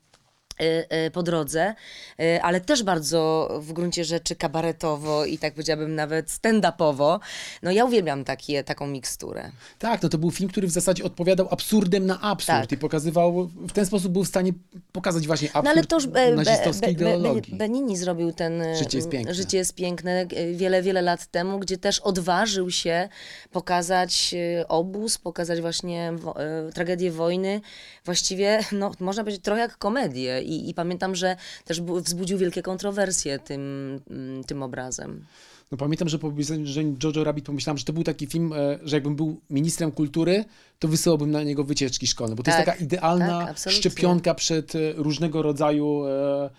po 1.13 1.23
drodze, 1.23 1.75
y, 2.19 2.41
ale 2.41 2.61
też 2.61 2.83
bardzo 2.83 3.49
w 3.61 3.73
gruncie 3.73 4.03
rzeczy 4.05 4.35
kabaretowo 4.35 5.25
i 5.25 5.37
tak 5.37 5.53
powiedziałabym 5.53 5.95
nawet 5.95 6.27
stand-upowo. 6.27 7.19
No 7.63 7.71
ja 7.71 7.85
uwielbiam 7.85 8.23
takie, 8.23 8.63
taką 8.63 8.87
miksturę. 8.87 9.51
Tak, 9.79 10.01
no 10.01 10.09
to 10.09 10.17
był 10.17 10.31
film, 10.31 10.49
który 10.49 10.67
w 10.67 10.71
zasadzie 10.71 11.03
odpowiadał 11.03 11.47
absurdem 11.51 12.05
na 12.05 12.21
absurd 12.21 12.59
Tak. 12.59 12.71
i 12.71 12.77
pokazywał, 12.77 13.49
w 13.55 13.71
ten 13.71 13.85
sposób 13.85 14.11
był 14.11 14.23
w 14.23 14.27
stanie 14.27 14.53
pokazać 14.91 15.27
właśnie 15.27 15.47
absurd 15.47 15.65
No 15.65 15.71
ale 15.71 15.83
to 15.83 15.95
już 15.95 16.07
be, 16.07 16.29
be, 16.29 16.35
nazistowskiej 16.35 16.95
be, 16.95 17.03
be, 17.03 17.09
ideologii. 17.11 17.55
Benini 17.55 17.97
zrobił 17.97 18.33
ten 18.33 18.61
e, 18.61 18.75
Życie 18.75 18.97
jest 18.97 19.09
piękne. 19.09 19.33
Życie 19.33 19.57
jest 19.57 19.75
piękne 19.75 20.11
e, 20.11 20.53
wiele, 20.53 20.81
wiele 20.81 21.01
lat 21.01 21.25
temu, 21.25 21.59
gdzie 21.59 21.77
też 21.77 21.99
odważył 21.99 22.71
się 22.71 23.09
pokazać 23.51 24.33
e, 24.33 24.67
obóz, 24.67 25.17
pokazać 25.17 25.61
właśnie 25.61 26.11
wo, 26.15 26.43
e, 26.43 26.71
tragedię 26.71 27.11
wojny. 27.11 27.61
Właściwie, 28.05 28.59
no, 28.71 28.91
można 28.99 29.23
powiedzieć, 29.23 29.43
trochę 29.43 29.61
jak 29.61 29.77
komedię. 29.77 30.41
I, 30.49 30.69
i 30.69 30.73
pamiętam, 30.73 31.15
że 31.15 31.35
też 31.65 31.81
wzbudził 31.81 32.37
wielkie 32.37 32.61
kontrowersje 32.61 33.39
tym, 33.39 33.61
mm, 34.09 34.43
tym 34.43 34.63
obrazem. 34.63 35.25
No 35.71 35.77
pamiętam, 35.77 36.09
że 36.09 36.19
po 36.19 36.27
obejrzeniu 36.27 36.65
Jojo 37.03 37.23
Rabbit 37.23 37.45
pomyślałem, 37.45 37.77
że 37.77 37.85
to 37.85 37.93
był 37.93 38.03
taki 38.03 38.27
film, 38.27 38.53
e, 38.53 38.79
że 38.83 38.95
jakbym 38.95 39.15
był 39.15 39.41
ministrem 39.49 39.91
kultury, 39.91 40.45
to 40.79 40.87
wysyłałbym 40.87 41.31
na 41.31 41.43
niego 41.43 41.63
wycieczki 41.63 42.07
szkolne, 42.07 42.35
bo 42.35 42.43
to 42.43 42.51
jest 42.51 42.57
Tak, 42.57 42.65
taka 42.65 42.83
idealna 42.83 43.45
tak, 43.45 43.71
szczepionka 43.71 44.33
przed 44.33 44.75
e, 44.75 44.93
różnego 44.93 45.41
rodzaju 45.41 46.05
e, 46.05 46.49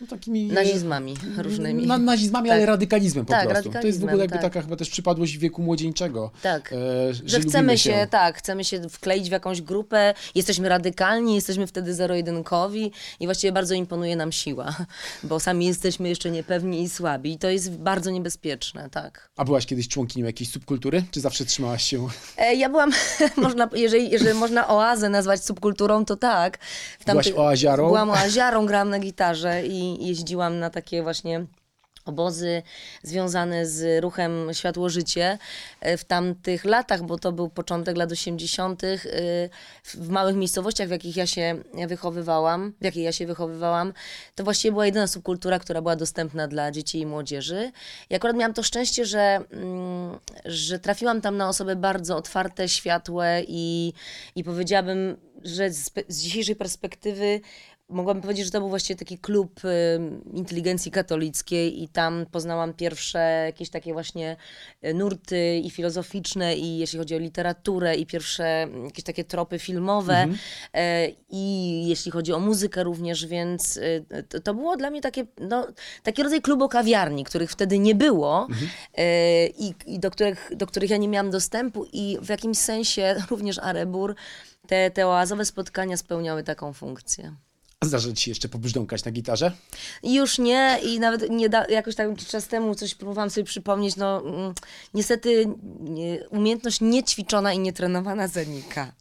no, 0.00 0.06
takimi... 0.06 0.46
Nazizmami 0.46 1.14
różnymi. 1.38 1.86
Na, 1.86 1.98
nazizmami, 1.98 2.48
Tak. 2.48 2.56
ale 2.56 2.66
radykalizmem 2.66 3.24
po 3.26 3.32
Tak, 3.32 3.48
prostu. 3.48 3.70
To 3.72 3.86
jest 3.86 4.00
w 4.00 4.04
ogóle 4.04 4.18
radykalizmem, 4.18 4.20
jakby 4.20 4.32
tak. 4.32 4.42
taka 4.42 4.62
chyba 4.62 4.76
też 4.76 4.90
przypadłość 4.90 5.38
wieku 5.38 5.62
młodzieńczego. 5.62 6.30
Tak. 6.42 6.72
E, 6.72 7.14
że 7.14 7.22
Że 7.24 7.40
chcemy 7.40 7.78
się, 7.78 8.06
tak, 8.10 8.38
chcemy 8.38 8.64
się 8.64 8.88
wkleić 8.88 9.28
w 9.28 9.32
jakąś 9.32 9.62
grupę, 9.62 10.14
jesteśmy 10.34 10.68
radykalni, 10.68 11.34
jesteśmy 11.34 11.66
wtedy 11.66 11.94
zero-jedynkowi 11.94 12.92
i 13.20 13.26
właściwie 13.26 13.52
bardzo 13.52 13.74
imponuje 13.74 14.16
nam 14.16 14.32
siła, 14.32 14.76
bo 15.22 15.40
sami 15.40 15.66
jesteśmy 15.66 16.08
jeszcze 16.08 16.30
niepewni 16.30 16.82
i 16.82 16.88
słabi 16.88 17.32
i 17.32 17.38
to 17.38 17.48
jest 17.48 17.70
bardzo 17.70 18.10
niebezpieczne, 18.10 18.90
tak. 18.90 19.30
A 19.36 19.44
byłaś 19.44 19.66
kiedyś 19.66 19.88
członkinią 19.88 20.26
jakiejś 20.26 20.50
subkultury? 20.50 21.02
Czy 21.10 21.20
zawsze 21.20 21.44
trzymałaś 21.44 21.84
się... 21.84 22.08
E, 22.36 22.54
ja 22.54 22.68
byłam, 22.68 22.90
można, 23.36 23.68
jeżeli, 23.74 24.10
jeżeli 24.10 24.38
można 24.38 24.68
oazę 24.68 25.08
nazwać 25.08 25.44
subkulturą, 25.44 26.04
to 26.04 26.16
tak. 26.16 26.58
W 27.00 27.04
Byłaś 27.04 27.32
oaziarą? 27.32 27.86
Byłam 27.86 28.10
oaziarą, 28.10 28.66
grałam 28.66 28.90
na 28.90 28.98
gitarze 28.98 29.66
i 29.66 29.85
jeździłam 29.94 30.58
na 30.58 30.70
takie 30.70 31.02
właśnie 31.02 31.46
obozy 32.06 32.62
związane 33.02 33.66
z 33.66 34.02
ruchem 34.02 34.48
Światło-Życie 34.52 35.38
e, 35.80 35.96
w 35.96 36.04
tamtych 36.04 36.64
latach, 36.64 37.02
bo 37.02 37.18
to 37.18 37.32
był 37.32 37.48
początek 37.48 37.96
lat 37.96 38.12
80. 38.12 38.84
e, 38.84 38.98
w 39.84 40.08
małych 40.08 40.36
miejscowościach, 40.36 40.88
w 40.88 40.90
jakich 40.90 41.16
ja 41.16 41.26
się 41.26 41.56
wychowywałam, 41.88 42.72
w 42.80 42.84
jakiej 42.84 43.04
ja 43.04 43.12
się 43.12 43.26
wychowywałam, 43.26 43.92
to 44.34 44.44
właściwie 44.44 44.72
była 44.72 44.86
jedyna 44.86 45.06
subkultura, 45.06 45.58
która 45.58 45.82
była 45.82 45.96
dostępna 45.96 46.48
dla 46.48 46.70
dzieci 46.70 47.00
i 47.00 47.06
młodzieży. 47.06 47.72
I 48.10 48.14
akurat 48.14 48.36
miałam 48.36 48.54
to 48.54 48.62
szczęście, 48.62 49.04
że, 49.04 49.40
mm, 49.50 50.18
że 50.44 50.78
trafiłam 50.78 51.20
tam 51.20 51.36
na 51.36 51.48
osoby 51.48 51.76
bardzo 51.76 52.16
otwarte, 52.16 52.68
światłe 52.68 53.42
i, 53.48 53.92
i 54.36 54.44
powiedziałabym, 54.44 55.16
że 55.44 55.70
z, 55.70 55.90
z 56.08 56.18
dzisiejszej 56.18 56.56
perspektywy 56.56 57.40
Mogłabym 57.88 58.22
powiedzieć, 58.22 58.44
że 58.44 58.50
to 58.50 58.60
był 58.60 58.68
właściwie 58.68 58.98
taki 58.98 59.18
klub 59.18 59.64
y, 59.64 60.00
inteligencji 60.32 60.90
katolickiej 60.90 61.82
i 61.82 61.88
tam 61.88 62.26
poznałam 62.30 62.74
pierwsze 62.74 63.42
jakieś 63.46 63.70
takie 63.70 63.92
właśnie 63.92 64.36
y, 64.84 64.94
nurty 64.94 65.56
i 65.56 65.70
filozoficzne 65.70 66.56
i 66.56 66.78
jeśli 66.78 66.98
chodzi 66.98 67.14
o 67.14 67.18
literaturę 67.18 67.96
i 67.96 68.06
pierwsze 68.06 68.62
mm, 68.62 68.84
jakieś 68.84 69.04
takie 69.04 69.24
tropy 69.24 69.58
filmowe 69.58 70.26
e, 70.74 71.08
i 71.30 71.88
jeśli 71.88 72.10
chodzi 72.10 72.32
o 72.32 72.40
muzykę 72.40 72.84
również, 72.84 73.26
więc 73.26 73.76
y, 73.76 74.04
to, 74.28 74.40
to 74.40 74.54
było 74.54 74.76
dla 74.76 74.90
mnie 74.90 75.00
takie, 75.00 75.26
no, 75.40 75.66
taki 76.02 76.22
rodzaj 76.22 76.42
klubu 76.42 76.68
kawiarni, 76.68 77.24
których 77.24 77.50
wtedy 77.50 77.78
nie 77.78 77.94
było 77.94 78.48
e, 78.94 79.46
i, 79.46 79.74
i 79.86 79.98
do, 79.98 80.10
których, 80.10 80.50
do 80.56 80.66
których 80.66 80.90
ja 80.90 80.96
nie 80.96 81.08
miałam 81.08 81.30
dostępu 81.30 81.86
i 81.92 82.18
w 82.22 82.28
jakimś 82.28 82.58
sensie 82.58 83.16
również 83.30 83.58
Arebur 83.58 84.14
te, 84.66 84.90
te 84.90 85.06
oazowe 85.06 85.44
spotkania 85.44 85.96
spełniały 85.96 86.42
taką 86.42 86.72
funkcję. 86.72 87.45
Zdarza 87.86 88.12
ci 88.12 88.24
się 88.24 88.30
jeszcze 88.30 88.48
pobrzdąkać 88.48 89.04
na 89.04 89.10
gitarze? 89.10 89.52
Już 90.02 90.38
nie, 90.38 90.78
i 90.82 91.00
nawet 91.00 91.30
nie 91.30 91.48
da, 91.48 91.66
jakoś 91.66 91.94
tak 91.94 92.16
czas 92.16 92.48
temu 92.48 92.74
coś 92.74 92.94
próbowałam 92.94 93.30
sobie 93.30 93.44
przypomnieć, 93.44 93.96
no 93.96 94.20
mm, 94.20 94.54
niestety 94.94 95.46
nie, 95.80 96.28
umiejętność 96.30 96.80
niećwiczona 96.80 97.52
i 97.52 97.58
nietrenowana 97.58 98.28
zanika. 98.28 98.92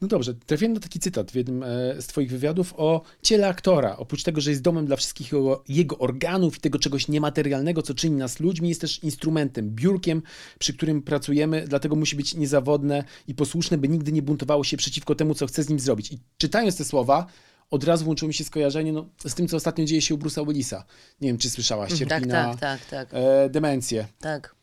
No 0.00 0.08
dobrze, 0.08 0.34
trafiłem 0.34 0.72
na 0.72 0.80
taki 0.80 0.98
cytat 0.98 1.30
w 1.30 1.34
jednym 1.34 1.62
e, 1.62 1.66
z 2.02 2.06
twoich 2.06 2.30
wywiadów 2.30 2.74
o 2.76 3.02
ciele 3.22 3.48
aktora. 3.48 3.96
Oprócz 3.96 4.22
tego, 4.22 4.40
że 4.40 4.50
jest 4.50 4.62
domem 4.62 4.86
dla 4.86 4.96
wszystkich 4.96 5.32
jego, 5.32 5.64
jego 5.68 5.98
organów 5.98 6.56
i 6.56 6.60
tego 6.60 6.78
czegoś 6.78 7.08
niematerialnego, 7.08 7.82
co 7.82 7.94
czyni 7.94 8.16
nas 8.16 8.40
ludźmi, 8.40 8.68
jest 8.68 8.80
też 8.80 9.02
instrumentem, 9.02 9.70
biurkiem, 9.70 10.22
przy 10.58 10.74
którym 10.74 11.02
pracujemy, 11.02 11.64
dlatego 11.68 11.96
musi 11.96 12.16
być 12.16 12.34
niezawodne 12.34 13.04
i 13.28 13.34
posłuszne, 13.34 13.78
by 13.78 13.88
nigdy 13.88 14.12
nie 14.12 14.22
buntowało 14.22 14.64
się 14.64 14.76
przeciwko 14.76 15.14
temu, 15.14 15.34
co 15.34 15.46
chce 15.46 15.62
z 15.62 15.68
nim 15.68 15.80
zrobić. 15.80 16.12
I 16.12 16.18
czytając 16.38 16.76
te 16.76 16.84
słowa, 16.84 17.26
od 17.74 17.84
razu 17.84 18.04
włączyło 18.04 18.28
mi 18.28 18.34
się 18.34 18.44
skojarzenie 18.44 18.92
no, 18.92 19.08
z 19.26 19.34
tym, 19.34 19.48
co 19.48 19.56
ostatnio 19.56 19.84
dzieje 19.84 20.02
się 20.02 20.14
u 20.14 20.18
Bruce'a 20.18 20.46
Willisa. 20.46 20.84
Nie 21.20 21.28
wiem, 21.28 21.38
czy 21.38 21.50
słyszałaś, 21.50 21.92
cierpi 21.92 22.08
Tak, 22.08 22.26
na 22.26 22.56
tak, 22.56 22.60
tak, 22.60 22.86
tak, 22.86 23.08
e, 23.12 23.48
demencję. 23.50 24.06
tak. 24.20 24.54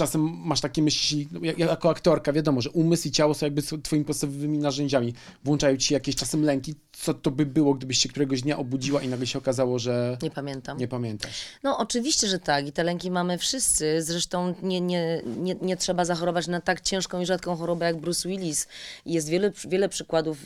Czasem 0.00 0.20
masz 0.44 0.60
takie 0.60 0.82
myśli, 0.82 1.28
no, 1.32 1.40
ja- 1.42 1.52
jako 1.66 1.90
aktorka, 1.90 2.32
wiadomo, 2.32 2.60
że 2.60 2.70
umysł 2.70 3.08
i 3.08 3.10
ciało 3.10 3.34
są 3.34 3.46
jakby 3.46 3.62
twoimi 3.82 4.04
podstawowymi 4.04 4.58
narzędziami. 4.58 5.14
Włączają 5.44 5.76
ci 5.76 5.94
jakieś 5.94 6.16
czasem 6.16 6.44
lęki. 6.44 6.74
Co 6.92 7.14
to 7.14 7.30
by 7.30 7.46
było, 7.46 7.74
gdybyś 7.74 7.98
się 7.98 8.08
któregoś 8.08 8.42
dnia 8.42 8.58
obudziła 8.58 9.02
i 9.02 9.08
nagle 9.08 9.26
się 9.26 9.38
okazało, 9.38 9.78
że 9.78 10.18
Nie 10.22 10.30
pamiętam. 10.30 10.78
nie 10.78 10.88
pamiętasz? 10.88 11.34
No 11.62 11.78
oczywiście, 11.78 12.26
że 12.28 12.38
tak 12.38 12.66
i 12.66 12.72
te 12.72 12.84
lęki 12.84 13.10
mamy 13.10 13.38
wszyscy. 13.38 14.02
Zresztą 14.02 14.54
nie, 14.62 14.80
nie, 14.80 15.22
nie, 15.36 15.54
nie 15.62 15.76
trzeba 15.76 16.04
zachorować 16.04 16.46
na 16.46 16.60
tak 16.60 16.80
ciężką 16.80 17.20
i 17.20 17.26
rzadką 17.26 17.56
chorobę 17.56 17.86
jak 17.86 17.96
Bruce 18.00 18.28
Willis. 18.28 18.66
Jest 19.06 19.28
wiele, 19.28 19.52
wiele 19.68 19.88
przykładów 19.88 20.38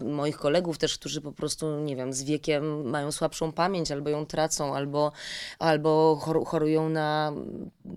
e, 0.00 0.04
moich 0.04 0.36
kolegów 0.38 0.78
też, 0.78 0.98
którzy 0.98 1.20
po 1.20 1.32
prostu, 1.32 1.80
nie 1.80 1.96
wiem, 1.96 2.12
z 2.12 2.22
wiekiem 2.22 2.90
mają 2.90 3.12
słabszą 3.12 3.52
pamięć 3.52 3.90
albo 3.92 4.10
ją 4.10 4.26
tracą, 4.26 4.74
albo, 4.74 5.12
albo 5.58 6.20
choru- 6.24 6.44
chorują 6.46 6.88
na 6.88 7.32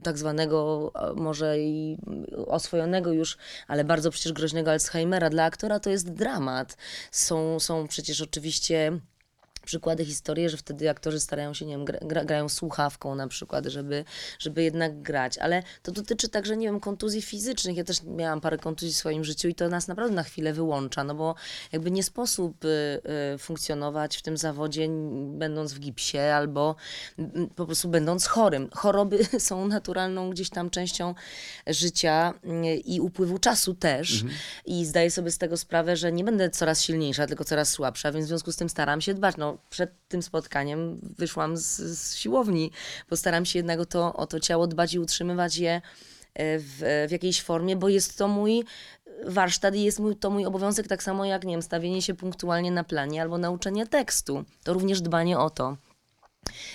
tak 0.04 0.18
zwanego 0.18 0.51
e, 0.96 1.14
może 1.14 1.60
i 1.60 1.98
oswojonego 2.48 3.12
już, 3.12 3.38
ale 3.68 3.84
bardzo 3.84 4.12
przecież 4.12 4.34
groźnego 4.34 4.72
Alzheimera. 4.72 5.30
Dla 5.30 5.44
aktora 5.44 5.80
to 5.80 5.90
jest 5.90 6.14
dramat. 6.14 6.78
Są, 7.12 7.60
są 7.60 7.88
przecież 7.88 8.22
oczywiście 8.22 9.00
przykłady, 9.62 10.06
historie, 10.06 10.50
że 10.50 10.58
wtedy 10.58 10.90
aktorzy 10.90 11.20
starają 11.20 11.54
się, 11.54 11.66
nie 11.66 11.74
wiem, 11.74 11.86
gra, 11.86 12.00
gra, 12.02 12.26
grają 12.26 12.50
słuchawką 12.50 13.16
na 13.16 13.28
przykład, 13.28 13.66
żeby, 13.66 14.06
żeby 14.40 14.64
jednak 14.64 15.02
grać, 15.02 15.38
ale 15.38 15.64
to 15.84 15.92
dotyczy 15.92 16.30
także, 16.30 16.58
nie 16.58 16.68
wiem, 16.68 16.80
kontuzji 16.80 17.22
fizycznych. 17.22 17.78
Ja 17.78 17.84
też 17.84 18.04
miałam 18.04 18.42
parę 18.42 18.58
kontuzji 18.58 18.94
w 18.94 18.98
swoim 18.98 19.24
życiu 19.24 19.48
i 19.48 19.56
to 19.56 19.70
nas 19.70 19.88
naprawdę 19.88 20.16
na 20.16 20.24
chwilę 20.24 20.54
wyłącza, 20.54 21.04
no 21.04 21.16
bo 21.16 21.36
jakby 21.72 21.92
nie 21.92 22.04
sposób 22.04 22.66
y, 22.66 23.02
y, 23.36 23.38
funkcjonować 23.38 24.18
w 24.18 24.22
tym 24.22 24.38
zawodzie 24.38 24.88
będąc 25.28 25.74
w 25.74 25.80
gipsie 25.80 26.18
albo 26.18 26.76
po 27.56 27.66
prostu 27.66 27.90
będąc 27.90 28.26
chorym. 28.26 28.70
Choroby 28.74 29.26
są 29.40 29.68
naturalną 29.68 30.30
gdzieś 30.30 30.50
tam 30.50 30.70
częścią 30.70 31.16
życia 31.68 32.34
y, 32.66 32.76
i 32.76 33.00
upływu 33.00 33.40
czasu 33.40 33.74
też 33.74 34.24
i 34.66 34.86
zdaję 34.86 35.12
sobie 35.12 35.32
z 35.32 35.38
tego 35.38 35.58
sprawę, 35.58 35.98
że 35.98 36.12
nie 36.12 36.24
będę 36.24 36.50
coraz 36.50 36.82
silniejsza, 36.82 37.28
tylko 37.28 37.44
coraz 37.44 37.70
słabsza, 37.70 38.12
więc 38.12 38.26
w 38.26 38.28
związku 38.28 38.52
z 38.52 38.56
tym 38.56 38.70
staram 38.70 39.02
się 39.02 39.14
dbać. 39.14 39.38
No, 39.38 39.51
przed 39.70 39.92
tym 40.08 40.22
spotkaniem 40.24 41.00
wyszłam 41.18 41.58
z, 41.58 41.78
z 41.78 42.16
siłowni, 42.16 42.72
bo 43.10 43.18
staram 43.18 43.46
się 43.46 43.60
jednak 43.60 43.80
o 43.80 43.86
to, 43.86 44.14
o 44.14 44.28
to 44.28 44.40
ciało 44.40 44.68
dbać 44.68 44.94
i 44.94 45.00
utrzymywać 45.00 45.58
je 45.58 45.82
e, 46.34 46.60
w, 46.60 47.06
w 47.08 47.12
jakiejś 47.12 47.42
formie, 47.42 47.76
bo 47.76 47.90
jest 47.90 48.18
to 48.18 48.28
mój 48.28 48.64
warsztat 49.26 49.76
i 49.76 49.84
jest 49.84 50.00
mój, 50.00 50.16
to 50.16 50.30
mój 50.30 50.46
obowiązek, 50.46 50.88
tak 50.88 51.04
samo 51.04 51.26
jak, 51.26 51.44
nie 51.44 51.54
wiem, 51.54 51.62
stawienie 51.62 52.02
się 52.02 52.14
punktualnie 52.14 52.72
na 52.72 52.84
planie 52.84 53.22
albo 53.22 53.38
nauczenie 53.38 53.88
tekstu. 53.88 54.44
To 54.64 54.74
również 54.74 55.02
dbanie 55.02 55.40
o 55.40 55.50
to. 55.50 55.78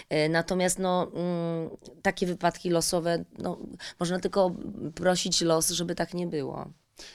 E, 0.09 0.29
Natomiast 0.29 0.79
no, 0.79 1.11
mm, 1.15 1.71
takie 2.03 2.27
wypadki 2.27 2.71
losowe, 2.71 3.25
no, 3.39 3.59
można 4.01 4.19
tylko 4.19 4.55
prosić 4.95 5.41
los, 5.41 5.71
żeby 5.71 5.95
tak 5.95 6.15
nie 6.15 6.27
było. 6.27 6.71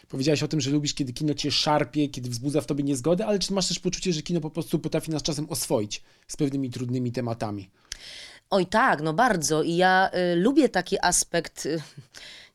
Powiedziałaś 0.08 0.44
o 0.44 0.48
tym, 0.48 0.62
że 0.62 0.72
lubisz, 0.72 0.94
kiedy 0.94 1.14
kino 1.14 1.34
cię 1.34 1.52
szarpie, 1.52 2.10
kiedy 2.10 2.30
wzbudza 2.30 2.62
w 2.62 2.66
tobie 2.66 2.84
niezgodę, 2.84 3.26
ale 3.26 3.40
czy 3.40 3.54
masz 3.54 3.68
też 3.68 3.80
poczucie, 3.80 4.14
że 4.14 4.22
kino 4.22 4.42
po 4.42 4.50
prostu 4.50 4.80
potrafi 4.80 5.12
nas 5.12 5.24
czasem 5.24 5.50
oswoić 5.50 6.04
z 6.28 6.38
pewnymi 6.38 6.70
trudnymi 6.70 7.12
tematami? 7.12 7.70
Oj 8.50 8.66
tak, 8.66 9.02
no 9.02 9.14
bardzo. 9.14 9.64
I 9.64 9.76
ja 9.76 10.12
y, 10.34 10.36
lubię 10.36 10.70
taki 10.70 10.98
aspekt, 11.02 11.66
y, 11.66 11.82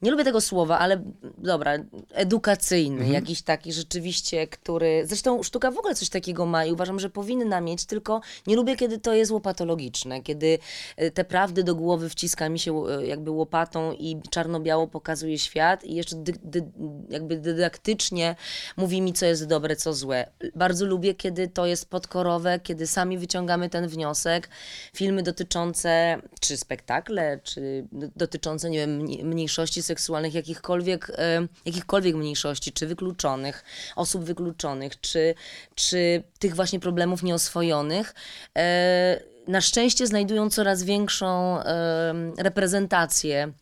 nie 0.02 0.10
lubię 0.10 0.24
tego 0.24 0.40
słowa, 0.40 0.78
ale 0.78 1.02
dobra, 1.38 1.72
edukacyjny, 2.12 3.08
jakiś 3.08 3.42
taki 3.42 3.72
rzeczywiście, 3.72 4.46
który. 4.46 5.02
Zresztą 5.06 5.42
sztuka 5.42 5.70
w 5.70 5.78
ogóle 5.78 5.94
coś 5.94 6.08
takiego 6.08 6.46
ma 6.46 6.64
i 6.64 6.72
uważam, 6.72 7.00
że 7.00 7.10
powinna 7.10 7.60
mieć, 7.60 7.84
tylko 7.84 8.20
nie 8.46 8.56
lubię, 8.56 8.76
kiedy 8.76 8.98
to 8.98 9.14
jest 9.14 9.30
łopatologiczne, 9.32 10.22
kiedy 10.22 10.58
y, 11.02 11.10
te 11.10 11.24
prawdy 11.24 11.64
do 11.64 11.74
głowy 11.74 12.08
wciska 12.08 12.48
mi 12.48 12.58
się 12.58 12.86
y, 12.86 13.06
jakby 13.06 13.30
łopatą 13.30 13.92
i 13.92 14.20
czarno-biało 14.30 14.86
pokazuje 14.88 15.38
świat 15.38 15.84
i 15.84 15.94
jeszcze 15.94 16.16
dy, 16.16 16.32
dy, 16.44 16.64
jakby 17.10 17.36
dydaktycznie 17.36 18.36
mówi 18.76 19.00
mi, 19.02 19.12
co 19.12 19.26
jest 19.26 19.46
dobre, 19.46 19.76
co 19.76 19.94
złe. 19.94 20.30
Bardzo 20.54 20.86
lubię, 20.86 21.14
kiedy 21.14 21.48
to 21.48 21.66
jest 21.66 21.90
podkorowe, 21.90 22.60
kiedy 22.60 22.86
sami 22.86 23.18
wyciągamy 23.18 23.70
ten 23.70 23.88
wniosek. 23.88 24.48
Filmy 24.94 25.22
dotyczące, 25.22 26.18
czy 26.40 26.56
spektakle, 26.56 27.40
czy 27.42 27.86
dotyczące, 28.16 28.70
nie 28.70 28.78
wiem, 28.78 28.98
mni- 28.98 29.24
mniejszości 29.24 29.82
seksualnych, 29.86 30.34
jakichkolwiek, 30.34 31.12
e, 31.18 31.46
jakichkolwiek 31.64 32.14
mniejszości, 32.14 32.72
czy 32.72 32.86
wykluczonych, 32.86 33.64
osób 33.96 34.24
wykluczonych, 34.24 35.00
czy, 35.00 35.34
czy 35.74 36.22
tych 36.38 36.54
właśnie 36.54 36.80
problemów 36.80 37.22
nieoswojonych. 37.22 38.14
E, 38.58 39.20
na 39.48 39.60
szczęście 39.60 40.06
znajdują 40.06 40.50
coraz 40.50 40.82
większą 40.82 41.60
e, 41.60 42.14
reprezentację 42.38 43.52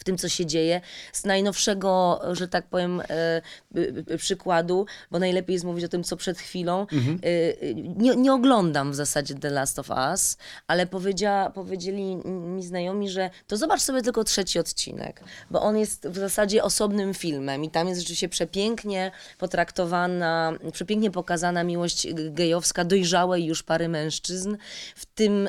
w 0.00 0.04
tym, 0.04 0.18
co 0.18 0.28
się 0.28 0.46
dzieje. 0.46 0.80
Z 1.12 1.24
najnowszego, 1.24 2.20
że 2.32 2.48
tak 2.48 2.66
powiem, 2.66 3.02
e, 3.08 4.16
przykładu, 4.18 4.86
bo 5.10 5.18
najlepiej 5.18 5.54
jest 5.54 5.64
mówić 5.64 5.84
o 5.84 5.88
tym, 5.88 6.04
co 6.04 6.16
przed 6.16 6.38
chwilą. 6.38 6.86
E, 7.22 7.26
y, 7.62 7.74
Nie, 7.96 8.16
nie 8.16 8.32
oglądam 8.32 8.92
w 8.92 8.94
zasadzie 8.94 9.34
The 9.34 9.50
Last 9.50 9.78
of 9.78 9.90
Us, 9.90 10.36
ale 10.66 10.86
powiedzia, 10.86 11.50
powiedzieli 11.54 12.16
mi 12.24 12.62
znajomi, 12.62 13.10
że 13.10 13.30
to 13.46 13.56
zobacz 13.56 13.80
sobie 13.80 14.02
tylko 14.02 14.24
trzeci 14.24 14.58
odcinek, 14.58 15.22
bo 15.50 15.62
on 15.62 15.76
jest 15.76 16.08
w 16.08 16.16
zasadzie 16.16 16.64
osobnym 16.64 17.14
filmem 17.14 17.64
i 17.64 17.70
tam 17.70 17.88
jest 17.88 18.00
rzeczywiście 18.00 18.28
przepięknie 18.28 19.12
potraktowana, 19.38 20.52
przepięknie 20.72 21.10
pokazana 21.10 21.64
miłość 21.64 22.06
gejowska 22.14 22.84
dojrzałej 22.84 23.44
już 23.44 23.62
pary 23.62 23.88
mężczyzn, 23.88 24.56
w 24.96 25.06
tym 25.06 25.48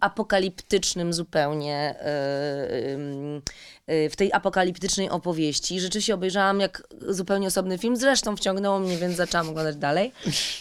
apokaliptycznym 0.00 1.12
zupełnie, 1.12 1.94
e, 2.00 2.92
em, 2.92 3.42
e, 3.86 4.10
w 4.10 4.16
tej 4.16 4.32
apokaliptycznej 4.32 5.10
opowieści. 5.10 5.80
Rzeczywiście 5.80 6.14
obejrzałam 6.14 6.60
jak 6.60 6.82
zupełnie 7.08 7.46
osobny 7.46 7.78
film, 7.78 7.96
zresztą 7.96 8.36
wciągnęło 8.36 8.78
mnie, 8.78 8.96
więc 8.96 9.16
zaczęłam 9.16 9.48
oglądać 9.48 9.76
dalej. 9.76 10.12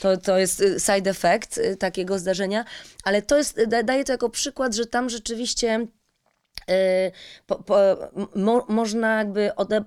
To, 0.02 0.18
to 0.18 0.38
jest 0.38 0.62
e, 0.62 0.80
side 0.80 1.10
effect 1.10 1.58
e, 1.58 1.76
takiego 1.76 2.20
zdarzenia, 2.20 2.66
ale 3.04 3.22
to 3.22 3.38
jest, 3.38 3.64
da, 3.68 3.84
daję 3.84 4.04
to 4.04 4.12
jako 4.12 4.30
przykład, 4.30 4.76
że 4.76 4.86
tam 4.86 5.10
rzeczywiście 5.10 5.68
e, 5.70 5.88
po, 7.48 7.56
po, 7.56 7.76
mo, 8.36 8.66
można 8.68 9.18
jakby 9.18 9.56
ode, 9.56 9.84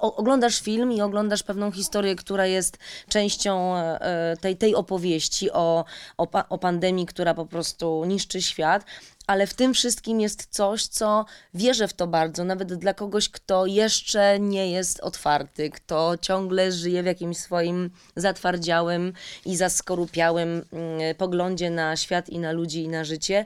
oglądasz 0.00 0.60
film 0.60 0.92
i 0.92 1.02
oglądasz 1.02 1.42
pewną 1.42 1.72
historię, 1.72 2.16
która 2.16 2.46
jest 2.46 2.78
częścią 3.08 3.76
e, 3.76 4.36
tej, 4.40 4.56
tej 4.56 4.74
opowieści 4.74 5.50
o, 5.50 5.84
o, 6.18 6.28
o 6.48 6.58
pandemii, 6.58 7.06
która 7.06 7.34
po 7.34 7.46
prostu 7.46 8.04
niszczy 8.04 8.42
świat. 8.42 8.84
Ale 9.26 9.46
w 9.46 9.54
tym 9.54 9.74
wszystkim 9.74 10.20
jest 10.20 10.46
coś, 10.50 10.86
co 10.86 11.24
wierzę 11.54 11.88
w 11.88 11.92
to 11.92 12.06
bardzo, 12.06 12.44
nawet 12.44 12.74
dla 12.74 12.94
kogoś, 12.94 13.28
kto 13.28 13.66
jeszcze 13.66 14.40
nie 14.40 14.70
jest 14.70 15.00
otwarty, 15.00 15.70
kto 15.70 16.18
ciągle 16.20 16.72
żyje 16.72 17.02
w 17.02 17.06
jakimś 17.06 17.36
swoim 17.36 17.90
zatwardziałym 18.16 19.12
i 19.46 19.56
zaskorupiałym 19.56 20.48
mm, 20.72 21.14
poglądzie 21.14 21.70
na 21.70 21.96
świat 21.96 22.28
i 22.28 22.38
na 22.38 22.52
ludzi 22.52 22.82
i 22.82 22.88
na 22.88 23.04
życie 23.04 23.44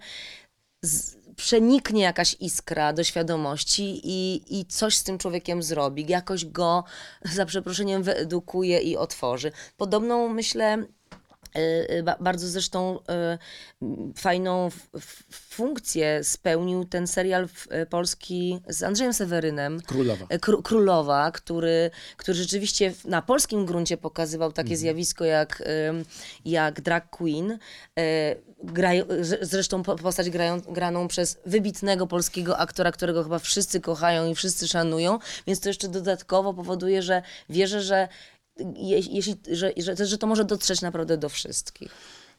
przeniknie 1.36 2.02
jakaś 2.02 2.36
iskra 2.40 2.92
do 2.92 3.04
świadomości 3.04 4.00
i, 4.04 4.42
i 4.60 4.66
coś 4.66 4.96
z 4.96 5.04
tym 5.04 5.18
człowiekiem 5.18 5.62
zrobi, 5.62 6.06
jakoś 6.08 6.44
go, 6.44 6.84
za 7.24 7.46
przeproszeniem, 7.46 8.02
wyedukuje 8.02 8.78
i 8.78 8.96
otworzy. 8.96 9.52
Podobną, 9.76 10.28
myślę, 10.28 10.86
bardzo 12.20 12.48
zresztą 12.48 12.98
y, 12.98 13.88
fajną 14.16 14.68
funkcję 15.30 16.24
spełnił 16.24 16.84
ten 16.84 17.06
serial 17.06 17.44
y, 17.82 17.86
polski 17.86 18.60
z 18.68 18.82
Andrzejem 18.82 19.12
Sewerynem. 19.14 19.80
Królowa. 19.80 20.24
Kró- 20.26 20.62
Królowa, 20.62 21.30
który, 21.30 21.90
który 22.16 22.38
rzeczywiście 22.38 22.92
na 23.04 23.22
polskim 23.22 23.66
gruncie 23.66 23.96
pokazywał 23.96 24.52
takie 24.52 24.76
zjawisko 24.76 25.24
jak, 25.24 25.62
jak 26.44 26.80
drag 26.80 27.10
queen. 27.10 27.58
Graj, 28.64 29.04
zresztą 29.40 29.82
po- 29.82 29.96
postać 29.96 30.30
grają, 30.30 30.60
graną 30.60 31.08
przez 31.08 31.38
wybitnego 31.46 32.06
polskiego 32.06 32.58
aktora, 32.58 32.92
którego 32.92 33.22
chyba 33.22 33.38
wszyscy 33.38 33.80
kochają 33.80 34.26
i 34.30 34.34
wszyscy 34.34 34.68
szanują, 34.68 35.18
więc 35.46 35.60
to 35.60 35.68
jeszcze 35.68 35.88
dodatkowo 35.88 36.54
powoduje, 36.54 37.02
że 37.02 37.22
wierzę, 37.50 37.82
że 37.82 38.08
jeśli, 38.76 39.34
że, 39.50 39.72
że, 39.76 40.06
że 40.06 40.18
to 40.18 40.26
może 40.26 40.44
dotrzeć 40.44 40.82
naprawdę 40.82 41.18
do 41.18 41.28
wszystkich. 41.28 41.90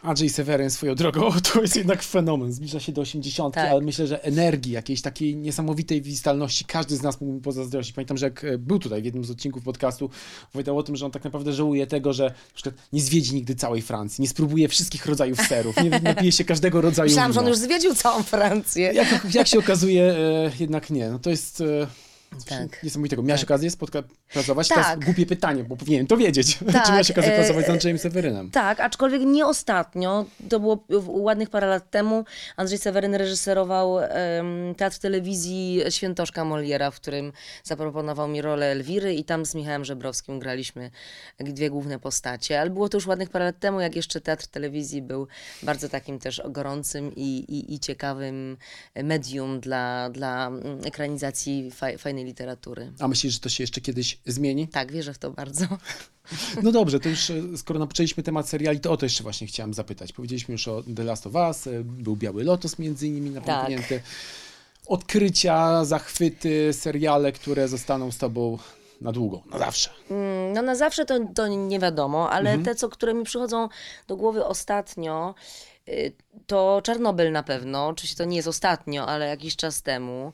Andrzej 0.01 0.30
Seweryn 0.30 0.70
swoją 0.70 0.95
drogą, 0.95 1.32
to 1.53 1.61
jest 1.61 1.76
jednak 1.76 2.03
fenomen. 2.03 2.53
Zbliża 2.53 2.80
się 2.80 2.91
do 2.91 3.01
80, 3.01 3.55
Tak. 3.55 3.72
ale 3.72 3.82
myślę, 3.82 4.07
że 4.07 4.24
energii, 4.24 4.72
jakiejś 4.72 5.01
takiej 5.01 5.36
niesamowitej 5.36 6.01
witalności, 6.01 6.65
każdy 6.65 6.97
z 6.97 7.01
nas 7.01 7.22
mógłby 7.22 7.41
pozazdrościć. 7.41 7.95
Pamiętam, 7.95 8.18
że 8.18 8.26
jak 8.26 8.43
e, 8.43 8.57
był 8.57 8.80
tutaj 8.80 9.01
w 9.01 9.05
jednym 9.05 9.26
z 9.26 9.32
odcinków 9.32 9.63
podcastu, 9.63 10.09
powiedział 10.51 10.78
o 10.78 10.84
tym, 10.84 10.95
że 10.95 11.05
on 11.05 11.11
tak 11.11 11.24
naprawdę 11.24 11.53
żałuje 11.53 11.88
tego, 11.88 12.13
że 12.13 12.24
na 12.24 12.53
przykład 12.53 12.76
nie 12.93 13.01
zwiedzi 13.01 13.36
nigdy 13.36 13.55
całej 13.55 13.82
Francji, 13.82 14.22
nie 14.22 14.28
spróbuje 14.28 14.68
wszystkich 14.68 15.05
rodzajów 15.05 15.41
serów, 15.41 15.76
nie 15.84 15.89
napije 15.89 16.32
się 16.32 16.45
każdego 16.45 16.82
rodzaju 16.82 17.09
Myślałam, 17.09 17.34
że 17.34 17.39
on 17.39 17.47
już 17.47 17.57
zwiedził 17.57 17.95
całą 17.95 18.24
Francję. 18.24 18.93
Jak, 18.93 19.34
jak 19.34 19.47
się 19.47 19.59
okazuje, 19.59 20.03
e, 20.03 20.51
jednak 20.59 20.89
nie. 20.89 21.09
No 21.09 21.20
to 21.20 21.30
jest... 21.30 21.63
Tak. 22.49 22.84
Niesamowitego. 22.84 23.23
Miałaś 23.23 23.43
okazję 23.43 23.69
spotka- 23.69 24.03
pracować? 24.34 24.67
Tak. 24.67 24.78
Teraz 24.78 24.99
głupie 24.99 25.25
pytanie, 25.25 25.63
bo 25.63 25.78
powinienem 25.78 26.07
to 26.07 26.17
wiedzieć. 26.17 26.57
Tak, 26.73 26.86
Czy 26.86 26.91
miałaś 26.91 27.11
okazję 27.11 27.34
e, 27.34 27.38
pracować 27.38 27.65
z 27.65 27.69
Andrzejem 27.69 27.97
Sewerynem? 27.97 28.51
Tak, 28.51 28.80
aczkolwiek 28.80 29.21
nie 29.21 29.45
ostatnio. 29.45 30.25
To 30.49 30.59
było 30.59 30.84
ładnych 31.07 31.49
parę 31.49 31.67
lat 31.67 31.89
temu. 31.89 32.25
Andrzej 32.57 32.78
Seweryn 32.78 33.15
reżyserował 33.15 33.99
em, 33.99 34.75
teatr 34.78 34.99
telewizji 34.99 35.82
Świętoszka 35.89 36.45
Moliera, 36.45 36.91
w 36.91 36.95
którym 36.95 37.34
zaproponował 37.63 38.28
mi 38.28 38.41
rolę 38.41 38.65
Elwiry 38.65 39.13
i 39.13 39.23
tam 39.23 39.45
z 39.45 39.55
Michałem 39.55 39.86
Żebrowskim 39.86 40.39
graliśmy 40.39 40.91
dwie 41.39 41.69
główne 41.69 41.99
postacie. 41.99 42.61
Ale 42.61 42.69
było 42.69 42.89
to 42.89 42.97
już 42.97 43.07
ładnych 43.07 43.30
parę 43.30 43.45
lat 43.45 43.59
temu, 43.59 43.80
jak 43.82 43.95
jeszcze 43.95 44.21
teatr 44.21 44.47
telewizji 44.47 45.01
był 45.01 45.28
bardzo 45.63 45.89
takim 45.89 46.19
też 46.19 46.41
gorącym 46.49 47.15
i, 47.15 47.21
i, 47.38 47.73
i 47.73 47.80
ciekawym 47.80 48.57
medium 49.03 49.59
dla, 49.59 50.09
dla 50.09 50.47
mm, 50.47 50.80
ekranizacji 50.86 51.71
faj, 51.71 51.97
literatury. 52.26 52.91
A 52.99 53.07
myślisz, 53.07 53.34
że 53.34 53.39
to 53.39 53.49
się 53.49 53.63
jeszcze 53.63 53.82
kiedyś 53.82 54.18
zmieni? 54.26 54.68
Tak, 54.68 54.91
wierzę 54.91 55.13
w 55.13 55.18
to 55.18 55.32
bardzo. 55.32 55.65
No 56.63 56.72
dobrze, 56.72 56.99
to 56.99 57.09
już 57.09 57.30
e, 57.30 57.41
skoro 57.57 57.80
napoczęliśmy 57.80 58.24
temat 58.24 58.49
seriali, 58.49 58.80
to 58.80 58.91
o 58.91 58.97
to 58.97 59.05
jeszcze 59.05 59.24
właśnie 59.24 59.47
chciałem 59.47 59.74
zapytać. 59.74 60.13
Powiedzieliśmy 60.13 60.51
już 60.51 60.68
o 60.68 60.84
The 60.95 61.03
Last 61.03 61.28
of 61.28 61.34
Us, 61.36 61.68
e, 61.68 61.84
był 61.84 62.15
Biały 62.15 62.43
Lotos 62.43 62.80
między 62.80 63.07
innymi 63.07 63.30
napomknięty. 63.30 64.01
Odkrycia, 64.88 65.86
zachwyty, 65.86 66.74
seriale, 66.74 67.32
które 67.32 67.68
zostaną 67.68 68.11
z 68.11 68.18
tobą 68.18 68.57
na 69.01 69.11
długo, 69.11 69.41
na 69.51 69.59
zawsze. 69.59 69.89
Mm, 70.09 70.53
No 70.53 70.61
na 70.61 70.76
zawsze 70.76 71.05
to, 71.05 71.20
to 71.36 71.47
nie 71.47 71.80
wiadomo, 71.80 72.30
ale 72.32 72.57
te, 72.57 72.76
co, 72.76 72.89
które 72.89 73.13
mi 73.13 73.24
przychodzą 73.24 73.70
do 74.07 74.18
głowy 74.18 74.45
ostatnio, 74.45 75.36
to 76.47 76.81
Czarnobyl 76.83 77.31
na 77.31 77.43
pewno, 77.43 77.88
oczywiście 77.88 78.17
to 78.17 78.25
nie 78.25 78.35
jest 78.35 78.47
ostatnio, 78.47 79.07
ale 79.07 79.27
jakiś 79.27 79.55
czas 79.55 79.81
temu. 79.81 80.33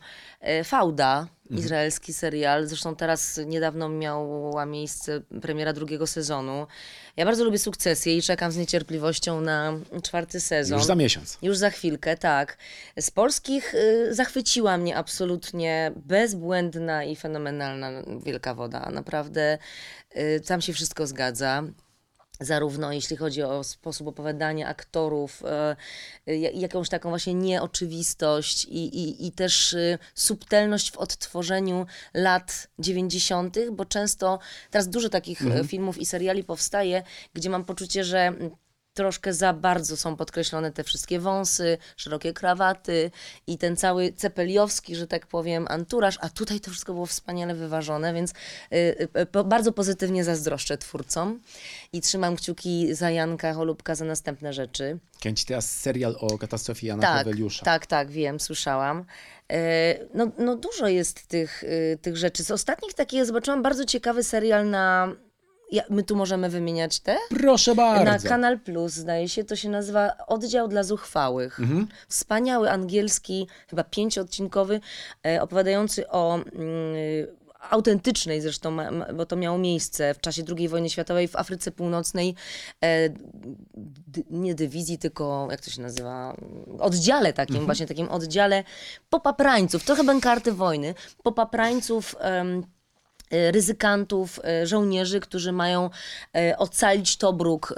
Y, 0.59 0.63
Fauda, 0.63 1.27
izraelski 1.49 2.13
serial, 2.13 2.67
zresztą 2.67 2.95
teraz 2.95 3.39
niedawno 3.45 3.89
miała 3.89 4.65
miejsce 4.65 5.21
premiera 5.41 5.73
drugiego 5.73 6.07
sezonu. 6.07 6.67
Ja 7.17 7.25
bardzo 7.25 7.43
lubię 7.43 7.59
sukcesję 7.59 8.17
i 8.17 8.21
czekam 8.21 8.51
z 8.51 8.57
niecierpliwością 8.57 9.41
na 9.41 9.73
czwarty 10.03 10.39
sezon. 10.39 10.77
Już 10.77 10.87
za 10.87 10.95
miesiąc. 10.95 11.37
Już 11.41 11.57
za 11.57 11.69
chwilkę, 11.69 12.17
tak. 12.17 12.57
Z 12.99 13.11
polskich 13.11 13.75
y, 13.75 14.13
zachwyciła 14.15 14.77
mnie 14.77 14.97
absolutnie 14.97 15.91
bezbłędna 15.95 17.03
i 17.03 17.15
fenomenalna 17.15 17.91
Wielka 18.25 18.53
Woda. 18.53 18.89
Naprawdę 18.91 19.57
y, 20.17 20.41
tam 20.47 20.61
się 20.61 20.73
wszystko 20.73 21.07
zgadza. 21.07 21.63
Zarówno 22.39 22.93
jeśli 22.93 23.17
chodzi 23.17 23.43
o 23.43 23.63
sposób 23.63 24.07
opowiadania 24.07 24.67
aktorów, 24.67 25.43
y, 26.27 26.35
jakąś 26.37 26.89
taką 26.89 27.09
właśnie 27.09 27.33
nieoczywistość 27.33 28.65
i, 28.65 28.99
i, 28.99 29.27
i 29.27 29.31
też 29.31 29.73
y, 29.73 29.97
subtelność 30.15 30.91
w 30.91 30.97
odtworzeniu 30.97 31.85
lat 32.13 32.67
90., 32.79 33.57
bo 33.71 33.85
często 33.85 34.39
teraz 34.71 34.89
dużo 34.89 35.09
takich 35.09 35.41
y, 35.41 35.67
filmów 35.67 35.97
i 35.97 36.05
seriali 36.05 36.43
powstaje, 36.43 37.03
gdzie 37.33 37.49
mam 37.49 37.65
poczucie, 37.65 38.03
że 38.03 38.33
troszkę 38.93 39.33
za 39.33 39.53
bardzo 39.53 39.97
są 39.97 40.15
podkreślone 40.15 40.71
te 40.71 40.83
wszystkie 40.83 41.19
wąsy, 41.19 41.77
szerokie 41.97 42.33
krawaty 42.33 43.11
i 43.47 43.57
ten 43.57 43.75
cały 43.77 44.13
cepeliowski, 44.13 44.95
że 44.95 45.07
tak 45.07 45.27
powiem, 45.27 45.65
anturaż, 45.69 46.17
a 46.21 46.29
tutaj 46.29 46.59
to 46.59 46.71
wszystko 46.71 46.93
było 46.93 47.05
wspaniale 47.05 47.55
wyważone, 47.55 48.13
więc 48.13 48.31
y, 48.31 48.35
y, 49.21 49.25
po- 49.25 49.43
bardzo 49.43 49.71
pozytywnie 49.71 50.23
zazdroszczę 50.23 50.77
twórcom 50.77 51.39
i 51.93 52.01
trzymam 52.01 52.35
kciuki 52.35 52.95
za 52.95 53.09
Janka 53.11 53.53
Holubka 53.53 53.95
za 53.95 54.05
następne 54.05 54.53
rzeczy. 54.53 54.99
Kręci 55.21 55.45
teraz 55.45 55.71
serial 55.81 56.15
o 56.19 56.37
katastrofie 56.37 56.87
Jana 56.87 57.01
Tak, 57.01 57.25
tak, 57.65 57.85
tak, 57.85 58.11
wiem, 58.11 58.39
słyszałam. 58.39 59.05
E, 59.51 59.99
No, 60.13 60.31
no 60.37 60.55
dużo 60.55 60.87
jest 60.87 61.27
tych, 61.27 61.63
y, 61.63 61.97
tych 62.01 62.17
rzeczy. 62.17 62.43
Z 62.43 62.51
ostatnich 62.51 62.93
takich 62.93 63.25
zobaczyłam 63.25 63.61
bardzo 63.63 63.85
ciekawy 63.85 64.23
serial 64.23 64.69
na... 64.69 65.15
Ja, 65.73 65.83
my 65.89 66.03
tu 66.03 66.15
możemy 66.15 66.49
wymieniać 66.49 66.99
te? 66.99 67.17
Proszę 67.29 67.75
bardzo. 67.75 68.03
Na 68.05 68.19
Kanal 68.19 68.59
Plus, 68.59 68.93
zdaje 68.93 69.29
się, 69.29 69.43
to 69.43 69.55
się 69.55 69.69
nazywa 69.69 70.17
Oddział 70.27 70.67
dla 70.67 70.83
Zuchwałych. 70.83 71.59
Mhm. 71.59 71.87
Wspaniały 72.07 72.71
angielski, 72.71 73.47
chyba 73.69 73.83
pięcioodcinkowy, 73.83 74.79
e, 75.27 75.41
opowiadający 75.41 76.09
o 76.09 76.35
mm, 76.35 76.45
autentycznej 77.69 78.41
zresztą, 78.41 78.77
bo 79.13 79.25
to 79.25 79.35
miało 79.35 79.57
miejsce 79.57 80.13
w 80.13 80.19
czasie 80.19 80.43
II 80.57 80.67
wojny 80.69 80.89
światowej 80.89 81.27
w 81.27 81.35
Afryce 81.35 81.71
Północnej, 81.71 82.35
e, 82.83 83.09
dy, 84.07 84.23
nie 84.29 84.55
dywizji, 84.55 84.97
tylko 84.97 85.47
jak 85.51 85.61
to 85.61 85.71
się 85.71 85.81
nazywa, 85.81 86.35
oddziale 86.79 87.33
takim, 87.33 87.55
Mhm. 87.55 87.65
właśnie 87.65 87.87
takim 87.87 88.09
oddziale 88.09 88.63
popaprańców, 89.09 89.83
trochę 89.83 90.03
bękarty 90.03 90.51
wojny, 90.51 90.95
popaprańców 91.23 92.15
em, 92.19 92.63
ryzykantów, 93.31 94.39
e, 94.43 94.67
żołnierzy, 94.67 95.19
którzy 95.19 95.51
mają 95.51 95.89
e, 96.35 96.57
ocalić 96.57 97.17
Tobruk 97.17 97.73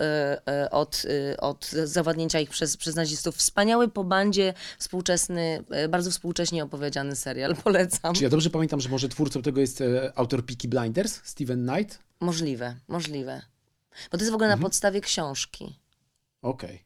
od, 0.71 1.03
od 1.39 1.65
zawładnięcia 1.65 2.39
ich 2.39 2.49
przez, 2.49 2.77
przez 2.77 2.95
nazistów. 2.95 3.35
Wspaniały 3.35 3.87
po 3.87 4.03
bandzie, 4.03 4.53
współczesny, 4.79 5.63
bardzo 5.89 6.11
współcześnie 6.11 6.63
opowiedziany 6.63 7.15
serial, 7.15 7.55
polecam. 7.63 8.15
Czy 8.15 8.23
ja 8.23 8.29
dobrze 8.29 8.49
pamiętam, 8.49 8.81
że 8.81 8.89
może 8.89 9.09
twórcą 9.09 9.41
tego 9.41 9.61
jest 9.61 9.81
e, 9.81 10.11
autor 10.15 10.45
Peaky 10.45 10.67
Blinders, 10.67 11.21
Steven 11.23 11.67
Knight? 11.67 11.99
Możliwe, 12.19 12.75
możliwe. 12.87 13.41
Bo 14.11 14.17
to 14.17 14.23
jest 14.23 14.31
w 14.31 14.35
ogóle 14.35 14.49
na 14.49 14.57
podstawie 14.57 15.01
książki. 15.01 15.79
Okej. 16.41 16.85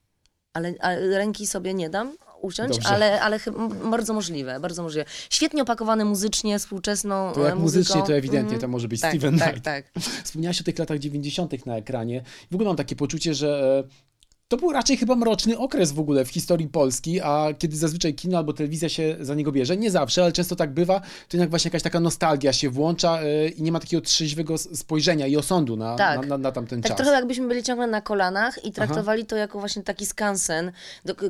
Ale, 0.54 0.74
ale 0.80 1.18
ręki 1.18 1.48
sobie 1.48 1.74
nie 1.74 1.90
dam 1.90 2.18
uciąć, 2.42 2.74
Dobrze. 2.74 2.90
ale, 2.90 3.22
ale 3.22 3.40
chyba 3.40 3.68
bardzo 3.68 4.14
możliwe, 4.14 4.60
bardzo 4.60 4.84
możliwe. 4.84 5.06
Świetnie 5.30 5.62
opakowany 5.62 6.06
muzycznie, 6.06 6.60
współczesną 6.60 7.32
To 7.34 7.44
jak 7.44 7.54
e, 7.54 7.56
muzycznie, 7.56 8.02
to 8.04 8.14
ewidentnie 8.14 8.40
Mhm. 8.56 8.62
to 8.62 8.68
może 8.68 8.88
być 8.88 9.02
tak, 9.02 9.12
Steven 9.12 9.40
tak, 9.40 9.50
Knight. 9.50 9.66
Tak, 9.66 9.92
Wspomniałaś 10.24 10.62
o 10.62 10.64
tych 10.64 10.80
latach 10.80 11.00
90. 11.00 11.66
na 11.66 11.78
ekranie. 11.78 12.24
W 12.52 12.56
ogóle 12.56 12.68
mam 12.68 12.78
takie 12.78 12.96
poczucie, 12.96 13.34
że 13.34 13.84
e, 13.86 14.09
to 14.50 14.58
był 14.58 14.72
raczej 14.72 14.98
chyba 14.98 15.16
mroczny 15.16 15.58
okres 15.58 15.92
w 15.92 16.00
ogóle 16.00 16.26
w 16.26 16.30
historii 16.30 16.68
Polski, 16.68 17.22
a 17.22 17.48
kiedy 17.60 17.78
zazwyczaj 17.78 18.14
kino 18.14 18.38
albo 18.38 18.54
telewizja 18.54 18.90
się 18.90 19.16
za 19.22 19.36
niego 19.36 19.52
bierze, 19.52 19.78
nie 19.78 19.92
zawsze, 19.92 20.24
ale 20.24 20.32
często 20.32 20.56
tak 20.56 20.74
bywa, 20.74 21.00
to 21.00 21.38
jednak 21.38 21.50
właśnie 21.50 21.70
jakaś 21.70 21.84
taka 21.84 22.00
nostalgia 22.00 22.54
się 22.54 22.70
włącza 22.70 23.22
e, 23.22 23.48
i 23.50 23.62
nie 23.62 23.72
ma 23.72 23.80
takiego 23.80 24.02
trzeźwego 24.02 24.58
spojrzenia 24.58 25.28
i 25.28 25.38
osądu 25.38 25.76
na, 25.78 25.96
Tak. 25.96 26.22
na, 26.22 26.28
na, 26.28 26.38
na 26.38 26.52
tamten 26.52 26.82
Tak 26.82 26.90
czas. 26.90 26.98
trochę 26.98 27.12
jakbyśmy 27.12 27.48
byli 27.48 27.64
ciągle 27.64 27.88
na 27.88 28.02
kolanach 28.02 28.66
i 28.66 28.72
traktowali 28.72 29.26
to 29.26 29.36
jako 29.36 29.60
właśnie 29.60 29.84
taki 29.84 30.06
skansen, 30.06 30.72
do, 31.06 31.16
k- 31.16 31.26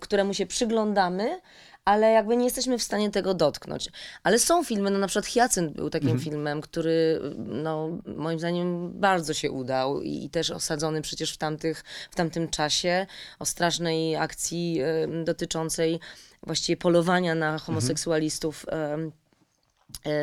któremu 0.00 0.34
się 0.34 0.46
przyglądamy, 0.46 1.40
ale 1.84 2.10
jakby 2.12 2.36
nie 2.36 2.44
jesteśmy 2.44 2.78
w 2.78 2.82
stanie 2.82 3.10
tego 3.10 3.34
dotknąć. 3.34 3.88
Ale 4.22 4.38
są 4.38 4.64
filmy, 4.64 4.90
no 4.90 4.98
na 4.98 5.06
przykład 5.06 5.26
Hyacynt 5.26 5.72
był 5.72 5.90
takim 5.90 6.08
Mhm. 6.08 6.24
filmem, 6.24 6.60
który 6.60 7.20
no, 7.38 7.88
moim 8.16 8.38
zdaniem 8.38 8.92
bardzo 9.00 9.34
się 9.34 9.50
udał 9.50 10.02
i, 10.02 10.24
i 10.24 10.30
też 10.30 10.50
osadzony 10.50 11.02
przecież 11.02 11.32
w, 11.32 11.38
tamtych, 11.38 11.84
w 12.10 12.14
tamtym 12.14 12.48
czasie 12.48 13.06
o 13.38 13.46
strasznej 13.46 14.16
akcji 14.16 14.80
em, 14.80 15.24
dotyczącej 15.24 16.00
właściwie 16.46 16.76
polowania 16.76 17.34
na 17.34 17.58
homoseksualistów. 17.58 18.66
em, 18.68 19.00
e, 19.08 19.21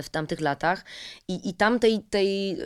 w 0.03 0.09
tamtych 0.09 0.41
latach 0.41 0.85
i, 1.27 1.49
i 1.49 1.53
tam, 1.53 1.79
tej, 1.79 1.99
tej, 1.99 2.57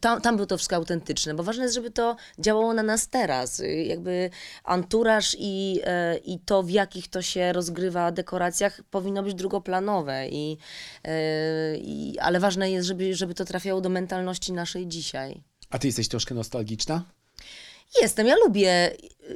tam, 0.00 0.20
tam 0.20 0.36
było 0.36 0.46
to 0.46 0.56
wszystko 0.56 0.76
autentyczne, 0.76 1.34
bo 1.34 1.42
ważne 1.42 1.62
jest, 1.62 1.74
żeby 1.74 1.90
to 1.90 2.16
działało 2.38 2.74
na 2.74 2.82
nas 2.82 3.08
teraz. 3.08 3.60
Y, 3.60 3.84
Jakby 3.84 4.30
anturaż 4.64 5.36
i, 5.38 5.80
e, 5.84 6.16
i 6.16 6.38
to, 6.38 6.62
w 6.62 6.70
jakich 6.70 7.08
to 7.08 7.22
się 7.22 7.52
rozgrywa 7.52 8.12
dekoracjach 8.12 8.80
powinno 8.90 9.22
być 9.22 9.34
drugoplanowe, 9.34 10.28
i, 10.28 10.56
e, 11.04 11.76
i, 11.76 12.18
ale 12.18 12.40
ważne 12.40 12.70
jest, 12.70 12.88
żeby, 12.88 13.14
żeby 13.14 13.34
to 13.34 13.44
trafiało 13.44 13.80
do 13.80 13.88
mentalności 13.88 14.52
naszej 14.52 14.86
dzisiaj. 14.86 15.42
A 15.70 15.78
ty 15.78 15.88
jesteś 15.88 16.08
troszkę 16.08 16.34
nostalgiczna? 16.34 17.04
Jestem, 18.00 18.26
ja 18.26 18.36
lubię, 18.36 18.90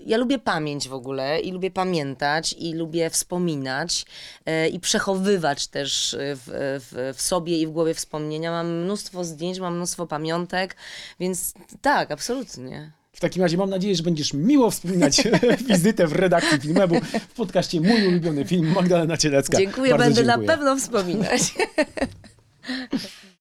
ja 0.06 0.16
lubię 0.16 0.38
pamięć 0.38 0.88
w 0.88 0.94
ogóle 0.94 1.40
i 1.40 1.52
lubię 1.52 1.70
pamiętać 1.70 2.54
i 2.58 2.74
lubię 2.74 3.10
wspominać 3.10 4.06
e, 4.46 4.68
i 4.68 4.80
przechowywać 4.80 5.66
też 5.66 6.14
e, 6.14 6.18
w, 6.36 6.42
w, 6.90 7.14
w 7.16 7.22
sobie 7.22 7.58
i 7.58 7.66
w 7.66 7.70
głowie 7.70 7.94
wspomnienia. 7.94 8.50
Mam 8.50 8.82
mnóstwo 8.82 9.24
zdjęć, 9.24 9.60
mam 9.60 9.76
mnóstwo 9.76 10.06
pamiątek, 10.06 10.76
więc 11.20 11.54
tak, 11.82 12.10
absolutnie. 12.10 12.92
W 13.12 13.20
takim 13.20 13.42
razie 13.42 13.56
mam 13.56 13.70
nadzieję, 13.70 13.96
że 13.96 14.02
będziesz 14.02 14.32
miło 14.32 14.70
wspominać 14.70 15.22
wizytę 15.68 16.06
w 16.06 16.12
redakcji 16.12 16.60
Filmebu 16.60 16.94
w 17.28 17.34
podcaście 17.34 17.80
Mój 17.80 18.06
ulubiony 18.08 18.44
film 18.44 18.72
Magdalena 18.74 19.16
Cielecka. 19.16 19.58
Dziękuję, 19.58 19.90
Bardzo 19.90 20.04
będę 20.04 20.22
dziękuję. 20.24 20.46
na 20.46 20.54
pewno 20.54 20.76
wspominać. 20.76 21.40